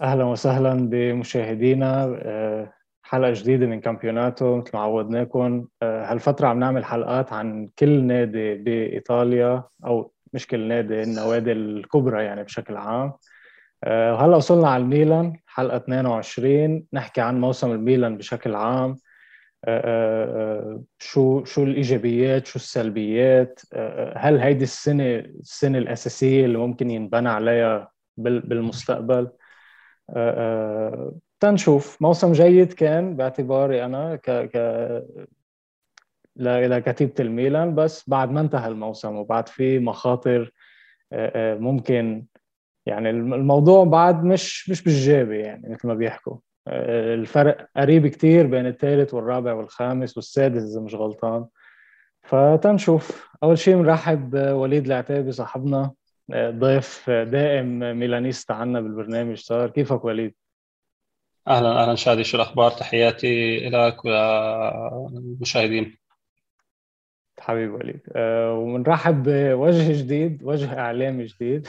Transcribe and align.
أهلا 0.00 0.24
وسهلا 0.24 0.88
بمشاهدينا. 0.90 2.18
آه، 2.22 2.72
حلقة 3.02 3.32
جديدة 3.32 3.66
من 3.66 3.80
كامبيوناتو 3.80 4.56
مثل 4.56 4.70
ما 4.74 4.80
عودناكم. 4.80 5.66
آه، 5.82 6.12
هالفترة 6.12 6.48
عم 6.48 6.60
نعمل 6.60 6.84
حلقات 6.84 7.32
عن 7.32 7.68
كل 7.78 8.04
نادي 8.04 8.54
بإيطاليا 8.54 9.64
أو 9.84 10.12
مش 10.32 10.46
كل 10.46 10.68
نادي 10.68 11.02
النوادي 11.02 11.52
الكبرى 11.52 12.24
يعني 12.24 12.44
بشكل 12.44 12.76
عام. 12.76 13.12
آه، 13.84 14.14
وهلأ 14.14 14.36
وصلنا 14.36 14.68
على 14.68 14.82
الميلان 14.82 15.40
حلقة 15.46 15.76
22 15.76 16.84
نحكي 16.92 17.20
عن 17.20 17.40
موسم 17.40 17.72
الميلان 17.72 18.16
بشكل 18.16 18.54
عام. 18.54 18.96
شو 20.98 21.44
شو 21.44 21.64
الإيجابيات 21.64 22.46
شو 22.46 22.56
السلبيات. 22.58 23.60
هل 24.16 24.38
هيدي 24.38 24.64
السنة 24.64 25.04
السنة 25.18 25.78
الأساسية 25.78 26.44
اللي 26.44 26.58
ممكن 26.58 26.90
ينبنى 26.90 27.28
عليها 27.28 27.90
بالمستقبل؟ 28.16 29.28
تنشوف. 31.40 32.02
موسم 32.02 32.32
جيد 32.32 32.72
كان 32.72 33.16
باعتباري 33.16 33.84
أنا 33.84 34.16
ك 34.16 34.30
ك 34.30 34.56
لكتيبه 36.36 37.14
الميلان 37.20 37.74
بس 37.74 38.08
بعد 38.10 38.30
ما 38.30 38.40
انتهى 38.40 38.68
الموسم 38.68 39.16
وبعد 39.16 39.48
في 39.48 39.78
مخاطر 39.78 40.52
ممكن 41.60 42.26
يعني 42.86 43.10
الموضوع 43.10 43.84
بعد 43.84 44.24
مش 44.24 44.70
مش 44.70 44.82
بالجابه 44.82 45.34
يعني 45.34 45.68
مثل 45.68 45.88
ما 45.88 45.94
بيحكوا. 45.94 46.36
الفرق 46.68 47.68
قريب 47.76 48.06
كتير 48.06 48.46
بين 48.46 48.66
الثالث 48.66 49.14
والرابع 49.14 49.52
والخامس 49.52 50.16
والسادس 50.16 50.62
إذا 50.62 50.80
مش 50.80 50.94
غلطان. 50.94 51.46
فتنشوف. 52.22 53.28
أول 53.42 53.58
شيء 53.58 53.76
بنرحب 53.76 54.34
وليد 54.34 54.86
العتابي 54.86 55.32
صاحبنا. 55.32 55.92
ضيف 56.34 57.10
دائم 57.10 57.78
ميلانيستا 57.98 58.52
عنا 58.52 58.80
بالبرنامج. 58.80 59.38
صار 59.38 59.70
كيفك 59.70 60.04
وليد؟ 60.04 60.34
أهلا 61.48 61.82
أهلا 61.82 61.94
شادي. 61.94 62.24
شو 62.24 62.36
الأخبار؟ 62.36 62.70
تحياتي 62.70 63.58
لك 63.68 64.04
وللمشاهدين. 64.04 65.98
حبيبي 67.40 67.72
وليد. 67.72 68.00
أه 68.16 68.52
وبنرحب 68.54 69.22
بوجه 69.22 69.98
جديد 69.98 70.42
وجه 70.42 70.78
اعلامي 70.78 71.26
جديد. 71.26 71.68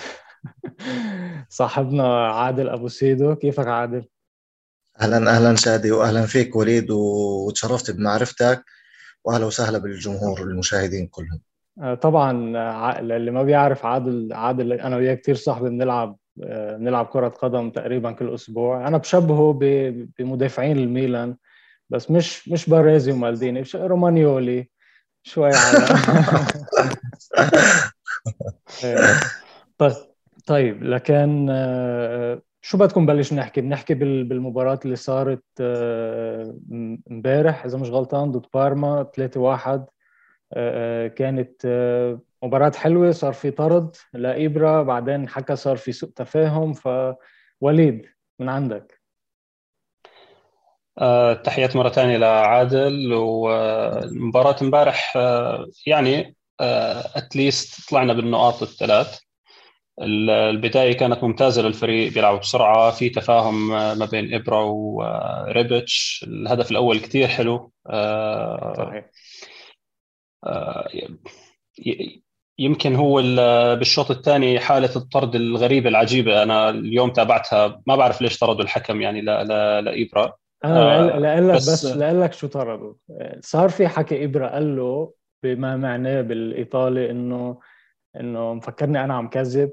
صاحبنا 1.50 2.28
عادل 2.28 2.70
أبو 2.70 2.88
سيدو. 2.88 3.36
كيفك 3.36 3.68
عادل؟ 3.68 4.08
أهلا 5.02 5.18
أهلا 5.18 5.56
شادي 5.56 5.92
واهلا 5.92 6.26
فيك 6.26 6.56
وليد 6.56 6.92
وتشرفت 6.92 7.92
بمعرفتك 7.92 8.66
واهلا 9.24 9.46
وسهلا 9.46 9.78
بالجمهور 9.78 10.42
والمشاهدين 10.42 11.08
كلهم. 11.08 11.42
آه، 11.82 11.94
طبعا 11.94 12.32
اللي 13.00 13.32
ما 13.32 13.44
بيعرف 13.44 13.86
عادل 13.86 14.34
عادل 14.34 14.74
أنا 14.74 14.98
وياه 14.98 15.14
كثير 15.14 15.36
صاحبي 15.36 15.70
بنلعب 15.70 16.18
آه، 16.44 16.78
بنلعب 16.78 17.06
كرة 17.06 17.28
قدم 17.28 17.70
تقريبا 17.70 18.12
كل 18.12 18.34
أسبوع 18.34 18.88
أنا 18.88 18.98
بشبهه 18.98 19.60
بمدافعين 20.20 20.78
الميلان 20.78 21.36
بس 21.90 22.12
مش 22.12 22.50
مش 22.50 22.70
باريزي 22.70 23.12
ومالديني 23.12 23.64
رومانيولي 23.76 24.70
شوي 25.24 25.50
على. 25.54 25.88
طيب 29.78 29.94
طيب 30.48 30.84
لكن 30.84 31.48
آه، 31.50 32.42
شو 32.62 32.78
بدكم 32.78 33.02
نبلش 33.02 33.34
نحكي؟ 33.34 33.62
بنحكي 33.62 33.94
بالمباراة 33.94 34.80
اللي 34.86 34.96
صارت 34.96 35.44
امبارح 37.12 37.66
إذا 37.66 37.78
مش 37.78 37.90
غلطان 37.90 38.32
ضد 38.32 38.46
بارما 38.54 39.04
3-1 39.04 39.18
آه، 39.18 39.34
آه، 39.36 39.88
كانت 41.16 41.62
آه، 41.66 42.22
مباراة 42.44 42.72
حلوة 42.76 43.12
صار 43.12 43.34
في 43.34 43.52
طرد 43.52 43.96
لإبرا 44.14 44.84
بعدين 44.84 45.30
حكى 45.30 45.56
صار 45.56 45.78
في 45.78 45.92
سوء 45.92 46.10
تفاهم 46.10 46.74
فوليد 46.74 48.06
من 48.40 48.50
عندك؟ 48.50 49.00
تحيات 51.44 51.76
مرة 51.76 51.90
ثانية 51.90 52.18
لعادل 52.18 53.10
ومباراة 53.14 54.56
امبارح 54.62 55.18
يعني 55.88 56.36
at 57.16 57.37
least 57.37 57.90
طلعنا 57.90 58.14
بالنقاط 58.14 58.62
الثلاث. 58.62 59.20
البداية 60.02 60.98
كانت 60.98 61.24
ممتازة 61.24 61.62
للفريق 61.62 62.14
بيلعبوا 62.14 62.40
بسرعة 62.40 62.92
في 62.92 63.10
تفاهم 63.10 63.68
ما 63.70 64.08
بين 64.12 64.34
إبرا 64.34 64.62
وريبيتش 64.62 66.26
الهدف 66.28 66.72
الأول 66.72 67.00
كثير 67.00 67.28
حلو 67.28 67.72
صحيح. 68.78 68.94
آه، 68.94 69.10
يمكن 72.60 72.96
هو 72.96 73.22
بالشوط 73.76 74.12
الثاني 74.12 74.60
حالة 74.60 74.96
الطرد 74.96 75.36
الغريبة 75.36 75.90
العجيبة. 75.90 76.44
أنا 76.44 76.70
اليوم 76.70 77.10
تابعتها 77.10 77.82
ما 77.88 77.96
بعرف 77.96 78.22
ليش 78.22 78.40
طردوا 78.40 78.64
الحكم 78.64 79.02
يعني 79.02 79.22
لابره 79.22 80.38
أنا 80.66 81.20
لاقول 81.20 81.50
لك 81.50 81.56
بس, 81.56 81.70
بس 81.70 81.86
لاقول 81.86 82.22
لك 82.22 82.34
شو 82.34 82.48
طردوا؟ 82.48 82.94
صار 83.40 83.70
في 83.70 83.88
حكي 83.88 84.26
إبرة 84.26 84.48
قال 84.48 84.76
له 84.76 85.14
بما 85.44 85.78
معناه 85.78 86.22
بالإيطالي 86.22 87.12
إنه 87.12 87.60
إنه 88.16 88.54
مفكرني 88.54 89.04
أنا 89.04 89.14
عم 89.14 89.30
كذب 89.30 89.72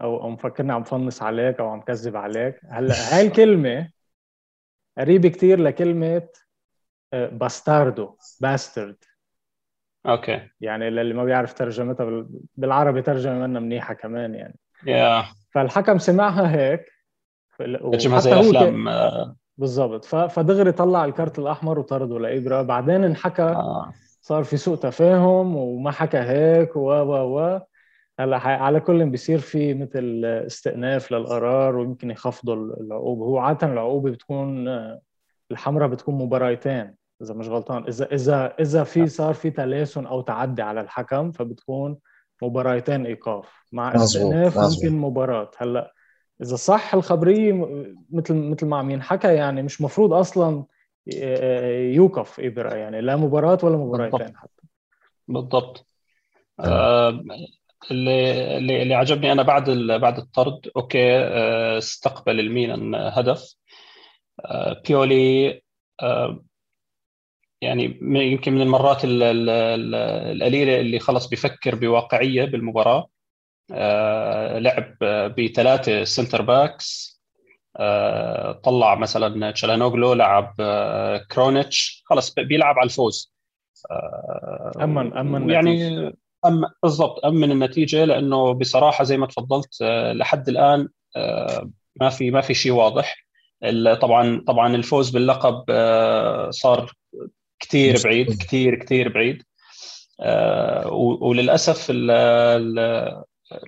أو 0.00 0.22
أو 0.22 0.30
مفكرني 0.30 0.72
عم 0.72 0.84
فنص 0.84 1.22
عليك 1.22 1.60
أو 1.60 1.68
عم 1.68 1.80
كذب 1.80 2.16
عليك. 2.16 2.60
هلأ 2.70 2.94
هاي 3.16 3.26
الكلمة 3.26 3.90
قريبة 4.98 5.28
كثير 5.28 5.60
لكلمة 5.60 6.28
bastardo 7.12 8.16
bastard. 8.40 9.04
أوكي. 10.06 10.40
يعني 10.60 10.88
اللي 10.88 11.14
ما 11.14 11.24
بيعرف 11.24 11.52
ترجمتها 11.52 12.26
بالعربي 12.56 13.02
ترجمة 13.02 13.46
منا 13.46 13.60
منيحة 13.60 13.94
كمان 13.94 14.34
يعني. 14.34 14.58
يا 14.86 15.22
yeah. 15.22 15.24
فالحكم 15.50 15.98
سمعها 15.98 16.56
هيك 16.56 16.92
ترجمها 17.58 18.18
زي 18.18 18.40
أفلام 18.40 18.88
آه. 18.88 19.36
بالضبط. 19.58 20.04
فدغري 20.04 20.72
طلع 20.72 21.04
الكارت 21.04 21.38
الأحمر 21.38 21.78
وطرده 21.78 22.18
لإبرا 22.18 22.62
بعدين 22.62 23.04
انحكى 23.04 23.42
آه. 23.42 23.92
صار 24.20 24.44
في 24.44 24.56
سوء 24.56 24.76
تفاهم 24.76 25.56
وما 25.56 25.90
حكى 25.90 26.18
هيك 26.18 26.76
و 26.76 26.90
و 26.90 27.38
و. 27.38 27.60
هلا 28.20 28.36
على 28.36 28.80
كل 28.80 29.10
بيصير 29.10 29.38
في 29.38 29.74
مثل 29.74 30.24
استئناف 30.24 31.12
للقرار 31.12 31.76
ويمكن 31.76 32.10
يخفضوا 32.10 32.54
العقوبة. 32.54 33.24
هو 33.24 33.38
عادة 33.38 33.66
العقوبة 33.66 34.10
بتكون 34.10 34.68
الحمراء 35.50 35.88
بتكون 35.88 36.14
مباراتين. 36.14 36.94
إذا 37.22 37.34
مش 37.34 37.48
غلطان. 37.48 37.84
اذا 37.84 38.14
اذا 38.14 38.54
إذا 38.60 38.84
في 38.84 39.06
صار 39.06 39.34
في 39.34 39.50
تلاسن 39.50 40.06
أو 40.06 40.20
تعدي 40.20 40.62
على 40.62 40.80
الحكم 40.80 41.30
فبتكون 41.32 41.98
مباراتين 42.42 43.06
إيقاف. 43.06 43.64
مع 43.72 43.94
استئناف 43.94 44.58
ممكن 44.58 44.98
مباراة. 44.98 45.50
هلأ 45.56 45.94
إذا 46.42 46.56
صح 46.56 46.94
الخبريه 46.94 47.52
مثل 48.10 48.34
مثل 48.34 48.66
ما 48.66 48.78
عم 48.78 48.90
ينحكى 48.90 49.34
يعني 49.34 49.62
مش 49.62 49.80
مفروض 49.80 50.12
أصلا 50.12 50.64
يوقف 51.92 52.40
إبرة. 52.40 52.74
يعني 52.74 53.00
لا 53.00 53.16
مباراة 53.16 53.58
ولا 53.62 53.76
مباراتين 53.76 54.36
حتى. 54.36 54.62
بالضبط. 55.28 55.86
آه 56.60 57.24
اللي 57.90 58.58
اللي 58.82 58.94
عجبني 58.94 59.32
أنا 59.32 59.42
بعد 59.42 59.70
بعد 60.00 60.18
الطرد 60.18 60.70
أوكي 60.76 61.18
آه 61.18 61.78
استقبل 61.78 62.40
الميلان 62.40 62.94
هدف. 62.94 63.54
آه 64.40 64.82
بيولي 64.86 65.62
آه 66.02 66.42
يعني 67.62 67.98
يمكن 68.02 68.52
من 68.52 68.60
المرات 68.60 69.00
القليلة 69.04 70.80
اللي 70.80 70.98
خلص 70.98 71.26
بيفكر 71.26 71.74
بواقعية 71.74 72.44
بالمباراة. 72.44 73.08
آه، 73.72 74.58
لعب 74.58 74.96
بثلاثة 75.38 76.04
center 76.04 76.42
backs. 76.42 77.20
آه، 77.76 78.52
طلع 78.52 78.94
مثلا 78.94 79.50
تشالانوغلو 79.50 80.12
لعب 80.12 80.54
آه، 80.60 81.18
كرونيتش. 81.30 82.02
خلص 82.06 82.34
بيلعب 82.34 82.78
على 82.78 82.86
الفوز. 82.86 83.34
امن 84.80 85.16
أمن 85.16 85.50
يعني 85.50 86.06
أم 86.46 86.64
بالضبط 86.82 87.24
أمن 87.24 87.50
النتيجة 87.50 88.04
لأنه 88.04 88.52
بصراحة 88.52 89.04
زي 89.04 89.16
ما 89.16 89.26
تفضلت 89.26 89.82
لحد 90.12 90.48
الآن 90.48 90.88
ما 92.00 92.08
في 92.08 92.30
ما 92.30 92.40
في 92.40 92.54
شيء 92.54 92.72
واضح. 92.72 93.26
طبعا 94.00 94.44
طبعا 94.46 94.74
الفوز 94.74 95.10
باللقب 95.10 95.64
صار 96.50 96.92
كثير 97.60 98.00
بعيد 98.04 98.42
كثير 98.42 98.74
كثير 98.74 99.08
بعيد. 99.12 99.42
آه 100.20 100.92
وللأسف 101.20 101.90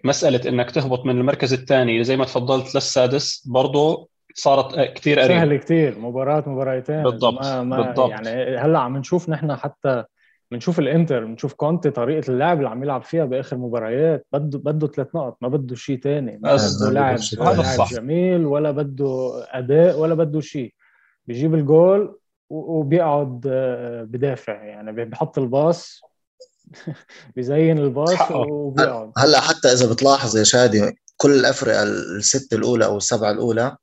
مسألة 0.04 0.48
إنك 0.48 0.70
تهبط 0.70 1.06
من 1.06 1.18
المركز 1.18 1.52
الثاني 1.52 2.04
زي 2.04 2.16
ما 2.16 2.24
تفضلت 2.24 2.74
للسادس 2.74 3.46
برضه 3.46 4.08
صارت 4.34 4.80
كثير 4.80 5.20
قريب. 5.20 5.36
سهل 5.36 5.56
كثير 5.56 5.98
مباراة 5.98 6.44
مباراتين 6.46 7.02
بالضبط 7.02 7.42
ما 7.42 7.62
ما 7.62 7.80
بالضبط. 7.82 8.10
يعني 8.10 8.56
هلأ 8.56 8.78
عم 8.78 8.96
نشوف 8.96 9.28
نحن 9.28 9.56
حتى 9.56 10.04
بنشوف 10.50 10.78
الإنتر 10.78 11.24
بنشوف 11.24 11.52
كونتي 11.52 11.90
طريقة 11.90 12.30
اللعب 12.30 12.58
اللي 12.58 12.68
عم 12.68 12.82
يلعب 12.82 13.02
فيها 13.02 13.24
بآخر 13.24 13.56
مباريات. 13.56 14.26
بده 14.32 14.58
بده 14.58 14.86
ثلاث 14.86 15.08
نقط 15.14 15.36
ما 15.40 15.48
بده 15.48 15.74
شيء 15.76 16.00
ثاني 16.00 16.38
ما 16.42 16.56
بده 16.56 16.90
لاعب 16.90 17.18
جميل 17.90 18.46
ولا 18.46 18.70
بده 18.70 19.32
أداء 19.50 19.98
ولا 19.98 20.14
بده 20.14 20.40
شيء 20.40 20.74
بيجيب 21.26 21.54
الجول 21.54 22.18
وبيقعد 22.52 23.46
آه، 23.46 24.02
بدافع. 24.02 24.64
يعني 24.64 25.04
بحط 25.04 25.38
الباص 25.38 26.00
بيزين 27.36 27.78
الباص 27.78 28.30
وبيقعد. 28.30 29.12
هلأ 29.16 29.40
حتى 29.40 29.72
إذا 29.72 29.92
بتلاحظ 29.92 30.36
يا 30.36 30.44
شادي 30.44 30.98
كل 31.16 31.32
الافرقه 31.32 31.82
الست 31.82 32.52
الأولى 32.52 32.84
أو 32.84 32.96
السبعة 32.96 33.30
الأولى 33.30 33.76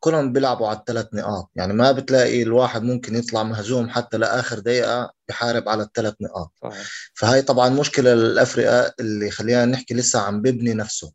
كلهم 0.00 0.32
بيلعبوا 0.32 0.68
على 0.68 0.78
الثلاث 0.78 1.06
نقاط. 1.14 1.50
يعني 1.56 1.72
ما 1.72 1.92
بتلاقي 1.92 2.42
الواحد 2.42 2.82
ممكن 2.82 3.16
يطلع 3.16 3.42
مهزوم 3.42 3.88
حتى 3.88 4.18
لآخر 4.18 4.58
دقيقة 4.58 5.10
بحارب 5.28 5.68
على 5.68 5.82
الثلاث 5.82 6.14
نقاط. 6.20 6.52
صحيح. 6.62 6.88
فهي 7.14 7.42
طبعا 7.42 7.68
مشكلة 7.68 8.14
للافرقه 8.14 8.94
اللي 9.00 9.30
خلينا 9.30 9.64
نحكي 9.64 9.94
لسه 9.94 10.20
عم 10.20 10.42
ببني 10.42 10.74
نفسه 10.74 11.12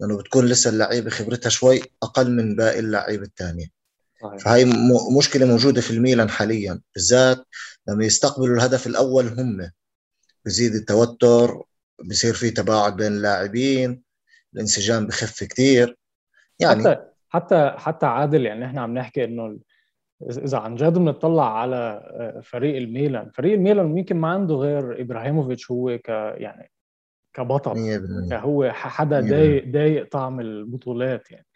لأنه 0.00 0.18
بتكون 0.18 0.46
لسه 0.46 0.70
اللعيبة 0.70 1.10
خبرتها 1.10 1.50
شوي 1.50 1.82
أقل 2.02 2.30
من 2.30 2.56
باقي 2.56 2.78
اللعيبة 2.78 3.24
الثانية. 3.24 3.81
فهي 4.44 4.64
مشكلة 5.18 5.46
موجودة 5.46 5.80
في 5.80 5.90
الميلان 5.90 6.30
حاليا 6.30 6.80
بالذات 6.94 7.46
لما 7.88 8.04
يستقبلوا 8.04 8.56
الهدف 8.56 8.86
الأول 8.86 9.26
هم. 9.26 9.70
بزيد 10.44 10.74
التوتر 10.74 11.62
بصير 12.10 12.34
في 12.34 12.50
تباعد 12.50 12.96
بين 12.96 13.12
اللاعبين 13.12 14.02
الانسجام 14.54 15.06
بخف 15.06 15.44
كثير 15.44 15.96
يعني 16.60 16.82
حتى 16.82 17.04
حتى 17.28 17.74
حتى 17.76 18.06
عادل 18.06 18.46
يعني 18.46 18.66
إحنا 18.66 18.80
عم 18.80 18.94
نحكي 18.94 19.24
إنه 19.24 19.58
اذا 20.30 20.58
عن 20.58 20.74
جد 20.74 20.92
بنطلع 20.92 21.58
على 21.58 21.76
آه، 21.76 22.40
فريق 22.40 22.76
الميلان. 22.76 23.30
فريق 23.30 23.52
الميلان 23.52 23.98
يمكن 23.98 24.16
ما 24.16 24.28
عنده 24.28 24.54
غير 24.54 25.00
إبراهيموفيتش 25.00 25.70
هو 25.70 25.98
ك 25.98 26.08
يعني 26.08 26.70
كبطل 27.34 27.78
هو 28.32 28.70
حدا 28.72 29.20
ضايق 29.20 29.68
ضايق 29.68 30.08
طعم 30.10 30.40
البطولات 30.40 31.30
يعني. 31.30 31.46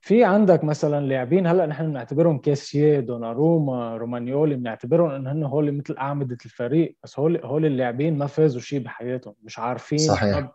في 0.00 0.24
عندك 0.24 0.64
مثلا 0.64 1.06
لاعبين 1.06 1.46
هلأ 1.46 1.66
نحن 1.66 1.86
بنعتبرهم 1.86 2.38
كاسيه 2.38 3.00
دوناروما 3.00 3.96
رومانيولي 3.96 4.54
بنعتبرهم 4.54 5.10
إن 5.10 5.26
هن 5.26 5.42
هول 5.44 5.72
مثل 5.72 5.96
أعمدة 5.98 6.38
الفريق 6.44 6.96
بس 7.04 7.18
هول 7.18 7.40
هول 7.44 7.66
اللاعبين 7.66 8.18
ما 8.18 8.26
فازوا 8.26 8.60
شيء 8.60 8.78
بحياتهم 8.80 9.34
مش 9.42 9.58
عارفين 9.58 9.98
صحيح. 9.98 10.50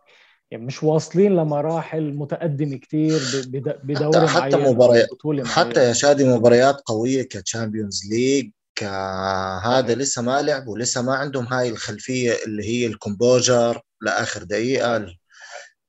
يعني 0.52 0.66
مش 0.66 0.84
واصلين 0.84 1.36
لمراحل 1.36 2.14
متقدمة 2.14 2.78
كثير 2.78 3.20
بدوري 3.84 4.28
حتى 4.28 4.42
حتى 4.42 4.58
مباريات 4.58 5.08
حتى 5.46 5.88
يا 5.88 5.94
شادي 5.94 6.24
مباريات 6.24 6.82
قوية 6.86 7.24
ك 7.24 7.33
Champions 7.33 8.10
League 8.12 8.52
كهذا 8.76 9.96
لسه 9.96 10.22
ما 10.22 10.42
لعبوا 10.42 10.78
لسه 10.78 11.02
ما 11.02 11.16
عندهم 11.16 11.46
هاي 11.46 11.70
الخلفية 11.70 12.32
اللي 12.46 12.64
هي 12.64 12.88
ال 12.88 12.97
composure 12.97 13.82
لآخر 14.02 14.44
دقيقة 14.44 14.98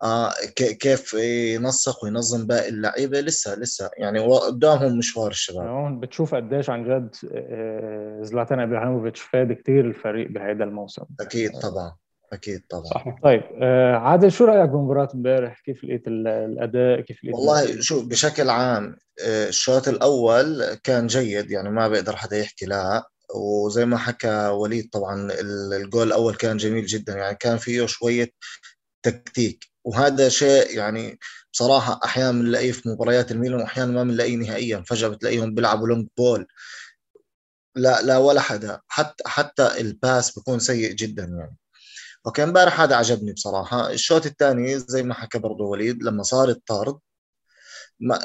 آه 0.03 0.33
كيف 0.57 1.15
ينسق 1.15 2.05
وينظم 2.05 2.47
باقي 2.47 2.69
اللعيبة؟ 2.69 3.21
لسه 3.21 3.55
لسه. 3.55 3.91
يعني 3.99 4.19
قدامهم 4.19 4.99
مشوار 4.99 5.31
الشباب. 5.31 5.67
هون 5.67 6.01
بتشوف 6.01 6.35
قديش 6.35 6.71
عن 6.71 6.85
جد 6.85 7.15
آه، 7.33 8.19
زلاتان 8.23 8.61
إبراهيموفيتش 8.61 9.21
فاد 9.21 9.53
كثير 9.53 9.85
الفريق 9.85 10.31
بهذا 10.31 10.65
الموسم. 10.65 11.05
أكيد 11.21 11.51
طبعا 11.59 11.97
أكيد 12.33 12.63
طبعا. 12.71 12.85
صحيح. 12.85 13.17
طيب 13.23 13.43
آه 13.63 13.97
عادل 13.97 14.33
شو 14.33 14.45
رأيك 14.45 14.71
بمباراة 14.71 15.09
امبارح؟ 15.15 15.61
كيف 15.61 15.85
لقيت 15.85 16.03
الأداء؟ 16.09 17.01
كيف 17.01 17.25
لقيت 17.25 17.35
والله 17.35 17.81
شو 17.81 18.09
بشكل 18.09 18.51
عام 18.51 18.97
آه 19.27 19.49
الشوط 19.49 19.89
الأول 19.89 20.75
كان 20.75 21.07
جيد 21.07 21.51
يعني 21.51 21.71
ما 21.71 21.89
بيقدر 21.89 22.17
حدا 22.17 22.37
يحكي 22.37 22.67
لا. 22.67 23.05
وزي 23.35 23.85
ما 23.85 23.97
حكى 23.97 24.49
وليد 24.49 24.91
طبعا 24.93 25.29
الجول 25.73 26.07
الأول 26.07 26.35
كان 26.35 26.57
جميل 26.57 26.87
جدا. 26.87 27.15
يعني 27.17 27.37
كان 27.41 27.57
فيه 27.57 27.87
شوية 27.87 28.31
تكتيك. 29.03 29.65
وهذا 29.87 30.29
شيء 30.29 30.77
يعني 30.77 31.19
بصراحة 31.53 32.00
أحيانا 32.05 32.33
بنلاقيه 32.33 32.73
في 32.73 32.88
مباريات 32.88 33.33
الميلان 33.33 33.61
وأحيانا 33.61 33.93
ما 33.93 34.03
بنلاقيه 34.05 34.37
نهائيا 34.37 34.85
فجأة 34.87 35.09
بتلاقيهم 35.09 35.55
بيلعبوا 35.55 35.88
long 35.88 36.09
ball 36.19 36.47
لا 37.77 38.03
لا 38.03 38.17
ولا 38.19 38.41
حدا 38.41 38.81
حتى 38.88 39.25
حتى 39.27 39.81
ال 39.81 39.92
pass 39.92 40.38
بيكون 40.38 40.59
سيء 40.59 40.93
جدا 40.93 41.25
يعني. 41.25 41.56
أوكي 42.27 42.43
امبارح 42.43 42.81
هذا 42.81 42.97
عجبني 42.97 43.33
بصراحة. 43.33 43.91
الشوط 43.91 44.27
الثاني 44.27 44.79
زي 44.79 45.03
ما 45.03 45.15
حكى 45.15 45.38
برضه 45.38 45.65
وليد 45.65 46.03
لما 46.03 46.23
صار 46.23 46.49
الطرد 46.49 46.99
ما 48.00 48.21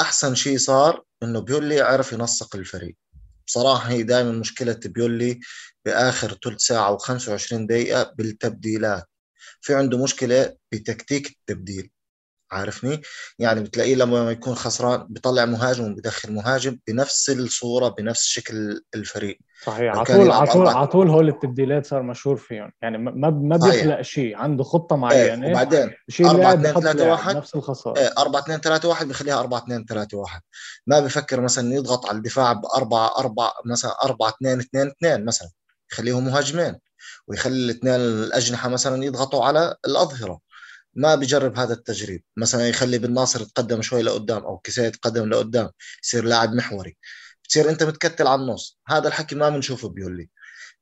أحسن 0.00 0.34
شيء 0.34 0.58
صار 0.58 1.02
إنه 1.22 1.40
بيولي 1.40 1.80
عرف 1.80 2.12
ينسق 2.12 2.56
الفريق. 2.56 2.96
بصراحة 3.46 3.90
هي 3.90 4.02
دائما 4.02 4.32
مشكلة 4.32 4.80
بيولي 4.84 5.40
بآخر 5.84 6.38
ثلث 6.44 6.60
ساعة 6.60 6.98
و25 6.98 7.54
دقيقة 7.54 8.12
بالتبديلات. 8.18 9.04
في 9.60 9.74
عنده 9.74 10.02
مشكلة 10.02 10.56
بتكتيك 10.72 11.28
التبديل 11.28 11.90
عارفني؟ 12.52 13.02
يعني 13.38 13.60
بتلاقيه 13.60 13.94
لما 13.94 14.30
يكون 14.30 14.54
خسران 14.54 15.06
بيطلع 15.08 15.44
مهاجم 15.44 15.92
وبدخل 15.92 16.32
مهاجم 16.32 16.78
بنفس 16.86 17.30
الصورة 17.30 17.88
بنفس 17.88 18.24
شكل 18.24 18.82
الفريق. 18.94 19.38
صحيح. 19.64 19.96
على 19.96 20.04
طول 20.04 20.30
على 20.30 20.46
طول 20.46 20.68
على 20.68 20.86
طول 20.86 21.10
هول 21.10 21.28
التبديلات 21.28 21.86
صار 21.86 22.02
مشهور 22.02 22.36
فيهم. 22.36 22.70
يعني 22.82 22.98
ما 22.98 23.30
ما 23.30 23.56
بيخلق 23.56 24.00
شيء 24.00 24.36
عنده 24.36 24.64
خطة 24.64 24.96
معينة 24.96 25.46
إيه 25.46 25.52
وبعدين 25.52 25.94
4 26.20 26.54
2 26.54 26.74
3 26.74 27.10
1 27.10 27.36
نفس 27.36 27.54
الخسارة. 27.54 27.98
إيه 27.98 28.10
4 28.18 28.40
2 28.40 28.60
3 28.60 28.88
1 28.88 29.08
بخليها 29.08 29.40
4 29.40 29.58
2 29.58 29.84
3 29.84 30.18
1 30.18 30.40
ما 30.86 31.00
بفكر 31.00 31.40
مثلا 31.40 31.74
يضغط 31.74 32.06
على 32.06 32.16
الدفاع 32.16 32.52
ب 32.52 32.66
4 32.76 33.18
4 33.18 33.52
مثلا 33.64 34.04
4 34.04 34.28
2 34.28 34.60
2 34.60 34.88
2 34.88 35.24
مثلا 35.24 35.48
يخليهم 35.92 36.24
مهاجمين. 36.24 36.78
ويخلي 37.28 37.64
الاثنين 37.64 37.94
الأجنحة 37.94 38.68
مثلا 38.68 39.04
يضغطوا 39.04 39.44
على 39.44 39.76
الأظهرة. 39.86 40.40
ما 40.94 41.14
بجرب 41.14 41.58
هذا 41.58 41.72
التجريب. 41.74 42.24
مثلا 42.36 42.68
يخلي 42.68 42.98
بن 42.98 43.14
ناصر 43.14 43.42
يتقدم 43.42 43.82
شوي 43.82 44.02
لقدام 44.02 44.44
أو 44.44 44.58
كيسيه 44.58 44.82
يتقدم 44.82 45.28
لقدام 45.28 45.70
يصير 46.04 46.24
لاعب 46.24 46.52
محوري. 46.52 46.96
بتصير 47.44 47.70
أنت 47.70 47.82
متكتل 47.82 48.26
على 48.26 48.40
النص. 48.42 48.78
هذا 48.88 49.08
الحكي 49.08 49.34
ما 49.34 49.48
بنشوفه 49.48 49.88
بيولي 49.88 50.30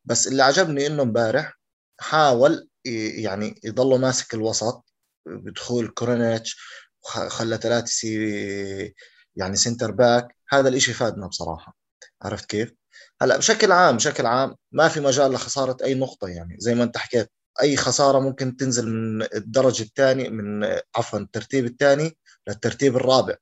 بس 0.05 0.27
اللي 0.27 0.43
عجبني 0.43 0.87
إنه 0.87 1.03
امبارح 1.03 1.59
حاول 2.01 2.69
يعني 2.85 3.61
يضله 3.65 3.97
ماسك 3.97 4.35
الوسط 4.35 4.85
بدخول 5.27 5.89
كرونيتش 5.89 6.57
وخلى 7.05 7.57
ثلاثة 7.57 8.09
يعني 9.37 9.57
center 9.57 9.91
back. 9.91 10.37
هذا 10.49 10.69
الإشي 10.69 10.93
فادنا 10.93 11.27
بصراحة. 11.27 11.77
عرفت 12.23 12.45
كيف؟ 12.45 12.73
هلا 13.23 13.37
بشكل 13.37 13.73
عام 13.73 13.97
بشكل 13.97 14.27
عام 14.27 14.57
ما 14.73 14.89
في 14.89 15.01
مجال 15.01 15.33
لخسارة 15.33 15.77
أي 15.85 15.95
نقطة 15.95 16.29
يعني 16.29 16.57
زي 16.59 16.75
ما 16.75 16.85
أنت 16.85 16.97
حكيت 16.97 17.31
أي 17.63 17.77
خسارة 17.77 18.19
ممكن 18.19 18.57
تنزل 18.57 18.89
من 18.89 19.23
الدرجة 19.23 19.83
الثاني 19.83 20.31
من 20.31 20.65
عفوا 20.97 21.19
الترتيب 21.19 21.65
الثاني 21.65 22.17
للترتيب 22.49 22.97
الرابع. 22.97 23.35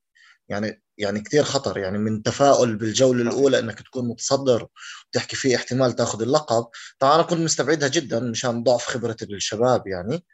يعني 0.48 0.82
يعني 0.98 1.20
كثير 1.20 1.44
خطر 1.44 1.78
يعني 1.78 1.98
من 1.98 2.22
تفاؤل 2.22 2.76
بالجولة 2.76 3.22
الأولى 3.22 3.58
إنك 3.58 3.82
تكون 3.82 4.08
متصدر 4.08 4.66
وتحكي 5.08 5.36
فيه 5.36 5.56
احتمال 5.56 5.92
تأخذ 5.92 6.22
اللقب. 6.22 6.66
طبعا 6.98 7.14
أنا 7.14 7.22
كنت 7.22 7.40
مستبعدها 7.40 7.88
جدا 7.88 8.20
مشان 8.20 8.62
ضعف 8.62 8.86
خبرة 8.86 9.16
الشباب 9.22 9.86
يعني. 9.86 10.24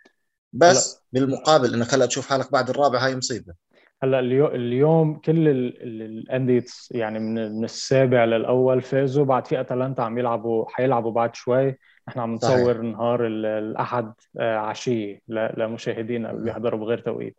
بس 0.53 0.93
هلأ. 0.93 1.01
بالمقابل 1.13 1.75
إنك 1.75 1.95
هلا 1.95 2.07
تشوف 2.07 2.27
حالك 2.27 2.53
بعد 2.53 2.71
الرابع 2.71 3.07
هاي 3.07 3.17
مصيبة. 3.17 3.55
هلأ 4.03 4.21
اليوم 4.55 5.15
كل 5.15 5.49
الأندية 5.49 6.65
يعني 6.91 7.19
من 7.19 7.65
السابع 7.65 8.25
للأول 8.25 8.83
فازوا 8.83 9.25
بعد 9.25 9.47
في 9.47 9.61
أتلانتا 9.61 10.03
عم 10.03 10.19
يلعبوا 10.19 10.65
حيلعبوا 10.69 11.13
بعد 11.13 11.35
شوي. 11.35 11.79
إحنا 12.09 12.23
عم 12.23 12.35
نصور 12.35 12.81
نهار 12.81 13.27
الأحد 13.27 14.13
آه، 14.39 14.57
عشية 14.57 15.21
لمشاهدينا 15.29 16.31
اللي 16.31 16.45
بيحضروا 16.45 16.81
بغير 16.81 16.99
توقيت. 16.99 17.37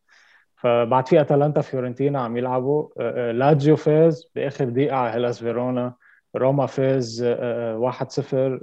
فبعد 0.55 1.07
في 1.07 1.21
أتلانتا 1.21 1.61
فيورنتينا 1.61 2.21
عم 2.21 2.37
يلعبوا 2.37 2.89
آه، 2.99 3.29
آه، 3.29 3.31
لاتزيو 3.31 3.75
فاز 3.75 4.31
بآخر 4.35 4.69
دقيقة 4.69 4.95
على 4.95 5.13
هيلاس 5.13 5.39
فيرونا. 5.39 5.93
روما 6.35 6.65
فاز 6.65 7.23
1-0 7.23 8.59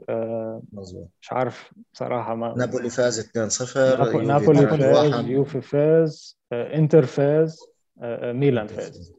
مظبوط. 0.72 1.08
مش 1.20 1.32
عارف 1.32 1.72
صراحة 1.92 2.34
ما 2.34 2.54
نابولي 2.56 2.90
فاز 2.90 3.18
2-0 3.18 4.22
نابولي 4.22 4.66
فاز 4.66 5.26
يوفي 5.26 5.60
فاز 5.60 6.38
انتر 6.52 7.04
فاز. 7.04 7.73
ميلان 8.22 8.66
فاز. 8.66 9.14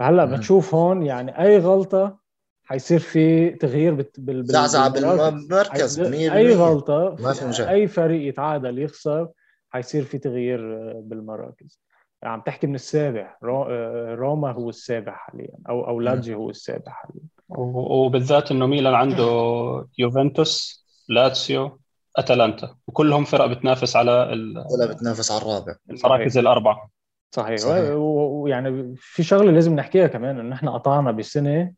هلا 0.00 0.24
بتشوف 0.24 0.74
هون 0.74 1.02
يعني 1.02 1.42
أي 1.42 1.58
غلطة 1.58 2.18
حيصير 2.64 2.98
في 2.98 3.50
تغيير 3.50 4.10
بال 4.18 4.46
زعزعه 4.46 4.88
بالمركز 4.88 6.00
أي 6.00 6.54
غلطة 6.54 7.16
ما 7.20 7.32
في 7.32 7.44
مجال. 7.46 7.68
أي 7.68 7.86
فريق 7.86 8.28
يتعادل 8.28 8.78
يخسر 8.78 9.28
حيصير 9.70 10.04
في 10.04 10.18
تغيير 10.18 10.60
آه، 10.76 11.00
بالمراكز. 11.04 11.80
يعني 12.22 12.34
عم 12.34 12.40
تحكي 12.40 12.66
من 12.66 12.74
السابع. 12.74 13.36
آه، 13.44 14.14
روما 14.14 14.52
هو 14.52 14.68
السابع 14.68 15.12
حاليا 15.12 15.54
أو 15.68 15.86
أو 15.88 16.00
لاتزيو 16.00 16.38
هو 16.38 16.50
السابع 16.50 16.92
حاليا. 16.92 17.22
وبالذات 17.48 18.50
إنه 18.50 18.66
ميلان 18.66 18.94
عنده 18.94 19.24
يوفنتوس 19.98 20.86
لاتسيو 21.08 21.80
أتلانتا. 22.16 22.74
وكلهم 22.86 23.24
فرق 23.24 23.46
بتنافس 23.46 23.96
على 23.96 24.30
كلها 24.70 24.86
بتنافس 24.94 25.30
على 25.32 25.42
الرابع. 25.42 25.74
المراكز 25.90 26.38
الأربعة. 26.38 26.90
صحيح, 27.30 27.56
صحيح. 27.56 27.90
ويعني 27.94 28.94
في 28.96 29.22
شغلة 29.22 29.50
لازم 29.50 29.74
نحكيها 29.74 30.06
كمان 30.06 30.40
إنه 30.40 30.54
إحنا 30.54 30.70
قطعنا 30.70 31.10
بسنة 31.10 31.72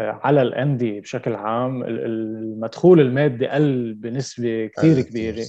على 0.00 0.42
الانديه 0.42 1.00
بشكل 1.00 1.34
عام 1.34 1.82
المدخول 1.82 3.00
المادي 3.00 3.46
قل 3.46 3.94
بنسبة 3.94 4.70
كثير 4.76 5.00
كبيرة. 5.00 5.44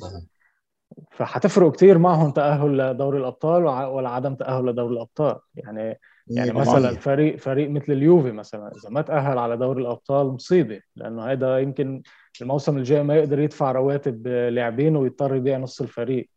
فحتفرق 1.12 1.76
كثير 1.76 1.98
معهم 1.98 2.32
تأهل 2.32 2.78
لدوري 2.78 3.20
الأبطال 3.20 3.64
ولا 3.64 4.10
عدم 4.10 4.36
تأهل 4.36 4.66
لدوري 4.66 4.94
الأبطال. 4.94 5.36
يعني 5.56 6.00
يعني 6.28 6.52
مثلا 6.52 6.96
فريق 6.96 7.36
فريق 7.36 7.70
مثل 7.70 7.94
اليوفي 7.94 8.32
مثلا 8.32 8.72
إذا 8.78 8.90
ما 8.90 9.02
تأهل 9.02 9.38
على 9.38 9.58
دوري 9.58 9.82
الأبطال 9.82 10.28
مصيبة 10.28 10.82
لأنه 10.96 11.24
هذا 11.24 11.58
يمكن 11.58 12.02
الموسم 12.42 12.78
الجاي 12.78 13.04
ما 13.04 13.16
يقدر 13.16 13.40
يدفع 13.40 13.72
رواتب 13.72 14.28
لاعبين 14.28 14.96
ويضطر 14.96 15.36
يبيع 15.36 15.58
نص 15.58 15.82
الفريق. 15.82 16.30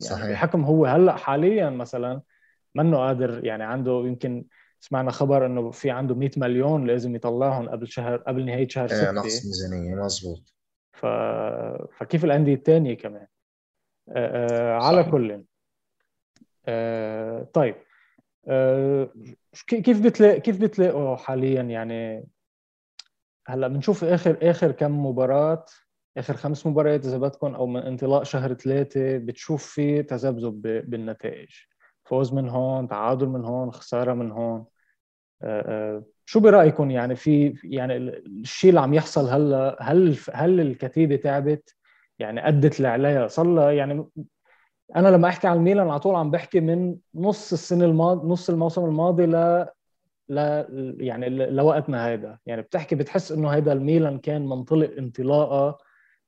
يعني 0.00 0.16
صحيح. 0.16 0.30
بحكم 0.30 0.64
هو 0.64 0.86
هلأ 0.86 1.16
حاليا 1.16 1.70
مثلا 1.70 2.22
منه 2.74 2.96
قادر 2.96 3.44
يعني 3.44 3.64
عنده 3.64 4.02
يمكن 4.06 4.44
سمعنا 4.80 5.10
خبر 5.10 5.46
إنه 5.46 5.70
في 5.70 5.90
عنده 5.90 6.14
100 6.14 6.30
مليون 6.36 6.86
لازم 6.86 7.14
يطلعهم 7.14 7.68
قبل 7.68 7.88
شهر 7.88 8.16
قبل 8.16 8.46
نهاية 8.46 8.68
شهر 8.68 8.88
6 8.88 9.04
إيه 9.04 9.10
نقص 9.10 9.46
ميزانية 9.46 9.94
مزبوط 9.94 10.54
ف... 10.92 11.06
فكيف 11.98 12.24
الأندية 12.24 12.54
الثانية 12.54 12.94
كمان؟ 12.94 13.26
آه 14.08 14.72
آه 14.72 14.82
على 14.82 15.04
كل. 15.04 15.44
آه 16.66 17.48
طيب. 17.52 17.74
آه 18.48 19.08
كيف 19.66 20.00
بتلاقي 20.00 20.40
كيف 20.40 20.60
بتلاقوا 20.60 21.16
حاليا 21.16 21.62
يعني؟ 21.62 22.26
هلأ 23.46 23.68
بنشوف 23.68 24.04
آخر 24.04 24.38
آخر 24.42 24.72
كم 24.72 25.06
مباراة 25.06 25.64
آخر 26.16 26.36
خمس 26.36 26.66
مباريات 26.66 27.04
إذا 27.06 27.18
بدكم 27.18 27.54
أو 27.54 27.66
من 27.66 27.80
انطلاق 27.80 28.22
شهر 28.22 28.54
ثلاثة 28.54 29.18
بتشوف 29.18 29.66
في 29.66 30.02
تذبذب 30.02 30.62
بالنتائج. 30.90 31.48
فوز 32.04 32.32
من 32.32 32.48
هون 32.48 32.88
تعادل 32.88 33.26
من 33.26 33.44
هون 33.44 33.70
خسارة 33.70 34.14
من 34.14 34.30
هون. 34.30 34.64
آه، 35.42 35.96
آه، 35.96 36.04
شو 36.24 36.40
برايكم 36.40 36.90
يعني 36.90 37.16
في 37.16 37.54
يعني 37.64 37.96
الشيء 37.96 38.70
اللي 38.70 38.80
عم 38.80 38.94
يحصل 38.94 39.28
هلا 39.28 39.76
هل 39.80 40.18
هل 40.32 40.60
الكتيبة 40.60 41.16
تعبت؟ 41.16 41.76
يعني 42.18 42.48
أدت 42.48 42.76
اللي 42.76 42.88
عليها 42.88 43.28
يعني 43.70 44.06
أنا 44.96 45.08
لما 45.08 45.28
أحكي 45.28 45.46
عن 45.46 45.56
الميلان 45.56 45.90
على 45.90 46.00
طول 46.00 46.14
عم 46.14 46.30
بحكي 46.30 46.60
من 46.60 46.96
نص 47.14 47.52
السنة 47.52 47.84
الماضي 47.84 48.28
نص 48.28 48.50
الموسم 48.50 48.84
الماضي 48.84 49.26
ل 49.26 49.66
ل 50.28 50.38
يعني 51.00 51.28
لوقتنا 51.28 52.06
هيدا. 52.06 52.38
يعني 52.46 52.62
بتحكي 52.62 52.94
بتحس 52.94 53.32
إنه 53.32 53.48
هيدا 53.48 53.72
الميلان 53.72 54.18
كان 54.18 54.46
منطلق 54.46 54.90
انطلاقة 54.98 55.78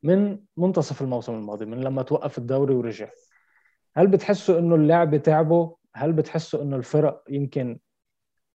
من 0.02 0.38
منتصف 0.56 1.02
الموسم 1.02 1.34
الماضي 1.34 1.64
من 1.64 1.80
لما 1.80 2.02
توقف 2.02 2.38
الدوري 2.38 2.74
ورجع. 2.74 3.08
هل 3.96 4.06
بتحسوا 4.06 4.58
إنه 4.58 4.74
اللعب 4.74 5.16
تعبوا 5.16 5.74
هل 5.94 6.12
بتحسوا 6.12 6.62
إنه 6.62 6.76
الفرق 6.76 7.24
يمكن 7.28 7.78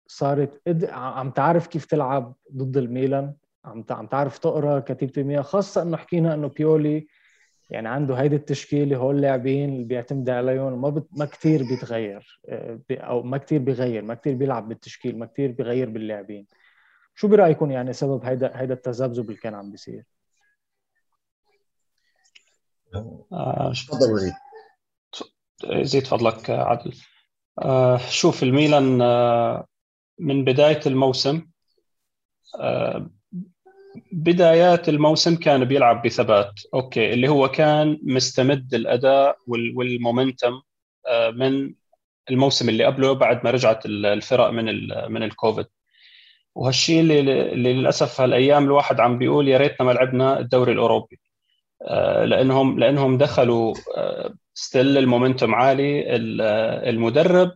صارت 0.07 0.61
عم 0.89 1.31
تعرف 1.31 1.67
كيف 1.67 1.85
تلعب 1.85 2.35
ضد 2.53 2.77
الميلان؟ 2.77 3.33
عم 3.65 3.85
عم 3.89 4.07
تعرف 4.07 4.37
تقرأ 4.37 4.79
كتيبة 4.79 5.13
المياه؟ 5.17 5.41
خاصة 5.41 5.81
إنه 5.81 5.97
حكينا 5.97 6.33
إنه 6.33 6.47
بيولي 6.47 7.07
يعني 7.69 7.87
عنده 7.89 8.15
هيدي 8.15 8.35
التشكيلة 8.35 8.97
هول 8.97 9.15
اللاعبين 9.15 9.69
اللي 9.69 9.85
بيعتمد 9.85 10.29
عليهم 10.29 10.81
ما 10.81 10.89
بت... 10.89 11.07
ما 11.11 11.25
كثير 11.25 11.63
بيتغير 11.63 12.41
آه، 12.49 12.79
أو 12.91 13.23
ما 13.23 13.37
كثير 13.37 13.59
بيغير 13.59 14.03
ما 14.03 14.13
كثير 14.13 14.35
بيلعب 14.35 14.67
بالتشكيل 14.67 15.19
ما 15.19 15.25
كثير 15.25 15.51
بيغير 15.51 15.89
باللاعبين. 15.89 16.47
شو 17.15 17.27
برأيكم 17.27 17.71
يعني 17.71 17.93
سبب 17.93 18.25
هيدا 18.25 18.51
هيدا 18.55 18.73
التذبذب 18.73 19.29
اللي 19.29 19.41
كان 19.41 19.53
عم 19.53 19.71
بيصير؟ 19.71 20.03
تفضل 23.87 24.11
وليد 24.13 24.33
زيد 25.85 26.07
فضلك 26.07 26.49
عدل. 26.49 26.93
آه، 27.61 27.97
شوف 27.97 28.43
الميلان 28.43 28.97
من 30.19 30.43
بداية 30.43 30.79
الموسم 30.85 31.47
بدايات 34.11 34.89
الموسم 34.89 35.35
كان 35.35 35.65
بيلعب 35.65 36.01
بثبات. 36.01 36.53
أوكي 36.73 37.13
اللي 37.13 37.27
هو 37.27 37.47
كان 37.47 37.99
مستمد 38.03 38.73
الأداء 38.73 39.37
وال 39.47 39.70
momentum 39.70 40.61
آه، 41.07 41.29
من 41.29 41.73
الموسم 42.29 42.69
اللي 42.69 42.85
قبله 42.85 43.13
بعد 43.13 43.43
ما 43.43 43.51
رجعت 43.51 43.85
الفرق 43.85 44.49
من 44.49 44.65
من 45.11 45.23
الكوفيد. 45.23 45.65
وهالشيء 46.55 46.99
اللي, 46.99 47.19
اللي 47.19 47.73
للأسف 47.73 48.21
هالأيام 48.21 48.63
الواحد 48.63 48.99
عم 48.99 49.17
بيقول 49.17 49.47
يا 49.47 49.57
ريتنا 49.57 49.85
ما 49.87 49.91
لعبنا 49.91 50.39
الدوري 50.39 50.71
الأوروبي. 50.71 51.19
آه، 51.19 51.22
لانهم 52.25 52.79
لأنهم 52.79 53.17
دخلوا 53.17 53.73
still 54.53 54.97
آه، 54.97 54.99
ال 54.99 55.06
momentum 55.06 55.55
عالي. 55.55 56.03
المدرب 56.89 57.51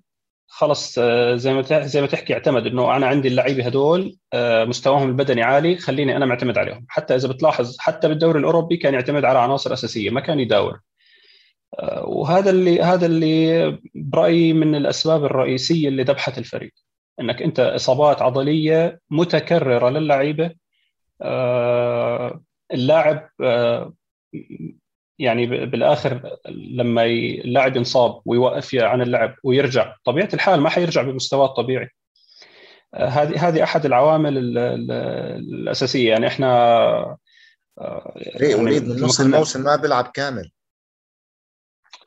خلص 0.47 0.99
آه، 0.99 1.35
زي 1.35 1.53
ما 1.53 1.61
زي 1.85 2.01
ما 2.01 2.07
تحكي 2.07 2.33
اعتمد 2.33 2.67
إنه 2.67 2.95
أنا 2.95 3.07
عندي 3.07 3.27
اللعيبة 3.27 3.65
هدول 3.65 4.17
آه، 4.33 4.65
مستواهم 4.65 5.09
البدني 5.09 5.43
عالي 5.43 5.77
خليني 5.77 6.17
أنا 6.17 6.25
معتمد 6.25 6.57
عليهم. 6.57 6.85
حتى 6.89 7.15
إذا 7.15 7.27
بتلاحظ 7.27 7.77
حتى 7.79 8.07
بالدوري 8.07 8.39
الأوروبي 8.39 8.77
كان 8.77 8.93
يعتمد 8.93 9.25
على 9.25 9.39
عناصر 9.39 9.73
أساسية 9.73 10.09
ما 10.09 10.21
كان 10.21 10.39
يداور. 10.39 10.79
آه، 11.79 12.05
وهذا 12.05 12.49
اللي 12.49 12.81
هذا 12.81 13.05
اللي 13.05 13.79
برأيي 13.95 14.53
من 14.53 14.75
الأسباب 14.75 15.25
الرئيسية 15.25 15.87
اللي 15.87 16.03
ذبحت 16.03 16.37
الفريق. 16.37 16.73
إنك 17.19 17.41
أنت 17.41 17.59
إصابات 17.59 18.21
عضلية 18.21 18.99
متكررة 19.09 19.89
للعيبة. 19.89 20.51
اللاعب 22.73 23.29
يعني 25.19 25.65
بالآخر 25.65 26.37
لما 26.49 27.05
اللاعب 27.05 27.77
ينصاب 27.77 28.21
ويوقف 28.25 28.75
عن 28.75 29.01
اللعب 29.01 29.35
ويرجع 29.43 29.95
طبيعة 30.05 30.29
الحال 30.33 30.61
ما 30.61 30.69
حيرجع 30.69 31.01
بمستواه 31.01 31.45
الطبيعي 31.45 31.89
آه، 32.93 33.07
هذه 33.07 33.47
هذه 33.47 33.63
أحد 33.63 33.85
العوامل 33.85 34.57
الأساسية. 35.37 36.09
يعني 36.09 36.27
إحنا 36.27 36.47
آه، 37.79 38.13
يعني 38.15 38.55
وليد 38.55 38.87
من 38.87 39.01
نص 39.01 39.19
الموسم 39.19 39.63
ما 39.63 39.75
بيلعب 39.75 40.11
كامل. 40.13 40.51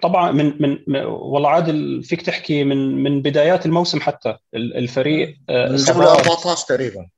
طبعا 0.02 0.32
من 0.32 0.62
من 0.62 1.04
والله 1.04 1.48
عادل 1.48 2.02
فيك 2.04 2.22
تحكي 2.22 2.64
من 2.64 3.02
من 3.02 3.22
بدايات 3.22 3.66
الموسم 3.66 4.00
حتى. 4.00 4.36
الفريق 4.54 5.36
آه، 5.48 5.68
من 5.68 5.76
جوله 5.76 6.14
14 6.14 6.66
تقريبا. 6.66 7.08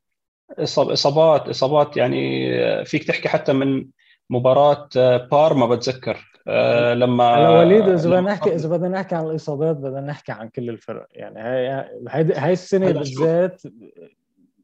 اصابات 0.59 1.49
إصابات 1.49 1.97
يعني 1.97 2.85
فيك 2.85 3.05
تحكي 3.05 3.29
حتى 3.29 3.53
من 3.53 3.87
مباراة 4.31 4.89
آه، 4.97 5.29
بارما 5.33 5.67
بتذكر. 5.67 6.33
آه، 6.49 6.95
لما 6.95 7.25
على 7.25 7.49
وليد 7.49 7.89
إذا 7.89 8.11
بدنا 8.11 8.21
نحكي 8.21 8.55
إذا 8.55 8.69
بدنا 8.69 8.89
نحكي 8.89 9.15
عن 9.15 9.25
الإصابات 9.25 9.77
بدنا 9.77 10.01
نحكي 10.01 10.33
عن 10.33 10.49
كل 10.49 10.71
الفرق. 10.71 11.07
يعني 11.11 11.41
هاي 11.41 12.33
هاي 12.35 12.53
السنة 12.53 12.91
بالذات 12.91 13.63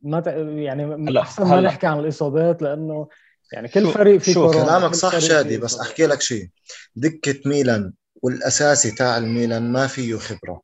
ما 0.03 0.23
يعني 0.57 1.21
أحسن 1.21 1.47
ما 1.47 1.61
نحكي 1.61 1.87
عن 1.87 1.99
الإصابات 1.99 2.63
لأنه 2.63 3.09
يعني 3.53 3.69
كل 3.69 3.87
فريق 3.87 4.21
في 4.21 4.35
كورونا 4.35 4.65
كلامك 4.65 4.95
صح 4.95 5.19
شادي 5.19 5.59
بس 5.59 5.81
أحكي 5.81 6.07
لك 6.07 6.21
شيء. 6.21 6.49
دكة 6.97 7.49
ميلان 7.49 7.93
والأساسي 8.23 8.91
تاع 8.91 9.19
الميلان 9.19 9.73
ما 9.73 9.87
فيه 9.87 10.17
خبرة. 10.17 10.61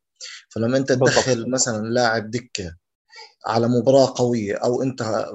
فلما 0.49 0.77
أنت 0.77 0.91
تدخل 0.91 1.49
مثلا 1.49 1.87
لاعب 1.87 2.31
دكة 2.31 2.75
على 3.45 3.67
مباراة 3.67 4.13
قوية 4.15 4.55
أو 4.55 4.83
أنت 4.83 5.25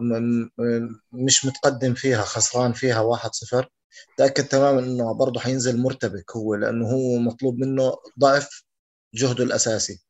مش 1.12 1.44
متقدم 1.44 1.94
فيها 1.94 2.22
خسران 2.22 2.72
فيها 2.72 3.00
1-0 3.00 3.68
تأكد 4.16 4.44
تماما 4.44 4.80
أنه 4.80 5.12
برضه 5.12 5.40
حينزل 5.40 5.78
مرتبك 5.78 6.36
هو 6.36 6.54
لأنه 6.54 6.86
هو 6.88 7.18
مطلوب 7.18 7.58
منه 7.58 7.96
ضعف 8.18 8.64
جهده 9.14 9.44
الأساسي. 9.44 10.02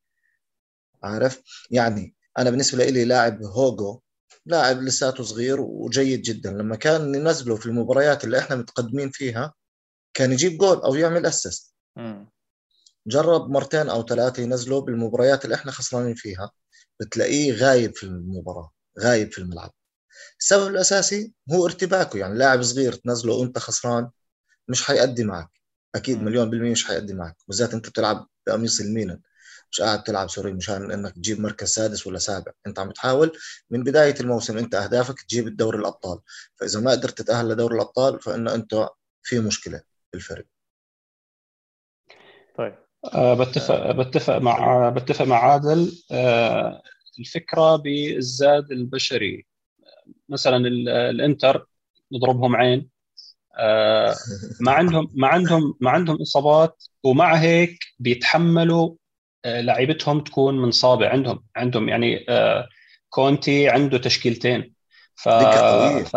عارف؟ 1.02 1.42
يعني 1.70 2.14
أنا 2.38 2.50
بالنسبة 2.50 2.84
لي 2.84 3.04
لاعب 3.04 3.42
هوجو 3.42 4.00
لاعب 4.46 4.82
لساته 4.82 5.24
صغير 5.24 5.60
وجيد 5.60 6.22
جدا. 6.22 6.50
لما 6.50 6.76
كان 6.76 7.12
ننزله 7.12 7.56
في 7.56 7.66
المباريات 7.66 8.24
اللي 8.24 8.38
إحنا 8.38 8.56
متقدمين 8.56 9.10
فيها 9.10 9.54
كان 10.14 10.32
يجيب 10.32 10.58
جول 10.58 10.76
أو 10.76 10.94
يعمل 10.94 11.26
اسيست 11.26 11.74
جرب 13.06 13.50
مرتين 13.50 13.88
أو 13.88 14.02
ثلاثة 14.02 14.42
ينزله 14.42 14.80
بالمباريات 14.80 15.44
اللي 15.44 15.54
إحنا 15.54 15.72
خسرانين 15.72 16.14
فيها. 16.14 16.50
بتلاقيه 17.00 17.52
غايب 17.52 17.96
في 17.96 18.04
المباراة 18.04 18.72
غايب 19.00 19.32
في 19.32 19.38
الملعب. 19.38 19.72
السبب 20.40 20.66
الأساسي 20.66 21.32
هو 21.52 21.66
ارتباكه 21.66 22.18
يعني 22.18 22.38
لاعب 22.38 22.62
صغير 22.62 22.92
تنزله 22.92 23.34
وأنت 23.34 23.58
خسران 23.58 24.10
مش 24.68 24.82
حيأدي 24.84 25.24
معك. 25.24 25.50
أكيد 25.94 26.22
مليون 26.22 26.50
بالمية 26.50 26.70
مش 26.72 26.86
حيأدي 26.86 27.14
معك 27.14 27.36
بالذات 27.48 27.74
أنت 27.74 27.88
بتلعب 27.88 28.26
بقميص 28.46 28.80
الميلان. 28.80 29.20
مش 29.70 29.80
قاعد 29.80 30.04
تلعب 30.04 30.30
سوري 30.30 30.52
مشان 30.52 30.92
إنك 30.92 31.14
تجيب 31.14 31.40
مركز 31.40 31.68
سادس 31.68 32.06
ولا 32.06 32.18
سابع. 32.18 32.52
أنت 32.66 32.78
عم 32.78 32.90
تحاول 32.90 33.38
من 33.70 33.82
بداية 33.84 34.14
الموسم 34.20 34.58
أنت 34.58 34.74
أهدافك 34.74 35.22
تجيب 35.22 35.46
الدوري 35.48 35.78
الأبطال. 35.78 36.20
فإذا 36.60 36.80
ما 36.80 36.90
قدرت 36.90 37.18
تتاهل 37.18 37.48
لدوري 37.48 37.74
الأبطال 37.76 38.20
فإن 38.20 38.48
أنت 38.48 38.88
في 39.22 39.40
مشكلة 39.40 39.82
بالفريق. 40.12 40.46
طيب. 42.56 42.89
بتفق 43.16 43.90
بتفق 43.90 44.38
مع 44.38 44.88
بتفق 44.88 45.24
مع 45.24 45.36
عادل. 45.36 45.92
أه 46.12 46.82
الفكرة 47.18 47.76
بالزاد 47.76 48.72
البشري. 48.72 49.46
مثلا 50.28 50.56
الإنتر 51.10 51.66
نضربهم 52.12 52.56
عين. 52.56 52.88
ما 54.60 54.72
عندهم 54.72 55.10
ما 55.14 55.28
عندهم 55.28 55.74
ما 55.80 55.90
عندهم 55.90 56.20
إصابات 56.22 56.84
ومع 57.04 57.34
هيك 57.34 57.78
بيتحملوا 57.98 58.94
لعيبتهم 59.46 60.20
تكون 60.20 60.58
منصابه 60.58 61.08
عندهم. 61.08 61.44
عندهم 61.56 61.88
يعني 61.88 62.26
كونتي 63.08 63.68
عنده 63.68 63.98
تشكيلتين. 63.98 64.74
ف... 65.14 65.28
ف... 65.28 66.16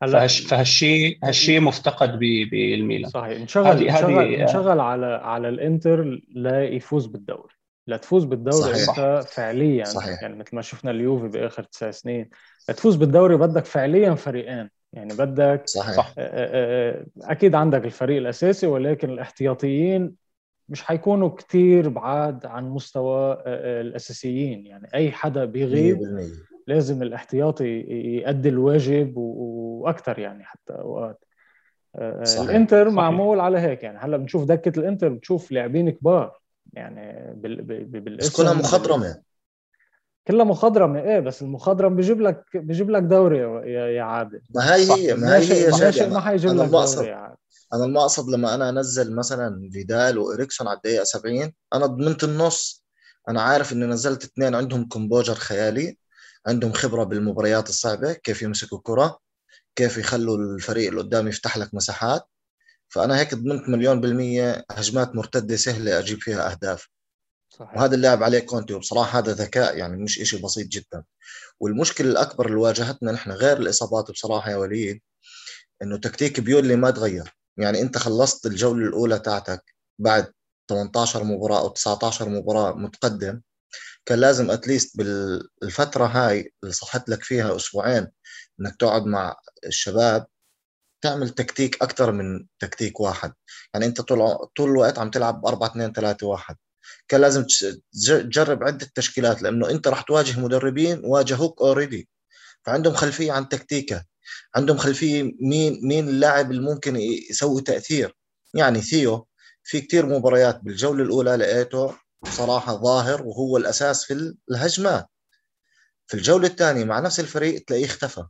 فهش 0.00 0.40
فهالشيء 0.40 1.18
هالشيء 1.24 1.60
مفتقد 1.60 2.18
بالميلان. 2.18 3.10
صحيح. 3.10 3.40
انشغل 3.40 3.66
هذه 3.66 3.90
انشغل, 3.90 4.34
انشغل 4.34 4.80
على 4.80 5.06
على 5.06 5.48
الانتر 5.48 6.20
ليفوز 6.34 7.06
بالدوري. 7.06 7.54
لتفوز 7.88 8.24
بالدوري 8.24 8.74
صحيح. 8.74 8.98
أنت 8.98 9.24
فعليا. 9.28 9.84
صحيح. 9.84 10.22
يعني 10.22 10.36
مثل 10.36 10.56
ما 10.56 10.62
شفنا 10.62 10.90
اليوفي 10.90 11.28
بآخر 11.28 11.62
تسع 11.62 11.90
سنين. 11.90 12.30
لتفوز 12.68 12.96
بالدوري 12.96 13.36
بدك 13.36 13.64
فعليا 13.64 14.14
فريقين. 14.14 14.70
يعني 14.92 15.14
بدك 15.14 15.62
صحيح. 15.66 16.14
أكيد 17.22 17.54
عندك 17.54 17.84
الفريق 17.84 18.16
الأساسي 18.16 18.66
ولكن 18.66 19.10
الاحتياطيين 19.10 20.14
مش 20.68 20.82
حيكونوا 20.82 21.28
كتير 21.28 21.88
بعاد 21.88 22.46
عن 22.46 22.68
مستوى 22.68 23.32
آه، 23.32 23.42
آه، 23.46 23.80
الأساسيين. 23.80 24.66
يعني 24.66 24.88
أي 24.94 25.12
حدا 25.12 25.44
بيغيب 25.44 25.98
100% 25.98 26.55
لازم 26.66 27.02
الاحتياطي 27.02 27.64
يؤدي 28.24 28.48
الواجب 28.48 29.12
وأكثر 29.16 30.18
يعني 30.18 30.44
حتى 30.44 30.72
أوقات. 30.72 31.24
صحيح. 32.22 32.40
الإنتر 32.40 32.84
صحيح. 32.84 32.94
معمول 32.94 33.40
على 33.40 33.58
هيك 33.58 33.82
يعني. 33.82 33.98
هلأ 33.98 34.16
بنشوف 34.16 34.44
دكة 34.44 34.78
الإنتر 34.78 35.08
بتشوف 35.08 35.52
لاعبين 35.52 35.90
كبار 35.90 36.40
يعني 36.72 37.34
بالاسم. 37.34 38.16
بس 38.16 38.36
كلها 38.36 38.52
مخضرمة. 38.52 39.22
كلها 40.26 40.44
مخضرمة 40.44 41.00
إيه 41.00 41.20
بس 41.20 41.42
المخضرم 41.42 41.96
بيجيب 41.96 42.20
لك 42.20 42.44
بيجيب 42.54 42.90
لك 42.90 43.02
دوري 43.02 43.38
يا 43.38 43.86
يا 43.86 44.02
عادل. 44.02 44.42
ما 44.54 44.74
هي 44.74 44.92
هي 44.92 45.14
ما 45.14 45.36
هي 45.36 45.66
هي 45.66 45.70
ماشي 45.70 46.06
ما 46.06 46.20
حيجيب 46.20 46.50
لك 46.50 46.68
دوري 46.68 47.08
يا 47.08 47.14
عادل. 47.14 47.36
أنا 47.74 47.84
المقصد 47.84 48.30
لما 48.30 48.54
أنا 48.54 48.70
أنزل 48.70 49.14
مثلا 49.14 49.70
فيدال 49.72 50.18
وإريكسون 50.18 50.68
على 50.68 50.76
الدقيقة 50.76 51.04
70 51.04 51.52
أنا 51.74 51.86
ضمنت 51.86 52.24
النص. 52.24 52.86
أنا 53.28 53.42
عارف 53.42 53.72
إني 53.72 53.86
نزلت 53.86 54.24
اثنين 54.24 54.54
عندهم 54.54 54.88
composure 54.88 55.34
خيالي. 55.34 55.98
عندهم 56.46 56.72
خبرة 56.72 57.04
بالمباريات 57.04 57.68
الصعبة 57.68 58.12
كيف 58.12 58.42
يمسكوا 58.42 58.78
الكرة 58.78 59.18
كيف 59.76 59.98
يخلوا 59.98 60.36
الفريق 60.36 60.88
اللي 60.88 61.00
قدام 61.00 61.28
يفتح 61.28 61.56
لك 61.58 61.74
مساحات. 61.74 62.28
فأنا 62.88 63.18
هيك 63.18 63.34
ضمنت 63.34 63.68
مليون 63.68 64.00
بالمية 64.00 64.64
هجمات 64.70 65.14
مرتدة 65.14 65.56
سهلة 65.56 65.98
أجيب 65.98 66.18
فيها 66.18 66.50
أهداف. 66.50 66.88
صحيح. 67.50 67.76
وهذا 67.76 67.94
اللعب 67.94 68.22
عليه 68.22 68.38
كونتي 68.38 68.74
وبصراحة 68.74 69.18
هذا 69.18 69.32
ذكاء 69.32 69.78
يعني 69.78 69.96
مش 69.96 70.20
إشي 70.20 70.42
بسيط 70.42 70.68
جدا. 70.68 71.04
والمشكلة 71.60 72.10
الأكبر 72.10 72.46
اللي 72.46 72.56
واجهتنا 72.56 73.12
نحن 73.12 73.30
غير 73.30 73.56
الإصابات 73.56 74.10
بصراحة 74.10 74.50
يا 74.50 74.56
وليد 74.56 75.00
إنه 75.82 75.96
تكتيك 75.98 76.40
بيولي 76.40 76.76
ما 76.76 76.90
تغير. 76.90 77.36
يعني 77.56 77.80
أنت 77.80 77.98
خلصت 77.98 78.46
الجولة 78.46 78.88
الأولى 78.88 79.18
تاعتك 79.18 79.74
بعد 79.98 80.32
18 80.68 81.24
مباراة 81.24 81.60
أو 81.60 81.68
19 81.68 82.28
مباراة 82.28 82.72
متقدم. 82.72 83.40
كان 84.06 84.18
لازم 84.20 84.50
اتليست 84.50 84.96
بالفترة 84.96 86.06
هاي 86.06 86.52
اللي 86.62 86.74
صحت 86.74 87.08
لك 87.08 87.22
فيها 87.24 87.56
أسبوعين 87.56 88.06
إنك 88.60 88.76
تقعد 88.80 89.06
مع 89.06 89.36
الشباب 89.66 90.26
تعمل 91.04 91.30
تكتيك 91.30 91.82
أكثر 91.82 92.12
من 92.12 92.46
تكتيك 92.60 93.00
واحد. 93.00 93.32
يعني 93.74 93.86
أنت 93.86 94.00
طول 94.00 94.36
طول 94.56 94.70
الوقت 94.70 94.98
عم 94.98 95.10
تلعب 95.10 95.46
4 95.46 95.66
2 95.68 95.92
3 95.92 96.26
1 96.26 96.56
كان 97.08 97.20
لازم 97.20 97.46
تجرب 97.92 98.64
عدة 98.64 98.88
تشكيلات 98.94 99.42
لأنه 99.42 99.70
أنت 99.70 99.88
راح 99.88 100.02
تواجه 100.02 100.40
مدربين 100.40 101.00
واجهوك 101.04 101.62
already 101.62 102.08
فعندهم 102.66 102.94
خلفية 102.94 103.32
عن 103.32 103.48
تكتيكه 103.48 104.04
عندهم 104.56 104.76
خلفية 104.78 105.22
مين 105.40 105.80
مين 105.82 106.08
اللاعب 106.08 106.50
اللي 106.50 106.62
ممكن 106.62 106.96
يسوي 107.30 107.62
تأثير. 107.62 108.16
يعني 108.54 108.80
ثيو 108.82 109.28
في 109.64 109.80
كثير 109.80 110.06
مباريات 110.06 110.60
بالجولة 110.64 111.04
الأولى 111.04 111.36
لقيته. 111.36 111.96
بصراحة 112.26 112.74
ظاهر 112.74 113.22
وهو 113.22 113.56
الأساس 113.56 114.04
في 114.04 114.34
الهجمات 114.50 115.06
في 116.06 116.14
الجولة 116.14 116.46
الثانية 116.46 116.84
مع 116.84 117.00
نفس 117.00 117.20
الفريق 117.20 117.64
تلاقيه 117.64 117.84
اختفى. 117.84 118.24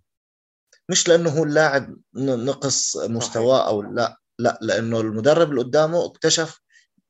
مش 0.88 1.08
لأنه 1.08 1.30
هو 1.30 1.44
اللاعب 1.44 1.96
نقص 2.14 2.96
مستواه 2.96 3.68
أو 3.68 3.82
لا 3.82 4.16
لا 4.38 4.58
لأنه 4.62 5.00
المدرب 5.00 5.50
اللي 5.50 5.60
قدامه 5.60 6.06
اكتشف 6.06 6.60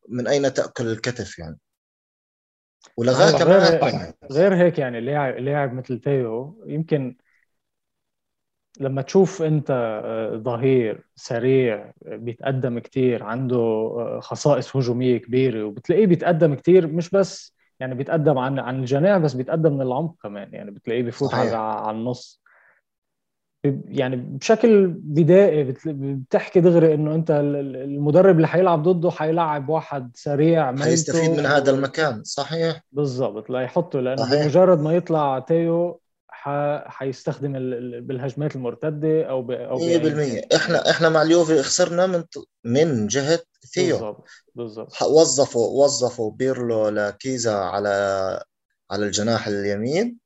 من 0.09 0.26
أين 0.26 0.55
تأكل 0.55 0.87
الكتف 0.87 1.38
يعني. 1.38 1.59
ولغاه 2.97 3.38
كمان 3.38 3.62
غير, 3.62 4.14
غير 4.33 4.55
هيك 4.55 4.78
يعني 4.78 5.00
لاعب 5.00 5.35
لاعب 5.35 5.73
مثل 5.73 6.00
تيو 6.00 6.64
يمكن 6.66 7.16
لما 8.81 9.03
تشوف 9.03 9.43
انت 9.43 9.71
آه، 10.05 10.37
ظهير 10.37 11.07
سريع 11.15 11.93
بيتقدم 12.03 12.79
كتير 12.79 13.23
عنده 13.23 13.57
آه، 13.57 14.21
خصائص 14.23 14.77
هجومية 14.77 15.19
كبيرة 15.19 15.65
وبتلاقيه 15.65 16.07
بيتقدم 16.07 16.55
كتير 16.55 16.87
مش 16.87 17.11
بس 17.11 17.57
يعني 17.81 17.95
بيتقدم 17.95 18.39
عن 18.39 18.59
عن 18.59 18.81
الجناح 18.81 19.19
بس 19.19 19.35
بيتقدم 19.35 19.73
من 19.73 19.83
العمق 19.83 20.15
كمان. 20.23 20.55
يعني 20.55 20.71
بتلاقيه 20.71 21.03
بفوت 21.03 21.35
على 21.35 21.57
على 21.57 21.97
النص. 21.97 22.43
يعني 23.85 24.17
بشكل 24.17 24.87
بدائي 24.87 25.75
بتحكي 25.87 26.61
دغري 26.61 26.95
انه 26.95 27.15
انت 27.15 27.31
المدرب 27.31 28.37
اللي 28.37 28.49
حيلعب 28.49 28.83
ضده 28.83 29.11
حيلعب 29.11 29.69
واحد 29.69 30.11
سريع 30.15 30.77
حيستفيد 30.77 31.31
من 31.31 31.47
هذا 31.47 31.71
المكان. 31.71 32.25
صحيح. 32.25 32.83
بالضبط. 32.93 33.51
لا 33.51 33.61
يحطه 33.61 34.01
لأنه. 34.01 34.31
بمجرد 34.31 34.81
ما 34.81 34.93
يطلع 34.93 35.39
تيو 35.39 36.01
حيستخدم 36.87 37.52
بالهجمات 38.06 38.56
المرتدة 38.56 39.22
أو 39.22 39.42
ب 39.42 39.50
أو 39.50 39.78
100% 39.78 40.54
إحنا 40.54 40.90
إحنا 40.90 41.09
مع 41.09 41.22
اليوفي 41.22 41.62
خسرنا 41.62 42.06
من 42.06 42.24
من 42.64 43.06
جهة 43.06 43.38
ثيو 43.74 43.96
بالضبط 43.96 44.28
بالضبط. 44.54 45.02
وظفوا 45.02 45.85
وظفوا 45.85 46.30
بيرلو 46.30 46.88
لكيزا 46.88 47.54
على 47.54 48.40
على 48.90 49.06
الجناح 49.06 49.46
اليمين 49.46 50.18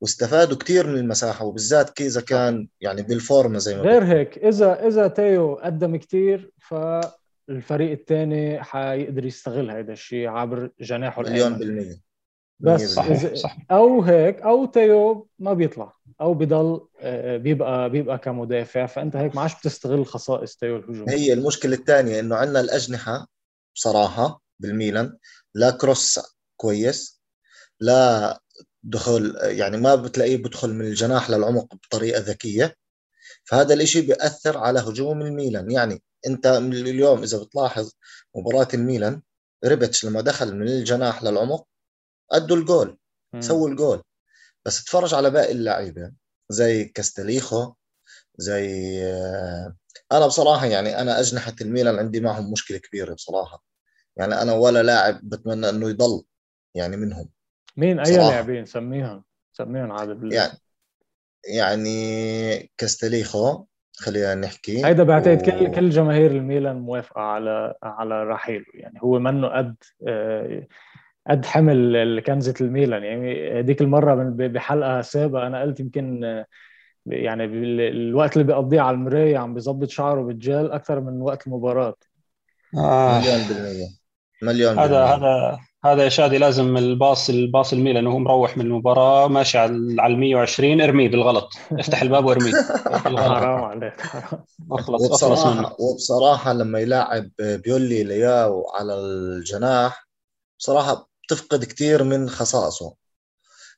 واستفادوا 0.00 0.56
كثير 0.56 0.86
من 0.86 0.96
المساحة 0.96 1.44
وبالذات 1.44 1.90
كيزا 1.90 2.20
كان 2.20 2.68
يعني 2.80 3.02
بالفورمة 3.02 3.58
زي 3.58 3.76
ما 3.76 3.82
غير 3.82 4.04
هيك 4.04 4.38
إذا 4.38 4.86
إذا 4.86 5.08
تيو 5.08 5.54
قدم 5.54 5.96
كثير 5.96 6.52
فالفريق 6.58 7.90
الثاني 7.90 8.62
حيقدر 8.62 9.24
يستغل 9.24 9.70
هذا 9.70 9.92
الشيء 9.92 10.28
عبر 10.28 10.70
جناحه 10.80 11.22
مليون 11.22 11.58
بالمية. 11.58 12.09
بس 12.60 12.94
صحيح. 12.94 13.34
صح. 13.34 13.56
أو 13.70 14.02
هيك 14.02 14.40
أو 14.42 14.66
تيو 14.66 15.28
ما 15.38 15.52
بيطلع 15.54 15.92
أو 16.20 16.34
بضل 16.34 16.80
آه، 17.00 17.36
بيبقى 17.36 17.90
بيبقى 17.90 18.18
كمدافع 18.18 18.86
فأنت 18.86 19.16
هيك 19.16 19.34
ما 19.34 19.40
عادش 19.40 19.54
بتستغل 19.54 20.06
خصائص 20.06 20.56
تيو 20.56 20.76
الهجوم 20.76 21.08
هي 21.08 21.32
المشكلة 21.32 21.74
الثانية 21.76 22.20
إنه 22.20 22.36
عندنا 22.36 22.60
الأجنحة 22.60 23.26
بصراحة 23.74 24.42
بالميلان 24.60 25.16
لا 25.54 25.70
كروس 25.70 26.20
كويس 26.56 27.20
لا 27.80 28.40
دخول 28.82 29.36
يعني 29.42 29.76
ما 29.76 29.94
بتلاقيه 29.94 30.36
بدخل 30.36 30.74
من 30.74 30.84
الجناح 30.84 31.30
للعمق 31.30 31.74
بطريقة 31.74 32.20
ذكية 32.20 32.74
فهذا 33.44 33.74
الإشي 33.74 34.00
بيأثر 34.00 34.58
على 34.58 34.80
هجوم 34.80 35.22
الميلان 35.22 35.70
يعني 35.70 36.02
أنت 36.26 36.46
من 36.46 36.72
اليوم 36.72 37.22
إذا 37.22 37.38
بتلاحظ 37.38 37.92
مباراة 38.36 38.68
الميلان 38.74 39.22
ريبتش 39.64 40.04
لما 40.04 40.20
دخل 40.20 40.56
من 40.56 40.68
الجناح 40.68 41.22
للعمق 41.22 41.66
أدوا 42.32 42.56
الجول 42.56 42.98
سووا 43.38 43.68
الجول. 43.68 44.02
بس 44.64 44.82
اتفرج 44.82 45.14
على 45.14 45.30
باقي 45.30 45.52
اللعيبة 45.52 46.12
زي 46.48 46.84
كاستليخو 46.84 47.74
زي 48.36 48.98
آه، 49.04 49.76
أنا 50.12 50.26
بصراحة 50.26 50.66
يعني 50.66 51.00
أنا 51.00 51.20
أجنحة 51.20 51.54
الميلان 51.60 51.98
عندي 51.98 52.20
معهم 52.20 52.52
مشكلة 52.52 52.78
كبيرة 52.78 53.14
بصراحة. 53.14 53.64
يعني 54.16 54.42
أنا 54.42 54.52
ولا 54.52 54.82
لاعب 54.82 55.20
بتمنى 55.22 55.68
إنه 55.68 55.90
يضل 55.90 56.24
يعني 56.74 56.96
منهم. 56.96 57.28
مين؟ 57.76 58.00
أي 58.00 58.16
لاعبين؟ 58.16 58.66
سميهم. 58.66 59.24
سميهم 59.52 59.92
عادل 59.92 60.32
يعني 60.32 60.58
يعني 61.44 62.72
كاستليخو 62.78 63.64
خلينا 63.96 64.34
نحكي. 64.34 64.86
هيدا 64.86 65.02
بعتقد 65.02 65.42
و... 65.42 65.44
كل 65.44 65.74
كل 65.74 65.90
جماهير 65.90 66.30
الميلان 66.30 66.76
موافقة 66.76 67.20
على 67.20 67.74
على 67.82 68.24
رحيله. 68.24 68.64
يعني 68.74 68.98
هو 69.02 69.18
منه 69.18 69.48
قد 69.48 69.76
آه، 70.08 70.66
قد 71.30 71.46
حمل 71.46 72.22
كنزة 72.26 72.54
الميلان. 72.60 73.04
يعني 73.04 73.58
هذيك 73.58 73.80
المرة 73.80 74.14
بحلقة 74.36 75.00
سابقة 75.00 75.46
أنا 75.46 75.62
قلت 75.62 75.80
يمكن 75.80 76.24
يعني 77.06 77.44
الوقت 77.88 78.32
اللي 78.36 78.44
بيقضيه 78.44 78.80
على 78.80 78.94
المراية 78.94 79.38
عم 79.38 79.54
بيظبط 79.54 79.88
شعره 79.88 80.22
بالجل 80.22 80.70
أكثر 80.72 81.00
من 81.00 81.22
وقت 81.22 81.46
المباراة. 81.46 81.94
آه. 82.76 83.18
مليون 83.18 83.48
بالمية. 83.48 83.86
مليون 84.42 84.78
هذا 84.78 85.04
هذا 85.04 85.58
هذا 85.84 86.04
يا 86.04 86.08
شادي 86.08 86.38
لازم 86.38 86.76
الباص 86.76 87.30
الباص 87.30 87.72
الميلان 87.72 88.06
وهو 88.06 88.18
مروح 88.18 88.56
من 88.56 88.66
المباراة 88.66 89.28
ماشي 89.28 89.58
على 89.58 89.72
ال 89.72 90.18
120 90.18 90.80
ارميه 90.80 91.08
بالغلط. 91.08 91.52
افتح 91.72 92.02
الباب 92.02 92.24
وارميه. 92.24 92.52
حرام 93.04 93.64
عليك. 93.64 93.94
اخلص 94.72 95.10
وبصراحه 95.10 95.76
وبصراحة 95.80 96.52
لما 96.52 96.78
يلاعب 96.78 97.30
بيولي 97.38 98.04
لياو 98.04 98.70
على 98.74 98.94
الجناح 98.94 100.08
بصراحة 100.58 101.09
بتفقد 101.32 101.64
كثير 101.64 102.04
من 102.04 102.28
خصائصه. 102.28 102.94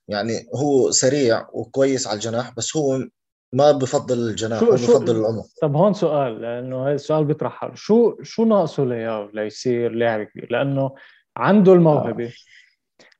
يعني 0.09 0.47
هو 0.55 0.91
سريع 0.91 1.49
وكويس 1.53 2.07
على 2.07 2.15
الجناح 2.15 2.55
بس 2.57 2.77
هو 2.77 3.09
ما 3.53 3.73
بفضل 3.73 4.19
الجناح 4.19 4.61
شو 4.61 4.67
هو 4.67 4.73
بفضل 4.73 5.17
العمق. 5.17 5.47
طب 5.62 5.77
هون 5.77 5.95
سؤال 5.95 6.43
لأنه 6.43 6.87
هذا 6.87 6.95
السؤال 6.95 7.25
بيطرح 7.25 7.71
شو 7.75 8.23
شو 8.23 8.45
ناقصه 8.45 8.85
لياو 8.85 9.31
ليصير 9.35 9.93
لاعب 9.93 10.27
كبير؟ 10.27 10.49
لأنه 10.51 10.95
عنده 11.37 11.73
الموهبة 11.73 12.25
آه. 12.25 12.33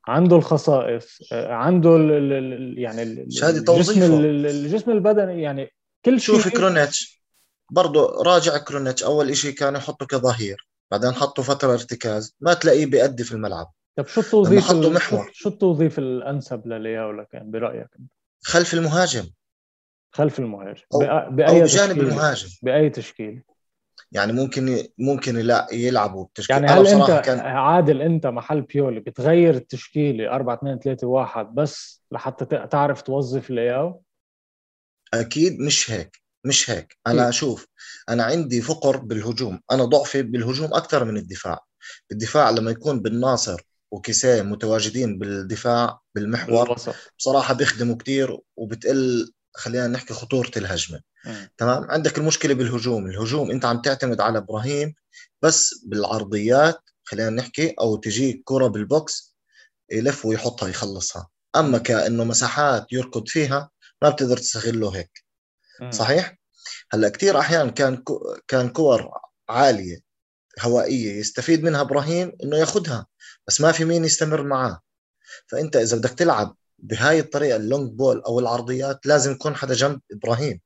عنده 0.09 0.37
الخصائص 0.37 1.19
عنده 1.33 1.97
ال 1.97 2.13
ال 2.33 2.79
يعني 2.79 3.03
الجسم 3.03 4.03
الجسم 4.03 4.91
البدني 4.91 5.43
يعني 5.43 5.73
كل 6.05 6.21
شيء 6.21 6.35
شوف 6.35 6.49
كرونيتش. 6.49 7.23
برضه 7.71 8.23
راجع 8.23 8.59
كرونيتش. 8.59 9.03
أول 9.03 9.37
شيء 9.37 9.55
كان 9.55 9.75
يحطه 9.75 10.07
كظهير 10.07 10.69
بعدين 10.91 11.13
حطه 11.13 11.43
فترة 11.43 11.73
ارتكاز. 11.73 12.37
ما 12.41 12.55
تلاقيه 12.55 12.87
بيأدي 12.87 13.25
في 13.25 13.33
الملعب. 13.33 13.73
طب 13.97 14.07
شو 14.07 14.21
التوظيف 14.21 14.73
محور. 14.73 15.31
شو 15.33 15.49
التوظيف 15.49 15.99
الأنسب 15.99 16.67
للياو 16.67 17.13
لكن 17.13 17.51
برأيك 17.51 17.89
خلف 18.45 18.75
المهاجم. 18.75 19.31
خلف 20.15 20.39
المهاجم. 20.39 20.83
أو, 20.95 20.99
بأي 21.31 21.61
أو 21.61 21.65
بجانب 21.65 21.93
تشكيل. 21.93 22.09
المهاجم. 22.09 22.49
بأي 22.63 22.91
تشكيل؟ 22.91 23.43
يعني 24.13 24.33
ممكن 24.33 24.89
ممكن 24.99 25.37
لا 25.37 25.67
يلعبوا 25.73 26.25
بتشكيل 26.25 26.57
يعني 26.57 26.69
هل 26.69 26.87
أنت 26.87 27.25
كان... 27.25 27.39
عادل 27.41 28.03
أنت 28.03 28.27
محل 28.27 28.63
بيولي 28.63 29.01
بتغير 29.01 29.55
التشكيله 29.55 30.31
4 30.31 30.55
2 30.55 30.79
3 30.79 31.07
1 31.07 31.47
بس 31.55 32.03
لحتى 32.13 32.67
تعرف 32.67 33.03
توظف 33.03 33.51
لياو 33.51 34.03
أكيد 35.15 35.61
مش 35.61 35.91
هيك. 35.91 36.23
مش 36.45 36.71
هيك. 36.71 36.97
أنا 37.07 37.29
أشوف 37.29 37.67
أنا 38.09 38.25
عندي 38.25 38.61
فقر 38.61 38.97
بالهجوم. 38.97 39.61
أنا 39.71 39.85
ضعفي 39.85 40.23
بالهجوم 40.23 40.75
أكثر 40.75 41.05
من 41.05 41.17
الدفاع. 41.17 41.59
الدفاع 42.13 42.51
لما 42.51 42.71
يكون 42.71 43.01
بالناصر 43.01 43.63
وكيسيه 43.93 44.43
متواجدين 44.43 45.19
بالدفاع 45.19 46.01
بالمحور. 46.15 46.77
بصراحة 47.19 47.55
بيخدموا 47.55 47.97
كثير 47.97 48.39
وبتقل 48.57 49.33
خلينا 49.55 49.87
نحكي 49.87 50.15
خطورة 50.15 50.51
الهجمة. 50.57 51.01
تمام؟ 51.59 51.91
عندك 51.91 52.19
المشكلة 52.19 52.55
بالهجوم. 52.55 53.07
الهجوم 53.07 53.51
أنت 53.51 53.65
عم 53.65 53.83
تعتمد 53.83 54.21
على 54.21 54.39
إبراهيم 54.39 54.95
بس 55.43 55.75
بالعرضيات 55.87 56.81
خلينا 57.05 57.31
نحكي 57.31 57.75
أو 57.81 57.97
تجيك 57.97 58.43
كرة 58.45 58.67
بالبوكس 58.67 59.37
يلف 59.93 60.27
ويحطها 60.27 60.69
يخلصها. 60.69 61.29
أما 61.57 61.79
كأنه 61.79 62.25
مساحات 62.25 62.87
يركض 62.93 63.29
فيها 63.29 63.71
ما 64.03 64.09
بتقدر 64.11 64.37
تستغله 64.37 64.97
هيك. 64.97 65.25
صحيح؟ 65.91 66.39
هلأ 66.93 67.09
كثير 67.09 67.39
أحيان 67.39 67.71
كان 67.71 67.97
كو 67.97 68.37
كان 68.49 68.69
كور 68.69 69.11
عالية 69.49 70.01
هوائية 70.61 71.21
يستفيد 71.21 71.63
منها 71.63 71.81
إبراهيم 71.81 72.33
إنه 72.45 72.57
ياخذها 72.57 73.07
بس 73.49 73.61
ما 73.61 73.73
في 73.73 73.85
مين 73.85 74.05
يستمر 74.05 74.43
معاه. 74.43 74.81
فأنت 75.47 75.77
إذا 75.77 75.97
بدك 75.97 76.11
تلعب 76.11 76.57
بهاي 76.79 77.21
الطريقة 77.21 77.57
اللونج 77.57 77.93
بول 77.93 78.23
أو 78.27 78.41
العرضيات 78.41 79.07
لازم 79.07 79.33
يكون 79.33 79.57
حدا 79.57 79.75
جنب 79.75 80.01
إبراهيم. 80.13 80.61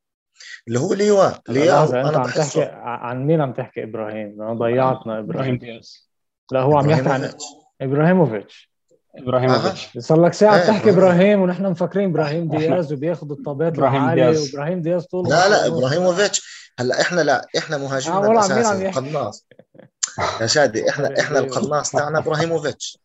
اللي 0.68 0.78
هو 0.78 0.94
ليوا 0.94 1.30
ليوا 1.48 2.08
أنا 2.08 2.18
عم 2.18 2.30
تحكي 2.30 2.62
عن 2.82 3.26
مين 3.26 3.40
عم 3.40 3.52
تحكي 3.52 3.82
إبراهيم؟ 3.82 4.58
ضيعتنا 4.58 5.18
إبراهيم. 5.18 5.58
دياز. 5.58 6.10
لا 6.52 6.60
هو 6.60 6.78
عم 6.78 6.90
يحكي 6.90 7.08
عن 7.08 7.32
إبراهيموفيتش. 7.80 8.70
إبراهيموفيتش. 9.16 9.98
صار 9.98 10.24
لك 10.24 10.32
ساعة 10.32 10.64
بتحكي 10.64 10.90
إيه، 10.90 10.94
إبراهيم 10.94 11.42
ونحن 11.42 11.66
مفكرين 11.66 12.10
إبراهيم 12.10 12.48
دياز 12.48 12.92
وبياخذ 12.92 13.30
الطابات 13.30 13.72
إبراهيم 13.72 14.14
دياز. 14.14 14.54
وإبراهيم 14.54 14.82
دياز 14.82 15.04
طول 15.04 15.28
لا 15.28 15.48
لا 15.48 15.66
إبراهيموفيتش. 15.66 16.66
هلأ 16.78 17.00
إحنا 17.00 17.20
لا 17.20 17.46
إحنا 17.58 17.76
مهاجمين 17.78 18.24
آه 18.24 18.32
الاساسي 18.32 18.88
القناص 18.88 19.46
يا 20.40 20.46
شادي 20.46 20.90
إحنا 20.90 21.14
إحنا 21.20 21.38
القناص 21.38 21.90
تاعنا 21.90 22.18
إبراهيموفيتش. 22.18 22.98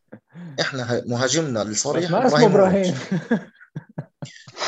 إحنا 0.62 1.04
مهاجمنا 1.06 1.62
الصريح 1.62 2.12
ما 2.12 2.28
اسمه 2.28 2.46
إبراهيم. 2.46 2.96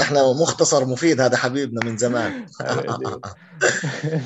إحنا 0.01 0.33
مختصر 0.41 0.85
مفيد 0.85 1.21
هذا 1.21 1.37
حبيبنا 1.37 1.85
من 1.85 1.97
زمان. 1.97 2.45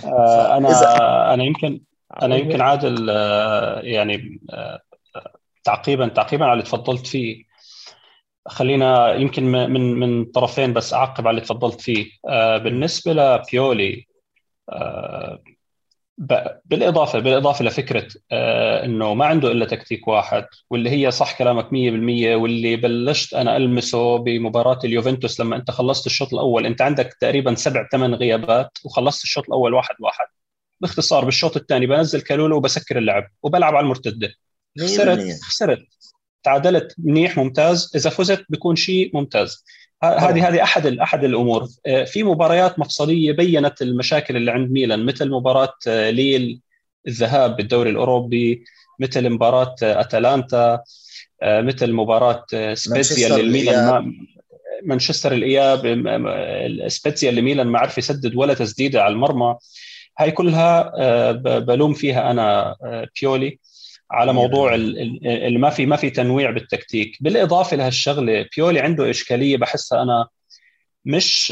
آه، 0.06 0.58
أنا 0.58 1.34
أنا 1.34 1.44
يمكن 1.44 1.82
أنا 2.22 2.36
يمكن 2.36 2.62
عادل 2.62 3.10
آه، 3.10 3.80
يعني 3.80 4.42
آه، 4.50 4.82
تعقيبا 5.64 6.08
تعقيبا 6.08 6.46
على 6.46 6.54
اللي 6.54 6.64
تفضلت 6.64 7.08
فيه. 7.08 7.48
خلينا 8.48 9.14
يمكن 9.14 9.44
من 9.52 10.00
من 10.00 10.26
طرفين 10.26 10.74
بس 10.74 10.94
أعقب 10.94 11.28
على 11.28 11.36
اللي 11.36 11.46
تفضلت 11.46 11.82
فيه. 11.82 12.06
بالنسبة 12.64 13.14
لبيولي 13.14 14.08
بالإضافة 16.18 17.20
بالإضافة 17.20 17.66
لفكرة 17.66 18.08
آه 18.32 18.86
إنه 18.86 19.14
ما 19.14 19.26
عنده 19.26 19.52
إلا 19.52 19.66
تكتيك 19.66 20.08
واحد 20.08 20.46
واللي 20.70 20.90
هي 20.90 21.12
صح 21.12 21.38
كلامك 21.38 21.66
100% 21.66 22.36
واللي 22.36 22.76
بلشت 22.76 23.34
أنا 23.34 23.58
ألمسه 23.58 24.18
بمباراة 24.18 24.80
اليوفنتوس 24.84 25.40
لما 25.40 25.56
أنت 25.56 25.72
خلصت 25.72 26.06
الشوط 26.06 26.34
الأول. 26.34 26.66
أنت 26.66 26.82
عندك 26.82 27.18
تقريبا 27.22 27.56
سبع 27.56 27.88
ثمان 27.92 28.14
غيابات 28.14 28.72
وخلصت 28.86 29.24
الشوط 29.24 29.44
الأول 29.44 29.74
واحد 29.74 29.96
واحد. 30.00 30.26
باختصار 30.82 31.26
بالشوط 31.26 31.58
الثاني 31.58 31.88
بنزل 31.88 32.22
كالولو 32.22 32.58
وبسكر 32.58 32.98
اللعب 32.98 33.24
وبلعب 33.44 33.76
على 33.76 33.84
المرتدة. 33.84 34.34
خسرت 34.82 35.42
خسرت. 35.44 35.86
تعادلت 36.44 36.96
منيح 36.98 37.38
ممتاز. 37.38 37.92
إذا 37.96 38.10
فزت 38.10 38.46
بيكون 38.50 38.76
شيء 38.76 39.12
ممتاز. 39.14 39.64
هذه 40.04 40.48
هذه 40.48 40.64
أحد 40.64 40.86
أحد 40.86 41.24
الأمور. 41.24 41.68
آه، 41.88 42.04
في 42.04 42.24
مباريات 42.24 42.80
مفصلية 42.80 43.32
بينت 43.32 43.82
المشاكل 43.82 44.36
اللي 44.36 44.52
عند 44.52 44.72
ميلان 44.72 45.06
مثل 45.06 45.30
مباراة 45.30 45.74
آه، 45.88 46.10
ليل 46.10 46.60
الذهاب 47.08 47.56
بالدوري 47.56 47.90
الأوروبي 47.90 48.64
مثل 49.00 49.30
مباراة 49.30 49.76
آه، 49.84 50.02
أتلانتا 50.02 50.80
مثل 51.44 51.94
مباراة 51.94 52.46
سبيتسيا 52.74 53.28
اللي 53.28 53.42
الميلان 53.42 54.14
مانشستر 54.84 55.32
الإياب 55.32 55.80
سبيتسيا 56.88 57.30
اللي 57.30 57.42
ميلان 57.42 57.68
ما 57.68 57.80
عرف 57.80 57.98
يسدد 57.98 58.36
ولا 58.36 58.54
تسديده 58.54 59.04
على 59.04 59.14
المرمى. 59.14 59.56
هاي 60.20 60.32
كلها 60.32 60.92
بلوم 61.60 61.94
فيها 61.94 62.32
أنا 62.32 62.76
بيولي. 63.22 63.60
على 64.12 64.34
موضوع 64.34 64.76
اللي 64.76 65.60
ما 65.60 65.70
في 65.70 65.86
ما 65.86 65.96
في 65.96 66.10
تنويع 66.10 66.52
بالتكتيك. 66.52 67.18
بالإضافة 67.22 67.78
لهالشغلة 67.78 68.46
بيولي 68.56 68.80
عنده 68.80 69.10
إشكالية 69.10 69.58
بحسها 69.58 70.02
أنا 70.02 70.28
مش 71.06 71.52